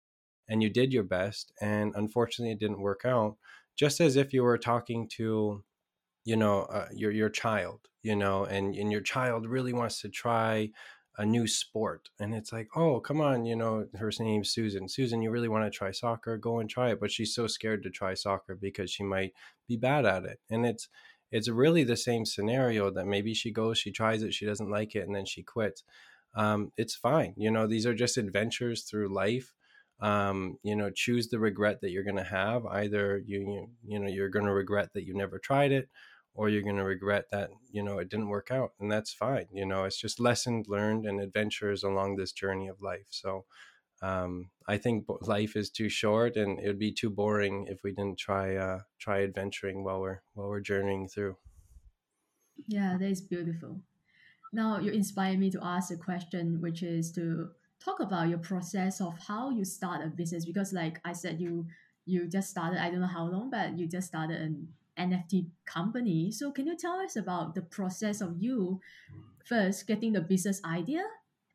and 0.49 0.61
you 0.61 0.69
did 0.69 0.93
your 0.93 1.03
best 1.03 1.51
and 1.61 1.93
unfortunately 1.95 2.51
it 2.51 2.59
didn't 2.59 2.81
work 2.81 3.01
out 3.05 3.37
just 3.75 3.99
as 3.99 4.15
if 4.15 4.33
you 4.33 4.43
were 4.43 4.57
talking 4.57 5.07
to 5.07 5.63
you 6.25 6.35
know 6.35 6.61
uh, 6.63 6.87
your 6.93 7.11
your 7.11 7.29
child 7.29 7.79
you 8.01 8.15
know 8.15 8.45
and 8.45 8.75
and 8.75 8.91
your 8.91 9.01
child 9.01 9.47
really 9.47 9.73
wants 9.73 10.01
to 10.01 10.09
try 10.09 10.69
a 11.17 11.25
new 11.25 11.45
sport 11.47 12.09
and 12.19 12.33
it's 12.33 12.51
like 12.51 12.67
oh 12.75 12.99
come 12.99 13.21
on 13.21 13.45
you 13.45 13.55
know 13.55 13.85
her 13.95 14.11
name's 14.19 14.49
susan. 14.49 14.89
Susan 14.89 15.21
you 15.21 15.29
really 15.29 15.49
want 15.49 15.63
to 15.63 15.75
try 15.75 15.91
soccer? 15.91 16.37
Go 16.37 16.59
and 16.59 16.69
try 16.69 16.91
it 16.91 16.99
but 16.99 17.11
she's 17.11 17.35
so 17.35 17.45
scared 17.45 17.83
to 17.83 17.89
try 17.89 18.13
soccer 18.13 18.55
because 18.55 18.89
she 18.89 19.03
might 19.03 19.33
be 19.67 19.77
bad 19.77 20.05
at 20.05 20.25
it 20.25 20.39
and 20.49 20.65
it's 20.65 20.87
it's 21.31 21.49
really 21.49 21.83
the 21.83 21.97
same 21.97 22.25
scenario 22.25 22.91
that 22.91 23.05
maybe 23.05 23.33
she 23.33 23.51
goes 23.51 23.77
she 23.77 23.91
tries 23.91 24.23
it 24.23 24.33
she 24.33 24.45
doesn't 24.45 24.71
like 24.71 24.95
it 24.95 25.05
and 25.05 25.15
then 25.15 25.25
she 25.25 25.43
quits. 25.43 25.83
Um, 26.35 26.71
it's 26.77 26.95
fine 26.95 27.35
you 27.37 27.51
know 27.51 27.67
these 27.67 27.85
are 27.85 27.93
just 27.93 28.17
adventures 28.17 28.83
through 28.83 29.13
life 29.13 29.53
um, 29.99 30.57
you 30.63 30.75
know 30.75 30.89
choose 30.89 31.29
the 31.29 31.39
regret 31.39 31.81
that 31.81 31.91
you're 31.91 32.03
going 32.03 32.17
to 32.17 32.23
have 32.23 32.65
either 32.65 33.21
you, 33.25 33.39
you 33.39 33.67
you 33.85 33.99
know 33.99 34.07
you're 34.07 34.29
going 34.29 34.45
to 34.45 34.53
regret 34.53 34.89
that 34.93 35.05
you 35.05 35.15
never 35.15 35.39
tried 35.39 35.71
it 35.71 35.89
or 36.35 36.49
you're 36.49 36.63
going 36.63 36.77
to 36.77 36.83
regret 36.83 37.25
that 37.31 37.51
you 37.71 37.83
know 37.83 37.99
it 37.99 38.09
didn't 38.09 38.29
work 38.29 38.49
out 38.51 38.71
and 38.79 38.91
that's 38.91 39.13
fine 39.13 39.45
you 39.51 39.65
know 39.65 39.83
it's 39.83 39.99
just 39.99 40.19
lessons 40.19 40.67
learned 40.67 41.05
and 41.05 41.21
adventures 41.21 41.83
along 41.83 42.15
this 42.15 42.31
journey 42.31 42.67
of 42.67 42.81
life 42.81 43.07
so 43.09 43.45
um, 44.01 44.49
i 44.67 44.77
think 44.77 45.05
life 45.21 45.55
is 45.55 45.69
too 45.69 45.89
short 45.89 46.35
and 46.35 46.59
it 46.59 46.67
would 46.67 46.79
be 46.79 46.91
too 46.91 47.09
boring 47.09 47.65
if 47.69 47.83
we 47.83 47.91
didn't 47.91 48.19
try 48.19 48.55
uh, 48.55 48.79
try 48.99 49.23
adventuring 49.23 49.83
while 49.83 49.99
we're 50.01 50.21
while 50.33 50.49
we're 50.49 50.59
journeying 50.59 51.07
through. 51.07 51.35
Yeah 52.67 52.97
that 52.97 53.09
is 53.09 53.21
beautiful. 53.21 53.81
Now 54.51 54.79
you 54.79 54.91
inspire 54.91 55.37
me 55.37 55.49
to 55.51 55.59
ask 55.63 55.91
a 55.91 55.97
question 55.97 56.61
which 56.61 56.83
is 56.83 57.11
to 57.13 57.49
talk 57.83 57.99
about 57.99 58.29
your 58.29 58.39
process 58.39 59.01
of 59.01 59.17
how 59.27 59.49
you 59.49 59.65
start 59.65 60.05
a 60.05 60.07
business 60.07 60.45
because 60.45 60.73
like 60.73 60.99
i 61.05 61.13
said 61.13 61.39
you 61.39 61.65
you 62.05 62.27
just 62.27 62.49
started 62.49 62.81
i 62.81 62.89
don't 62.89 63.01
know 63.01 63.07
how 63.07 63.25
long 63.25 63.49
but 63.49 63.77
you 63.77 63.87
just 63.87 64.07
started 64.07 64.39
an 64.41 64.67
NFT 64.97 65.47
company. 65.65 66.31
So 66.31 66.51
can 66.51 66.67
you 66.67 66.77
tell 66.77 66.99
us 66.99 67.15
about 67.15 67.55
the 67.55 67.61
process 67.61 68.21
of 68.21 68.35
you 68.39 68.79
first 69.45 69.87
getting 69.87 70.13
the 70.13 70.21
business 70.21 70.61
idea 70.63 71.03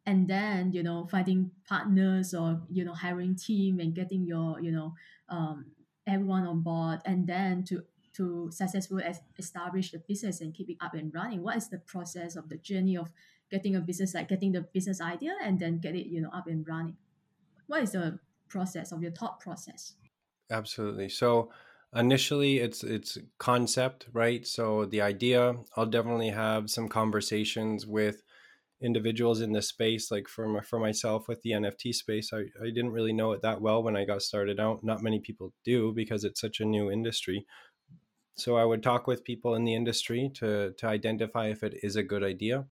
and 0.05 0.29
then 0.29 0.73
you 0.73 0.83
know 0.83 1.07
finding 1.11 1.51
partners 1.67 2.35
or 2.35 2.61
you 2.71 2.85
know 2.85 2.93
hiring 2.93 3.35
team 3.35 3.81
and 3.81 3.95
getting 3.95 4.27
your 4.27 4.61
you 4.61 4.71
know 4.71 4.95
um, 5.31 5.67
everyone 6.07 6.47
on 6.47 6.61
board 6.61 7.01
and 7.07 7.27
then 7.27 7.65
to 7.65 7.83
to 8.13 8.51
successfully 8.51 9.05
establish 9.39 9.93
the 9.93 9.99
business 9.99 10.41
and 10.41 10.53
keep 10.53 10.69
it 10.69 10.77
up 10.81 10.93
and 10.93 11.15
running 11.15 11.43
what 11.43 11.57
is 11.57 11.69
the 11.69 11.79
process 11.79 12.37
of 12.37 12.49
the 12.49 12.59
journey 12.59 12.97
of 12.97 13.11
getting 13.51 13.77
a 13.77 13.81
business 13.81 14.15
like 14.15 14.29
getting 14.29 14.53
the 14.53 14.63
business 14.73 15.01
idea 15.01 15.35
and 15.43 15.59
then 15.59 15.79
get 15.79 15.95
it 15.95 16.07
you 16.07 16.21
know 16.21 16.31
up 16.33 16.47
and 16.47 16.67
running. 16.67 16.97
What 17.67 17.83
is 17.83 17.93
the 17.93 18.19
process 18.49 18.93
of 18.93 19.03
your 19.03 19.13
thought 19.13 19.41
process? 19.41 19.95
Absolutely. 20.51 21.09
So 21.09 21.51
initially 21.95 22.59
it's 22.59 22.85
it's 22.85 23.19
concept 23.39 24.07
right? 24.13 24.47
So 24.47 24.85
the 24.85 25.01
idea 25.01 25.55
i'll 25.77 25.87
definitely 25.87 26.31
have 26.31 26.71
some 26.71 26.89
conversations 26.89 27.87
with 27.87 28.23
individuals 28.81 29.41
in 29.41 29.53
this 29.53 29.69
space 29.69 30.11
like 30.11 30.29
for 30.29 30.47
my, 30.47 30.61
for 30.61 30.79
myself 30.79 31.29
with 31.29 31.43
the 31.43 31.51
nft 31.51 31.95
space. 31.95 32.31
I, 32.33 32.45
I 32.63 32.67
didn't 32.67 32.93
really 32.93 33.13
know 33.13 33.33
it 33.33 33.43
that 33.43 33.61
well 33.61 33.83
when 33.83 33.97
i 33.97 34.05
got 34.05 34.23
started 34.23 34.61
out. 34.61 34.85
Not 34.85 35.03
many 35.03 35.21
people 35.21 35.53
do 35.65 35.93
because 35.93 36.25
it's 36.25 36.41
such 36.41 36.61
a 36.61 36.65
new 36.65 36.91
industry. 36.91 37.47
So 38.37 38.57
i 38.57 38.65
would 38.65 38.83
talk 38.83 39.07
with 39.07 39.25
people 39.25 39.55
in 39.55 39.65
the 39.65 39.75
industry 39.75 40.31
to 40.35 40.73
to 40.79 40.87
identify 40.87 41.49
if 41.49 41.63
it 41.63 41.79
is 41.83 41.97
a 41.97 42.03
good 42.03 42.23
idea 42.23 42.67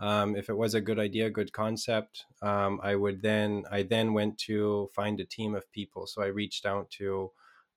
um, 0.00 0.36
if 0.36 0.48
it 0.48 0.56
was 0.56 0.74
a 0.74 0.80
good 0.80 0.98
idea 0.98 1.30
good 1.30 1.52
concept 1.52 2.24
um, 2.42 2.80
i 2.82 2.94
would 2.94 3.22
then 3.22 3.64
i 3.70 3.82
then 3.82 4.12
went 4.12 4.38
to 4.38 4.88
find 4.94 5.20
a 5.20 5.24
team 5.24 5.54
of 5.54 5.70
people. 5.72 6.06
So 6.06 6.22
i 6.22 6.26
reached 6.26 6.66
out 6.66 6.90
to 6.98 7.30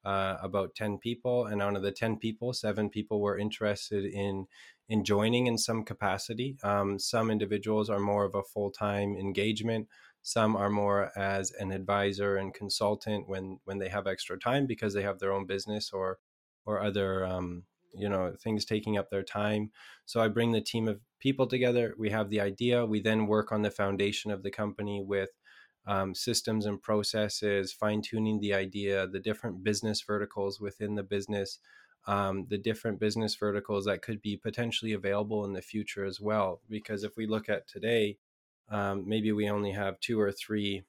uh, 0.04 0.38
about 0.42 0.74
10 0.74 0.98
people 0.98 1.46
and 1.46 1.62
out 1.62 1.76
of 1.76 1.84
the 1.84 1.92
10 1.92 2.18
people 2.18 2.54
seven 2.54 2.90
people 2.90 3.22
were 3.22 3.38
interested 3.38 4.06
in 4.06 4.48
in 4.92 5.06
joining 5.06 5.48
in 5.48 5.58
some 5.58 5.86
capacity. 5.86 6.58
Um, 6.64 7.00
some 7.00 7.32
individuals 7.32 7.90
are 7.90 8.00
more 8.00 8.26
of 8.26 8.36
a 8.36 8.44
full-time 8.44 9.16
engagement. 9.16 9.88
Some 10.22 10.58
are 10.58 10.70
more 10.70 11.18
as 11.18 11.52
an 11.54 11.72
advisor 11.72 12.36
and 12.36 12.54
consultant 12.54 13.30
when 13.30 13.60
when 13.64 13.80
they 13.80 13.88
have 13.88 14.06
extra 14.06 14.38
time 14.38 14.68
because 14.68 14.94
they 14.94 15.04
have 15.04 15.20
their 15.20 15.32
own 15.32 15.46
business 15.46 15.92
or 15.94 16.20
or 16.66 16.82
other 16.82 17.26
um, 17.26 17.64
you 17.94 18.10
know 18.10 18.34
things 18.42 18.66
taking 18.66 18.98
up 18.98 19.10
their 19.10 19.24
time 19.24 19.72
so 20.06 20.22
i 20.22 20.28
bring 20.28 20.52
the 20.52 20.62
team 20.62 20.88
of 20.88 21.00
people 21.20 21.48
together 21.48 21.94
we 21.98 22.10
have 22.10 22.30
the 22.30 22.40
idea 22.40 22.86
we 22.86 23.02
then 23.02 23.28
work 23.28 23.52
on 23.52 23.62
the 23.62 23.72
foundation 23.72 24.32
of 24.32 24.44
the 24.44 24.52
company 24.52 25.04
with 25.06 25.30
um, 25.88 26.14
systems 26.14 26.66
and 26.66 26.82
processes, 26.82 27.74
fine 27.74 28.02
tuning 28.02 28.40
the 28.40 28.54
idea, 28.54 29.08
the 29.08 29.20
different 29.20 29.64
business 29.64 30.02
verticals 30.02 30.60
within 30.60 30.96
the 30.96 31.04
business, 31.04 31.60
um, 32.08 32.46
the 32.50 32.58
different 32.58 33.00
business 33.00 33.36
verticals 33.36 33.86
that 33.86 34.02
could 34.02 34.22
be 34.22 34.38
potentially 34.38 34.94
available 34.94 35.46
in 35.46 35.54
the 35.54 35.62
future 35.62 36.06
as 36.06 36.20
well. 36.22 36.62
Because 36.70 37.04
if 37.04 37.18
we 37.18 37.26
look 37.26 37.50
at 37.50 37.68
today, 37.68 38.18
um, 38.70 39.08
maybe 39.08 39.32
we 39.32 39.50
only 39.50 39.72
have 39.72 40.00
two 40.00 40.20
or 40.20 40.32
three, 40.32 40.84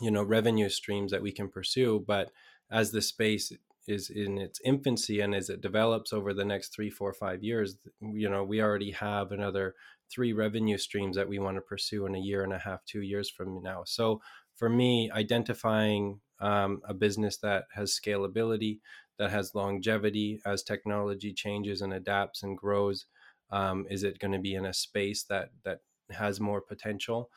you 0.00 0.10
know, 0.10 0.22
revenue 0.22 0.68
streams 0.68 1.12
that 1.12 1.22
we 1.22 1.32
can 1.32 1.48
pursue. 1.48 2.02
But 2.06 2.30
as 2.70 2.90
the 2.90 3.02
space 3.02 3.52
is 3.86 4.10
in 4.10 4.38
its 4.38 4.60
infancy 4.64 5.20
and 5.20 5.34
as 5.34 5.48
it 5.48 5.60
develops 5.60 6.12
over 6.12 6.32
the 6.32 6.44
next 6.44 6.74
three, 6.74 6.90
four, 6.90 7.12
five 7.12 7.42
years, 7.42 7.76
you 8.00 8.28
know, 8.28 8.42
we 8.42 8.60
already 8.60 8.90
have 8.92 9.32
another 9.32 9.74
three 10.10 10.32
revenue 10.32 10.78
streams 10.78 11.16
that 11.16 11.28
we 11.28 11.38
want 11.38 11.56
to 11.56 11.60
pursue 11.60 12.06
in 12.06 12.14
a 12.14 12.20
year 12.20 12.42
and 12.42 12.52
a 12.52 12.58
half, 12.58 12.84
two 12.84 13.02
years 13.02 13.30
from 13.30 13.62
now. 13.62 13.82
So 13.84 14.20
for 14.54 14.68
me, 14.68 15.10
identifying 15.10 16.20
um, 16.40 16.80
a 16.86 16.94
business 16.94 17.38
that 17.38 17.64
has 17.74 17.98
scalability, 17.98 18.80
that 19.18 19.30
has 19.30 19.54
longevity 19.54 20.40
as 20.44 20.62
technology 20.62 21.32
changes 21.32 21.80
and 21.80 21.92
adapts 21.92 22.42
and 22.42 22.56
grows, 22.56 23.06
um, 23.50 23.86
is 23.90 24.02
it 24.02 24.18
going 24.18 24.32
to 24.32 24.38
be 24.38 24.54
in 24.54 24.66
a 24.66 24.74
space 24.74 25.24
that 25.24 25.50
that 25.64 25.80
has 26.10 26.40
more 26.40 26.60
potential 26.60 27.30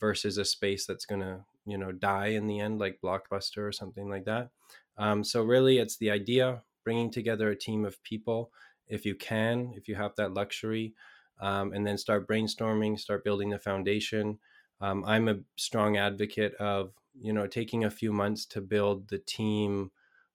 versus 0.00 0.38
a 0.38 0.44
space 0.44 0.86
that's 0.86 1.06
going 1.06 1.20
to 1.20 1.40
you 1.66 1.78
know 1.78 1.92
die 1.92 2.28
in 2.28 2.46
the 2.46 2.60
end, 2.60 2.78
like 2.78 3.00
Blockbuster 3.02 3.66
or 3.66 3.72
something 3.72 4.08
like 4.08 4.24
that. 4.24 4.50
Um, 4.96 5.24
so 5.24 5.42
really, 5.42 5.78
it's 5.78 5.96
the 5.96 6.10
idea, 6.10 6.64
bringing 6.84 7.10
together 7.10 7.50
a 7.50 7.56
team 7.56 7.84
of 7.84 8.02
people 8.02 8.52
if 8.86 9.04
you 9.06 9.14
can, 9.14 9.72
if 9.74 9.88
you 9.88 9.94
have 9.94 10.14
that 10.16 10.34
luxury 10.34 10.94
um, 11.40 11.72
and 11.72 11.86
then 11.86 11.98
start 11.98 12.28
brainstorming, 12.28 12.98
start 12.98 13.24
building 13.24 13.50
the 13.50 13.58
foundation. 13.58 14.38
Um, 14.80 15.04
I'm 15.04 15.28
a 15.28 15.40
strong 15.56 15.96
advocate 15.96 16.54
of 16.56 16.94
you 17.14 17.32
know 17.32 17.46
taking 17.46 17.84
a 17.84 17.90
few 17.90 18.12
months 18.12 18.44
to 18.46 18.60
build 18.60 19.08
the 19.08 19.18
team 19.18 19.90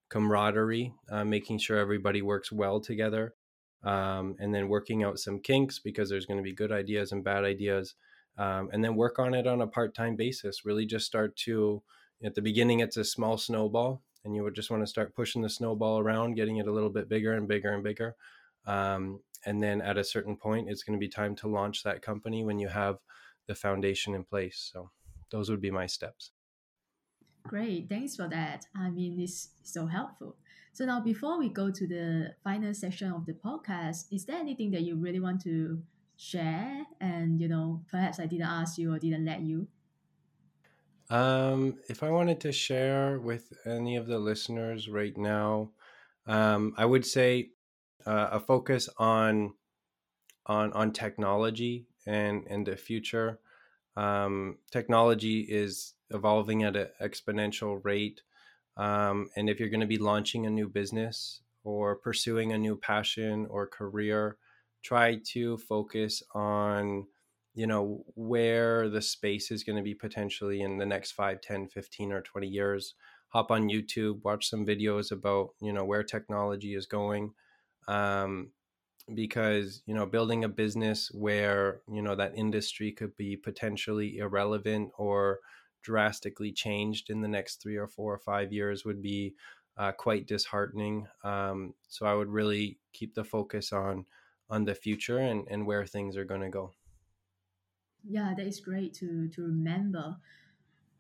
camaraderie, 0.10 0.94
uh, 1.10 1.24
making 1.24 1.60
sure 1.60 1.78
everybody 1.78 2.22
works 2.22 2.52
well 2.52 2.80
together, 2.80 3.36
um, 3.84 4.36
and 4.40 4.54
then 4.54 4.68
working 4.68 5.04
out 5.04 5.20
some 5.20 5.40
kinks 5.40 5.80
because 5.80 6.10
there's 6.10 6.26
going 6.26 6.38
to 6.38 6.44
be 6.44 6.54
good 6.54 6.72
ideas 6.72 7.12
and 7.12 7.24
bad 7.24 7.44
ideas. 7.44 7.96
um, 8.38 8.70
and 8.72 8.84
then 8.84 8.96
work 8.96 9.20
on 9.20 9.34
it 9.34 9.48
on 9.48 9.62
a 9.62 9.68
part-time 9.68 10.16
basis 10.16 10.64
really 10.66 10.86
just 10.86 11.06
start 11.06 11.36
to 11.36 11.84
at 12.24 12.36
the 12.36 12.42
beginning 12.42 12.80
it's 12.80 12.98
a 12.98 13.04
small 13.04 13.38
snowball 13.38 14.04
and 14.24 14.36
you 14.36 14.44
would 14.44 14.56
just 14.56 14.70
want 14.70 14.84
to 14.84 14.88
start 14.88 15.16
pushing 15.16 15.42
the 15.42 15.50
snowball 15.50 16.00
around 16.00 16.36
getting 16.36 16.58
it 16.58 16.68
a 16.68 16.72
little 16.72 16.90
bit 16.90 17.10
bigger 17.10 17.34
and 17.34 17.48
bigger 17.48 17.74
and 17.74 17.84
bigger 17.84 18.16
um, 18.66 19.20
and 19.46 19.62
then 19.64 19.82
at 19.82 19.98
a 19.98 20.04
certain 20.04 20.36
point 20.36 20.70
it's 20.70 20.84
going 20.84 20.98
to 20.98 21.00
be 21.00 21.10
time 21.10 21.36
to 21.36 21.48
launch 21.48 21.84
that 21.84 22.02
company 22.02 22.44
when 22.44 22.60
you 22.60 22.68
have 22.68 23.00
the 23.48 23.56
foundation 23.56 24.14
in 24.14 24.24
place 24.24 24.70
so 24.72 24.92
those 25.32 25.50
would 25.50 25.62
be 25.62 25.72
my 25.72 25.86
steps. 25.86 26.32
Great 27.48 27.88
thanks 27.90 28.16
for 28.16 28.28
that. 28.28 28.66
I 28.76 28.90
mean 28.90 29.20
it's 29.20 29.50
so 29.64 29.88
helpful. 29.88 30.36
So 30.74 30.86
now 30.86 31.00
before 31.00 31.40
we 31.40 31.50
go 31.50 31.72
to 31.72 31.88
the 31.88 32.36
final 32.44 32.74
section 32.74 33.12
of 33.12 33.26
the 33.26 33.34
podcast 33.34 34.06
is 34.12 34.26
there 34.26 34.38
anything 34.38 34.72
that 34.72 34.82
you 34.82 34.96
really 34.96 35.20
want 35.20 35.42
to 35.44 35.82
share? 36.18 36.86
And 37.00 37.40
you 37.40 37.48
know 37.48 37.82
perhaps 37.90 38.20
i 38.20 38.26
didn't 38.26 38.48
ask 38.48 38.78
you 38.78 38.94
or 38.94 39.00
didn't 39.00 39.26
let 39.26 39.42
you 39.42 39.68
um, 41.10 41.80
if 41.90 42.04
i 42.04 42.10
wanted 42.10 42.40
to 42.40 42.52
share 42.52 43.20
with 43.20 43.54
any 43.66 43.96
of 43.96 44.08
the 44.08 44.20
listeners 44.20 44.90
right 44.90 45.18
now 45.18 45.72
um, 46.28 46.74
i 46.78 46.86
would 46.86 47.06
say 47.06 47.52
uh, 48.06 48.30
a 48.34 48.40
focus 48.40 48.90
on 48.98 49.54
on 50.46 50.74
on 50.74 50.92
technology 50.92 51.88
and 52.06 52.46
and 52.48 52.66
the 52.66 52.76
future. 52.76 53.40
Um, 53.96 54.60
technology 54.72 55.42
is 55.42 55.96
evolving 56.12 56.64
at 56.64 56.76
an 56.76 56.90
exponential 57.02 57.84
rate, 57.84 58.22
um, 58.78 59.30
and 59.36 59.50
if 59.50 59.60
you're 59.60 59.70
going 59.70 59.82
to 59.82 59.88
be 59.88 59.98
launching 59.98 60.46
a 60.46 60.50
new 60.50 60.70
business 60.70 61.42
or 61.64 61.96
pursuing 61.98 62.52
a 62.54 62.58
new 62.58 62.78
passion 62.78 63.46
or 63.48 63.68
career, 63.68 64.38
try 64.84 65.18
to 65.34 65.58
focus 65.58 66.24
on 66.34 67.08
you 67.54 67.68
know 67.68 68.04
where 68.16 68.90
the 68.90 69.02
space 69.02 69.52
is 69.52 69.64
going 69.64 69.76
to 69.76 69.84
be 69.84 69.96
potentially 69.96 70.62
in 70.62 70.78
the 70.78 70.86
next 70.86 71.12
5 71.12 71.42
10 71.42 71.68
15 71.68 72.12
or 72.12 72.22
20 72.22 72.48
years 72.48 72.96
hop 73.30 73.52
on 73.52 73.70
youtube 73.70 74.20
watch 74.24 74.50
some 74.50 74.66
videos 74.66 75.12
about 75.12 75.50
you 75.62 75.74
know 75.74 75.86
where 75.86 76.04
technology 76.04 76.76
is 76.76 76.86
going 76.86 77.34
um, 77.88 78.52
because 79.14 79.82
you 79.86 79.96
know 79.96 80.06
building 80.06 80.44
a 80.44 80.50
business 80.50 81.10
where 81.14 81.82
you 81.92 82.02
know 82.02 82.16
that 82.16 82.36
industry 82.36 82.92
could 82.92 83.16
be 83.18 83.36
potentially 83.36 84.18
irrelevant 84.18 84.92
or 84.98 85.40
drastically 85.82 86.52
changed 86.52 87.10
in 87.10 87.22
the 87.22 87.28
next 87.28 87.62
three 87.62 87.78
or 87.78 87.88
four 87.88 88.14
or 88.14 88.20
five 88.20 88.52
years 88.52 88.86
would 88.86 89.02
be 89.02 89.34
uh, 89.78 89.92
quite 89.94 90.28
disheartening. 90.28 91.08
Um, 91.24 91.74
so 91.88 92.06
I 92.06 92.14
would 92.14 92.30
really 92.30 92.80
keep 92.94 93.16
the 93.16 93.24
focus 93.24 93.72
on 93.72 94.06
on 94.50 94.66
the 94.66 94.76
future 94.76 95.20
and, 95.20 95.48
and 95.50 95.66
where 95.66 95.86
things 95.86 96.18
are 96.18 96.26
going 96.26 96.42
to 96.42 96.50
go. 96.50 96.74
Yeah, 98.08 98.34
that 98.36 98.46
is 98.46 98.60
great 98.60 98.94
to 98.96 99.28
to 99.30 99.42
remember. 99.44 100.18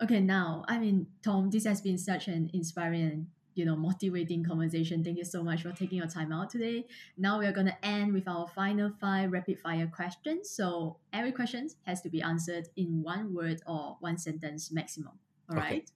Okay, 0.02 0.20
now 0.20 0.64
I 0.68 0.80
mean, 0.80 1.08
Tom, 1.24 1.50
this 1.50 1.66
has 1.66 1.82
been 1.82 1.98
such 1.98 2.28
an 2.28 2.50
inspiring 2.54 3.28
you 3.60 3.66
know 3.66 3.76
motivating 3.76 4.44
conversation. 4.44 5.04
Thank 5.04 5.18
you 5.18 5.26
so 5.26 5.44
much 5.44 5.64
for 5.64 5.72
taking 5.72 5.98
your 5.98 6.08
time 6.08 6.32
out 6.32 6.50
today. 6.50 6.86
Now 7.18 7.40
we 7.40 7.46
are 7.46 7.52
gonna 7.52 7.78
end 7.84 8.14
with 8.14 8.28
our 8.28 8.48
final 8.48 8.90
five 9.02 9.32
rapid 9.32 9.60
fire 9.60 9.88
questions. 9.88 10.50
So 10.50 10.98
every 11.12 11.34
question 11.34 11.70
has 11.86 12.02
to 12.02 12.10
be 12.10 12.22
answered 12.22 12.70
in 12.78 13.04
one 13.04 13.34
word 13.34 13.62
or 13.68 13.98
one 14.00 14.18
sentence 14.18 14.72
maximum. 14.72 15.20
All 15.50 15.58
okay. 15.58 15.68
right. 15.68 15.92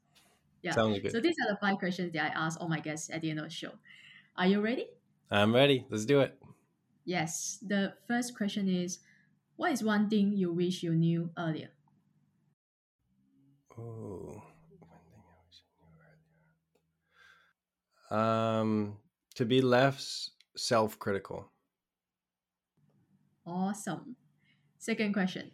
Yeah. 0.61 0.71
Sounds 0.71 0.99
good. 0.99 1.11
So 1.11 1.19
these 1.19 1.35
are 1.43 1.53
the 1.53 1.59
five 1.59 1.77
questions 1.77 2.11
that 2.13 2.31
I 2.31 2.45
ask 2.45 2.59
all 2.59 2.67
my 2.67 2.79
guests 2.79 3.09
at 3.09 3.21
the 3.21 3.29
end 3.29 3.39
of 3.39 3.45
the 3.45 3.51
show. 3.51 3.71
Are 4.35 4.47
you 4.47 4.61
ready? 4.61 4.87
I'm 5.31 5.53
ready. 5.53 5.85
Let's 5.89 6.05
do 6.05 6.21
it. 6.21 6.37
Yes. 7.05 7.59
The 7.65 7.93
first 8.07 8.35
question 8.35 8.67
is 8.67 8.99
what 9.63 9.71
is 9.71 9.81
one 9.81 10.09
thing 10.09 10.33
you 10.35 10.51
wish 10.51 10.83
you 10.83 10.93
knew 10.93 11.29
earlier? 11.37 11.69
Oh. 13.79 14.43
Um, 18.11 18.97
to 19.35 19.45
be 19.45 19.61
less 19.61 20.31
self 20.57 20.99
critical. 20.99 21.49
Awesome. 23.47 24.17
Second 24.79 25.13
question. 25.13 25.51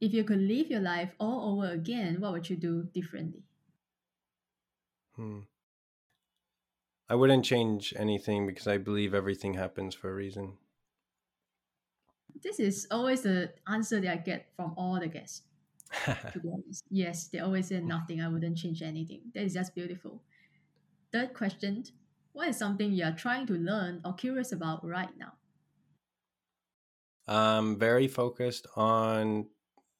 If 0.00 0.12
you 0.12 0.24
could 0.24 0.40
live 0.40 0.66
your 0.66 0.80
life 0.80 1.14
all 1.20 1.54
over 1.54 1.72
again, 1.72 2.20
what 2.20 2.32
would 2.32 2.50
you 2.50 2.56
do 2.56 2.88
differently? 2.92 3.44
Hmm. 5.14 5.42
I 7.08 7.14
wouldn't 7.14 7.44
change 7.44 7.94
anything 7.96 8.48
because 8.48 8.66
I 8.66 8.78
believe 8.78 9.14
everything 9.14 9.54
happens 9.54 9.94
for 9.94 10.10
a 10.10 10.14
reason. 10.14 10.58
This 12.42 12.60
is 12.60 12.86
always 12.90 13.22
the 13.22 13.52
answer 13.66 14.00
that 14.00 14.12
I 14.12 14.16
get 14.16 14.52
from 14.54 14.74
all 14.76 14.98
the 15.00 15.08
guests. 15.08 15.42
to 16.32 16.40
be 16.40 16.48
honest. 16.52 16.84
Yes, 16.90 17.28
they 17.28 17.38
always 17.38 17.68
say 17.68 17.80
nothing. 17.80 18.20
I 18.20 18.28
wouldn't 18.28 18.58
change 18.58 18.82
anything. 18.82 19.22
That 19.34 19.44
is 19.44 19.54
just 19.54 19.74
beautiful. 19.74 20.22
Third 21.12 21.34
question 21.34 21.84
What 22.32 22.48
is 22.48 22.58
something 22.58 22.92
you 22.92 23.04
are 23.04 23.12
trying 23.16 23.46
to 23.48 23.54
learn 23.54 24.02
or 24.04 24.14
curious 24.14 24.52
about 24.52 24.84
right 24.86 25.16
now? 25.18 25.34
I'm 27.28 27.78
very 27.78 28.08
focused 28.08 28.66
on 28.76 29.48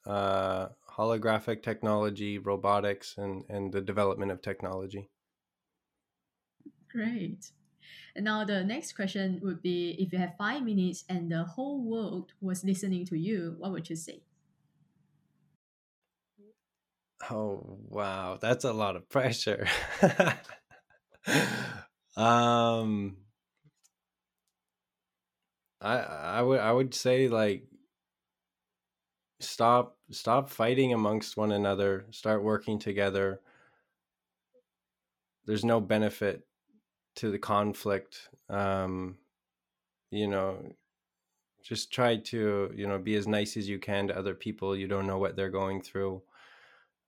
uh, 0.05 0.68
holographic 0.91 1.62
technology, 1.62 2.39
robotics, 2.39 3.16
and, 3.18 3.45
and 3.49 3.72
the 3.72 3.80
development 3.80 4.32
of 4.32 4.43
technology. 4.43 5.11
Great. 6.91 7.53
And 8.14 8.24
now 8.24 8.45
the 8.45 8.64
next 8.64 8.95
question 8.95 9.41
would 9.43 9.62
be 9.62 9.91
if 9.99 10.12
you 10.12 10.18
have 10.18 10.37
five 10.37 10.62
minutes 10.62 11.05
and 11.09 11.30
the 11.30 11.45
whole 11.45 11.82
world 11.82 12.32
was 12.41 12.64
listening 12.64 13.05
to 13.07 13.18
you, 13.18 13.57
what 13.59 13.72
would 13.72 13.91
you 13.91 13.97
say? 13.97 14.22
Oh, 17.30 17.78
wow. 17.89 18.39
That's 18.41 18.64
a 18.64 18.72
lot 18.72 18.97
of 18.97 19.09
pressure. 19.09 19.66
um 22.16 23.16
I 25.80 25.97
I 25.99 26.43
would 26.43 26.61
I 26.61 26.72
would 26.72 26.95
say 26.95 27.28
like 27.28 27.66
stop 29.41 29.99
stop 30.11 30.49
fighting 30.51 30.93
amongst 30.93 31.37
one 31.37 31.53
another, 31.53 32.07
start 32.11 32.43
working 32.43 32.78
together. 32.78 33.41
There's 35.47 35.64
no 35.64 35.80
benefit 35.80 36.47
to 37.17 37.31
the 37.31 37.39
conflict. 37.39 38.29
Um 38.49 39.19
you 40.11 40.29
know, 40.29 40.73
just 41.62 41.93
try 41.93 42.17
to, 42.17 42.73
you 42.75 42.87
know, 42.87 42.99
be 42.99 43.17
as 43.17 43.27
nice 43.27 43.57
as 43.57 43.69
you 43.69 43.79
can 43.79 44.09
to 44.09 44.17
other 44.19 44.35
people. 44.35 44.77
You 44.77 44.89
don't 44.89 45.07
know 45.07 45.19
what 45.19 45.37
they're 45.37 45.51
going 45.51 45.83
through. 45.83 46.23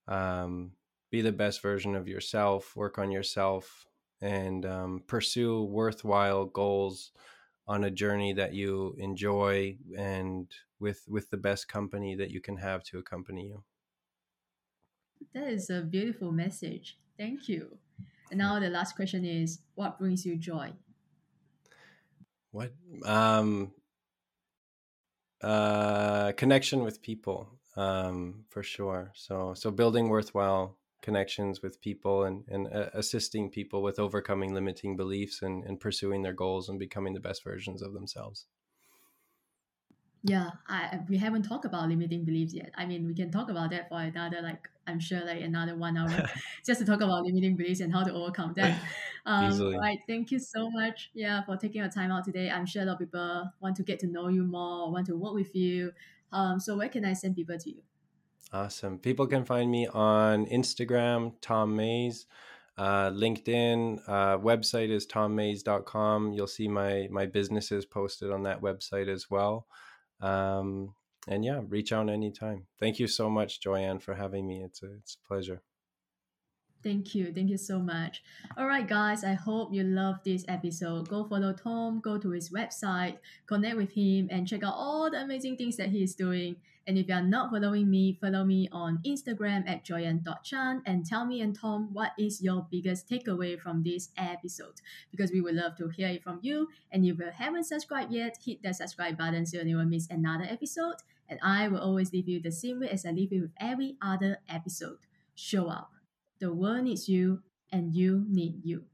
Um 0.09 0.73
be 1.11 1.23
the 1.23 1.33
best 1.33 1.63
version 1.63 1.95
of 1.97 2.09
yourself, 2.09 2.77
work 2.77 2.99
on 2.99 3.11
yourself, 3.11 3.87
and 4.21 4.67
um, 4.67 5.05
pursue 5.07 5.63
worthwhile 5.65 6.45
goals 6.47 7.13
on 7.69 7.85
a 7.85 7.91
journey 7.91 8.33
that 8.35 8.55
you 8.55 8.95
enjoy 8.99 9.79
and 9.97 10.53
with 10.81 11.05
with 11.09 11.31
the 11.31 11.39
best 11.39 11.69
company 11.69 12.17
that 12.17 12.31
you 12.31 12.41
can 12.41 12.57
have 12.59 12.83
to 12.85 12.99
accompany 12.99 13.49
you 13.49 13.65
that 15.33 15.49
is 15.49 15.71
a 15.71 15.83
beautiful 15.83 16.33
message 16.33 16.99
thank 17.17 17.49
you 17.49 17.79
and 18.31 18.39
now 18.39 18.59
the 18.59 18.69
last 18.69 18.97
question 18.97 19.25
is 19.25 19.61
what 19.75 19.99
brings 19.99 20.25
you 20.25 20.37
joy? 20.37 20.73
What 22.51 22.73
um 23.05 23.73
uh 25.43 26.33
connection 26.33 26.83
with 26.83 27.03
people 27.03 27.59
um 27.77 28.45
for 28.49 28.63
sure. 28.63 29.13
So 29.15 29.55
so 29.55 29.71
building 29.71 30.09
worthwhile 30.09 30.79
connections 31.01 31.63
with 31.63 31.81
people 31.81 32.25
and, 32.25 32.45
and 32.49 32.67
uh, 32.75 32.91
assisting 32.95 33.51
people 33.51 33.83
with 33.83 34.01
overcoming 34.01 34.53
limiting 34.53 34.97
beliefs 34.97 35.43
and, 35.43 35.63
and 35.65 35.79
pursuing 35.79 36.23
their 36.23 36.33
goals 36.33 36.69
and 36.69 36.79
becoming 36.79 37.15
the 37.15 37.21
best 37.21 37.45
versions 37.45 37.83
of 37.83 37.93
themselves 37.93 38.47
yeah 40.23 40.51
I, 40.69 41.01
we 41.09 41.17
haven't 41.17 41.43
talked 41.43 41.65
about 41.65 41.89
limiting 41.89 42.25
beliefs 42.25 42.53
yet 42.53 42.73
i 42.77 42.85
mean 42.87 43.07
we 43.07 43.15
can 43.15 43.31
talk 43.31 43.51
about 43.51 43.71
that 43.71 43.89
for 43.89 44.01
another 44.01 44.43
like 44.43 44.69
i'm 44.87 44.99
sure 44.99 45.25
like 45.25 45.41
another 45.41 45.77
one 45.77 45.97
hour 45.97 46.29
just 46.67 46.81
to 46.81 46.87
talk 46.87 47.01
about 47.01 47.25
limiting 47.25 47.57
beliefs 47.57 47.81
and 47.81 47.93
how 47.93 48.03
to 48.03 48.13
overcome 48.13 48.53
that 48.57 48.81
um 49.27 49.77
right 49.77 50.01
thank 50.09 50.31
you 50.31 50.39
so 50.39 50.71
much 50.71 51.11
yeah 51.15 51.43
for 51.45 51.57
taking 51.57 51.81
your 51.81 51.91
time 51.91 52.11
out 52.11 52.25
today 52.25 52.51
i'm 52.51 52.67
sure 52.67 52.83
a 52.83 52.85
lot 52.85 52.95
of 52.95 52.99
people 52.99 53.49
want 53.61 53.77
to 53.77 53.83
get 53.83 53.99
to 54.01 54.07
know 54.07 54.29
you 54.29 54.45
more 54.45 54.91
want 54.91 55.07
to 55.07 55.17
work 55.17 55.35
with 55.35 55.55
you 55.55 55.93
um 56.33 56.59
so 56.59 56.77
where 56.77 56.89
can 56.89 57.05
i 57.05 57.13
send 57.13 57.37
people 57.37 57.57
to 57.57 57.71
you 57.71 57.83
Awesome. 58.51 58.99
People 58.99 59.27
can 59.27 59.45
find 59.45 59.71
me 59.71 59.87
on 59.89 60.47
Instagram, 60.47 61.35
Tom 61.43 61.77
Maze. 61.77 62.27
uh, 62.79 63.11
LinkedIn, 63.11 64.01
uh, 64.07 64.39
website 64.39 64.89
is 64.89 65.07
tommaze.com. 65.07 66.33
You'll 66.33 66.47
see 66.47 66.69
my 66.69 67.09
my 67.11 67.27
businesses 67.27 67.85
posted 67.85 68.31
on 68.31 68.45
that 68.45 68.63
website 68.63 69.09
as 69.09 69.29
well. 69.29 69.67
Um, 70.21 70.95
and 71.27 71.45
yeah, 71.45 71.61
reach 71.69 71.93
out 71.93 72.09
anytime. 72.09 72.67
Thank 72.81 72.99
you 72.99 73.07
so 73.07 73.29
much, 73.29 73.61
Joyan, 73.61 74.01
for 74.03 74.15
having 74.15 74.47
me. 74.47 74.63
It's 74.63 74.83
a, 74.83 74.95
it's 74.95 75.17
a 75.23 75.29
pleasure. 75.29 75.63
Thank 76.83 77.15
you. 77.15 77.33
Thank 77.33 77.51
you 77.51 77.59
so 77.59 77.81
much. 77.81 78.23
All 78.57 78.67
right, 78.67 78.87
guys. 78.87 79.25
I 79.25 79.35
hope 79.35 79.75
you 79.75 79.83
love 79.83 80.21
this 80.25 80.45
episode. 80.47 81.09
Go 81.09 81.25
follow 81.25 81.53
Tom, 81.53 82.01
go 82.01 82.19
to 82.19 82.31
his 82.31 82.51
website, 82.51 83.19
connect 83.47 83.77
with 83.77 83.93
him, 83.93 84.29
and 84.31 84.47
check 84.47 84.63
out 84.63 84.75
all 84.77 85.11
the 85.11 85.21
amazing 85.21 85.57
things 85.57 85.77
that 85.77 85.89
he 85.89 86.03
is 86.03 86.15
doing. 86.15 86.57
And 86.87 86.97
if 86.97 87.09
you 87.09 87.15
are 87.15 87.23
not 87.23 87.51
following 87.51 87.91
me, 87.91 88.17
follow 88.19 88.45
me 88.45 88.69
on 88.73 89.01
Instagram 89.05 89.69
at 89.69 89.85
joyan.chan 89.85 90.83
and 90.87 91.05
tell 91.05 91.27
me 91.27 91.43
and 91.43 91.55
Tom 91.55 91.93
what 91.93 92.13
is 92.19 92.41
your 92.43 92.67
biggest 92.71 93.11
takeaway 93.11 93.61
from 93.61 93.83
this 93.83 94.09
episode 94.17 94.81
because 95.11 95.31
we 95.31 95.43
would 95.43 95.55
love 95.55 95.77
to 95.77 95.89
hear 95.89 96.09
it 96.09 96.23
from 96.23 96.39
you. 96.41 96.69
And 96.91 97.05
if 97.05 97.19
you 97.19 97.27
haven't 97.31 97.65
subscribed 97.65 98.11
yet, 98.11 98.39
hit 98.43 98.63
that 98.63 98.77
subscribe 98.77 99.19
button 99.19 99.45
so 99.45 99.61
you 99.61 99.77
won't 99.77 99.91
miss 99.91 100.09
another 100.09 100.47
episode. 100.49 100.95
And 101.29 101.39
I 101.43 101.69
will 101.69 101.81
always 101.81 102.11
leave 102.13 102.27
you 102.27 102.41
the 102.41 102.53
same 102.53 102.81
way 102.81 102.89
as 102.89 103.05
I 103.05 103.11
leave 103.11 103.35
you 103.35 103.43
with 103.43 103.53
every 103.61 103.97
other 104.01 104.39
episode. 104.49 104.99
Show 105.35 105.69
up. 105.69 105.98
The 106.41 106.53
world 106.53 106.85
needs 106.85 107.09
you, 107.09 107.43
and 107.73 107.93
you 107.95 108.25
need 108.29 108.65
you. 108.65 108.85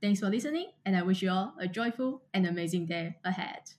Thanks 0.00 0.20
for 0.20 0.28
listening, 0.28 0.70
and 0.84 0.96
I 0.96 1.02
wish 1.02 1.22
you 1.22 1.30
all 1.30 1.54
a 1.58 1.66
joyful 1.66 2.22
and 2.32 2.46
amazing 2.46 2.86
day 2.86 3.16
ahead. 3.24 3.72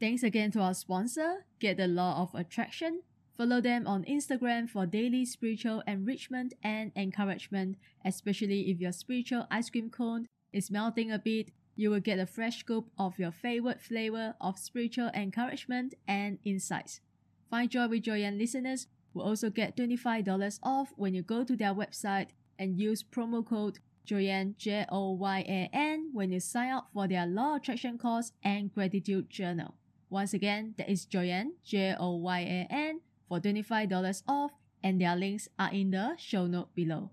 Thanks 0.00 0.22
again 0.22 0.50
to 0.52 0.60
our 0.60 0.74
sponsor, 0.74 1.44
Get 1.60 1.76
the 1.76 1.86
Law 1.86 2.22
of 2.22 2.34
Attraction. 2.34 3.02
Follow 3.36 3.60
them 3.60 3.86
on 3.86 4.04
Instagram 4.04 4.68
for 4.68 4.86
daily 4.86 5.24
spiritual 5.24 5.84
enrichment 5.86 6.54
and 6.64 6.90
encouragement, 6.96 7.76
especially 8.04 8.70
if 8.70 8.80
your 8.80 8.90
spiritual 8.90 9.46
ice 9.48 9.70
cream 9.70 9.90
cone 9.90 10.26
is 10.52 10.72
melting 10.72 11.12
a 11.12 11.18
bit. 11.18 11.52
You 11.76 11.90
will 11.90 12.00
get 12.00 12.18
a 12.18 12.26
fresh 12.26 12.58
scoop 12.58 12.90
of 12.98 13.20
your 13.20 13.30
favorite 13.30 13.80
flavor 13.80 14.34
of 14.40 14.58
spiritual 14.58 15.10
encouragement 15.14 15.94
and 16.08 16.40
insights. 16.44 17.00
Find 17.48 17.70
Joy 17.70 17.86
with 17.86 18.02
Joyan 18.02 18.36
listeners 18.36 18.88
will 19.14 19.22
also 19.22 19.50
get 19.50 19.76
$25 19.76 20.58
off 20.62 20.92
when 20.96 21.14
you 21.14 21.22
go 21.22 21.44
to 21.44 21.56
their 21.56 21.74
website 21.74 22.28
and 22.58 22.78
use 22.78 23.02
promo 23.02 23.46
code 23.46 23.78
Joyan 24.06 24.56
J 24.56 24.86
O 24.88 25.12
Y 25.12 25.40
A 25.40 25.68
N 25.72 26.10
when 26.14 26.32
you 26.32 26.40
sign 26.40 26.72
up 26.72 26.88
for 26.94 27.06
their 27.06 27.26
Law 27.26 27.56
Attraction 27.56 27.98
course 27.98 28.32
and 28.42 28.72
Gratitude 28.72 29.28
Journal. 29.28 29.74
Once 30.08 30.32
again, 30.32 30.74
that 30.78 30.88
is 30.88 31.04
Joyan 31.04 31.50
J 31.62 31.94
O 31.98 32.16
Y 32.16 32.40
A 32.40 32.72
N 32.72 33.00
for 33.28 33.38
$25 33.38 34.22
off, 34.26 34.52
and 34.82 34.98
their 34.98 35.14
links 35.14 35.48
are 35.58 35.70
in 35.72 35.90
the 35.90 36.14
show 36.16 36.46
note 36.46 36.74
below. 36.74 37.10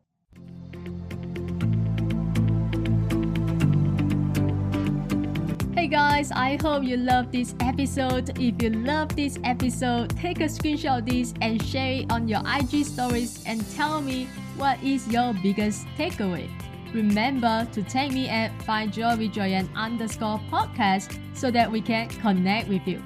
Hey 5.86 5.92
guys, 5.92 6.32
I 6.32 6.58
hope 6.64 6.84
you 6.84 6.98
love 6.98 7.32
this 7.32 7.54
episode. 7.60 8.40
If 8.40 8.60
you 8.60 8.72
love 8.72 9.16
this 9.16 9.38
episode, 9.44 10.18
take 10.18 10.40
a 10.40 10.46
screenshot 10.46 10.98
of 10.98 11.06
this 11.06 11.32
and 11.42 11.64
share 11.64 12.02
it 12.02 12.12
on 12.12 12.28
your 12.28 12.42
IG 12.44 12.84
stories 12.86 13.44
and 13.46 13.64
tell 13.76 14.02
me 14.02 14.28
what 14.58 14.82
is 14.82 15.08
your 15.08 15.36
biggest 15.44 15.86
takeaway. 15.96 16.50
Remember 16.92 17.68
to 17.72 17.84
tag 17.84 18.14
me 18.14 18.28
at 18.28 18.50
Find 18.64 18.92
Joy 18.92 19.16
with 19.16 19.38
underscore 19.76 20.42
podcast 20.50 21.20
so 21.38 21.52
that 21.52 21.72
we 21.72 21.82
can 21.82 22.10
connect 22.10 22.68
with 22.68 22.88
you. 22.88 23.00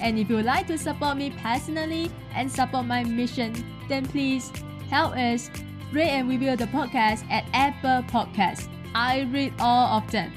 And 0.00 0.18
if 0.18 0.28
you 0.28 0.34
would 0.34 0.44
like 0.44 0.66
to 0.66 0.76
support 0.76 1.16
me 1.16 1.32
personally 1.40 2.10
and 2.34 2.50
support 2.50 2.84
my 2.84 3.04
mission, 3.04 3.54
then 3.88 4.06
please 4.06 4.50
help 4.90 5.14
us 5.16 5.52
rate 5.92 6.10
and 6.10 6.28
review 6.28 6.56
the 6.56 6.66
podcast 6.66 7.30
at 7.30 7.44
Apple 7.52 8.02
Podcasts. 8.10 8.68
I 8.92 9.22
read 9.30 9.54
all 9.60 9.98
of 9.98 10.10
them. 10.10 10.32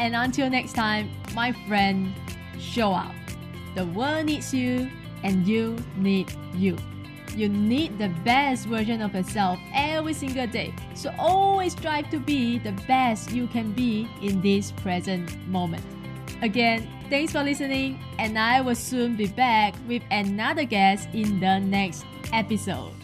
And 0.00 0.16
until 0.16 0.48
next 0.48 0.72
time, 0.72 1.10
my 1.34 1.52
friend, 1.68 2.14
show 2.58 2.90
up. 2.92 3.12
The 3.74 3.84
world 3.84 4.24
needs 4.24 4.54
you, 4.54 4.88
and 5.22 5.46
you 5.46 5.76
need 5.98 6.32
you. 6.54 6.78
You 7.36 7.50
need 7.50 7.98
the 7.98 8.08
best 8.24 8.64
version 8.64 9.02
of 9.02 9.14
yourself 9.14 9.58
every 9.74 10.14
single 10.14 10.46
day. 10.46 10.72
So 10.94 11.14
always 11.18 11.72
strive 11.72 12.08
to 12.10 12.18
be 12.18 12.58
the 12.58 12.72
best 12.88 13.30
you 13.30 13.46
can 13.48 13.72
be 13.72 14.08
in 14.22 14.40
this 14.40 14.72
present 14.72 15.36
moment. 15.48 15.84
Again, 16.40 16.88
thanks 17.10 17.32
for 17.32 17.42
listening, 17.42 18.00
and 18.18 18.38
I 18.38 18.62
will 18.62 18.74
soon 18.74 19.16
be 19.16 19.26
back 19.26 19.74
with 19.86 20.02
another 20.10 20.64
guest 20.64 21.10
in 21.12 21.40
the 21.40 21.58
next 21.58 22.06
episode. 22.32 22.99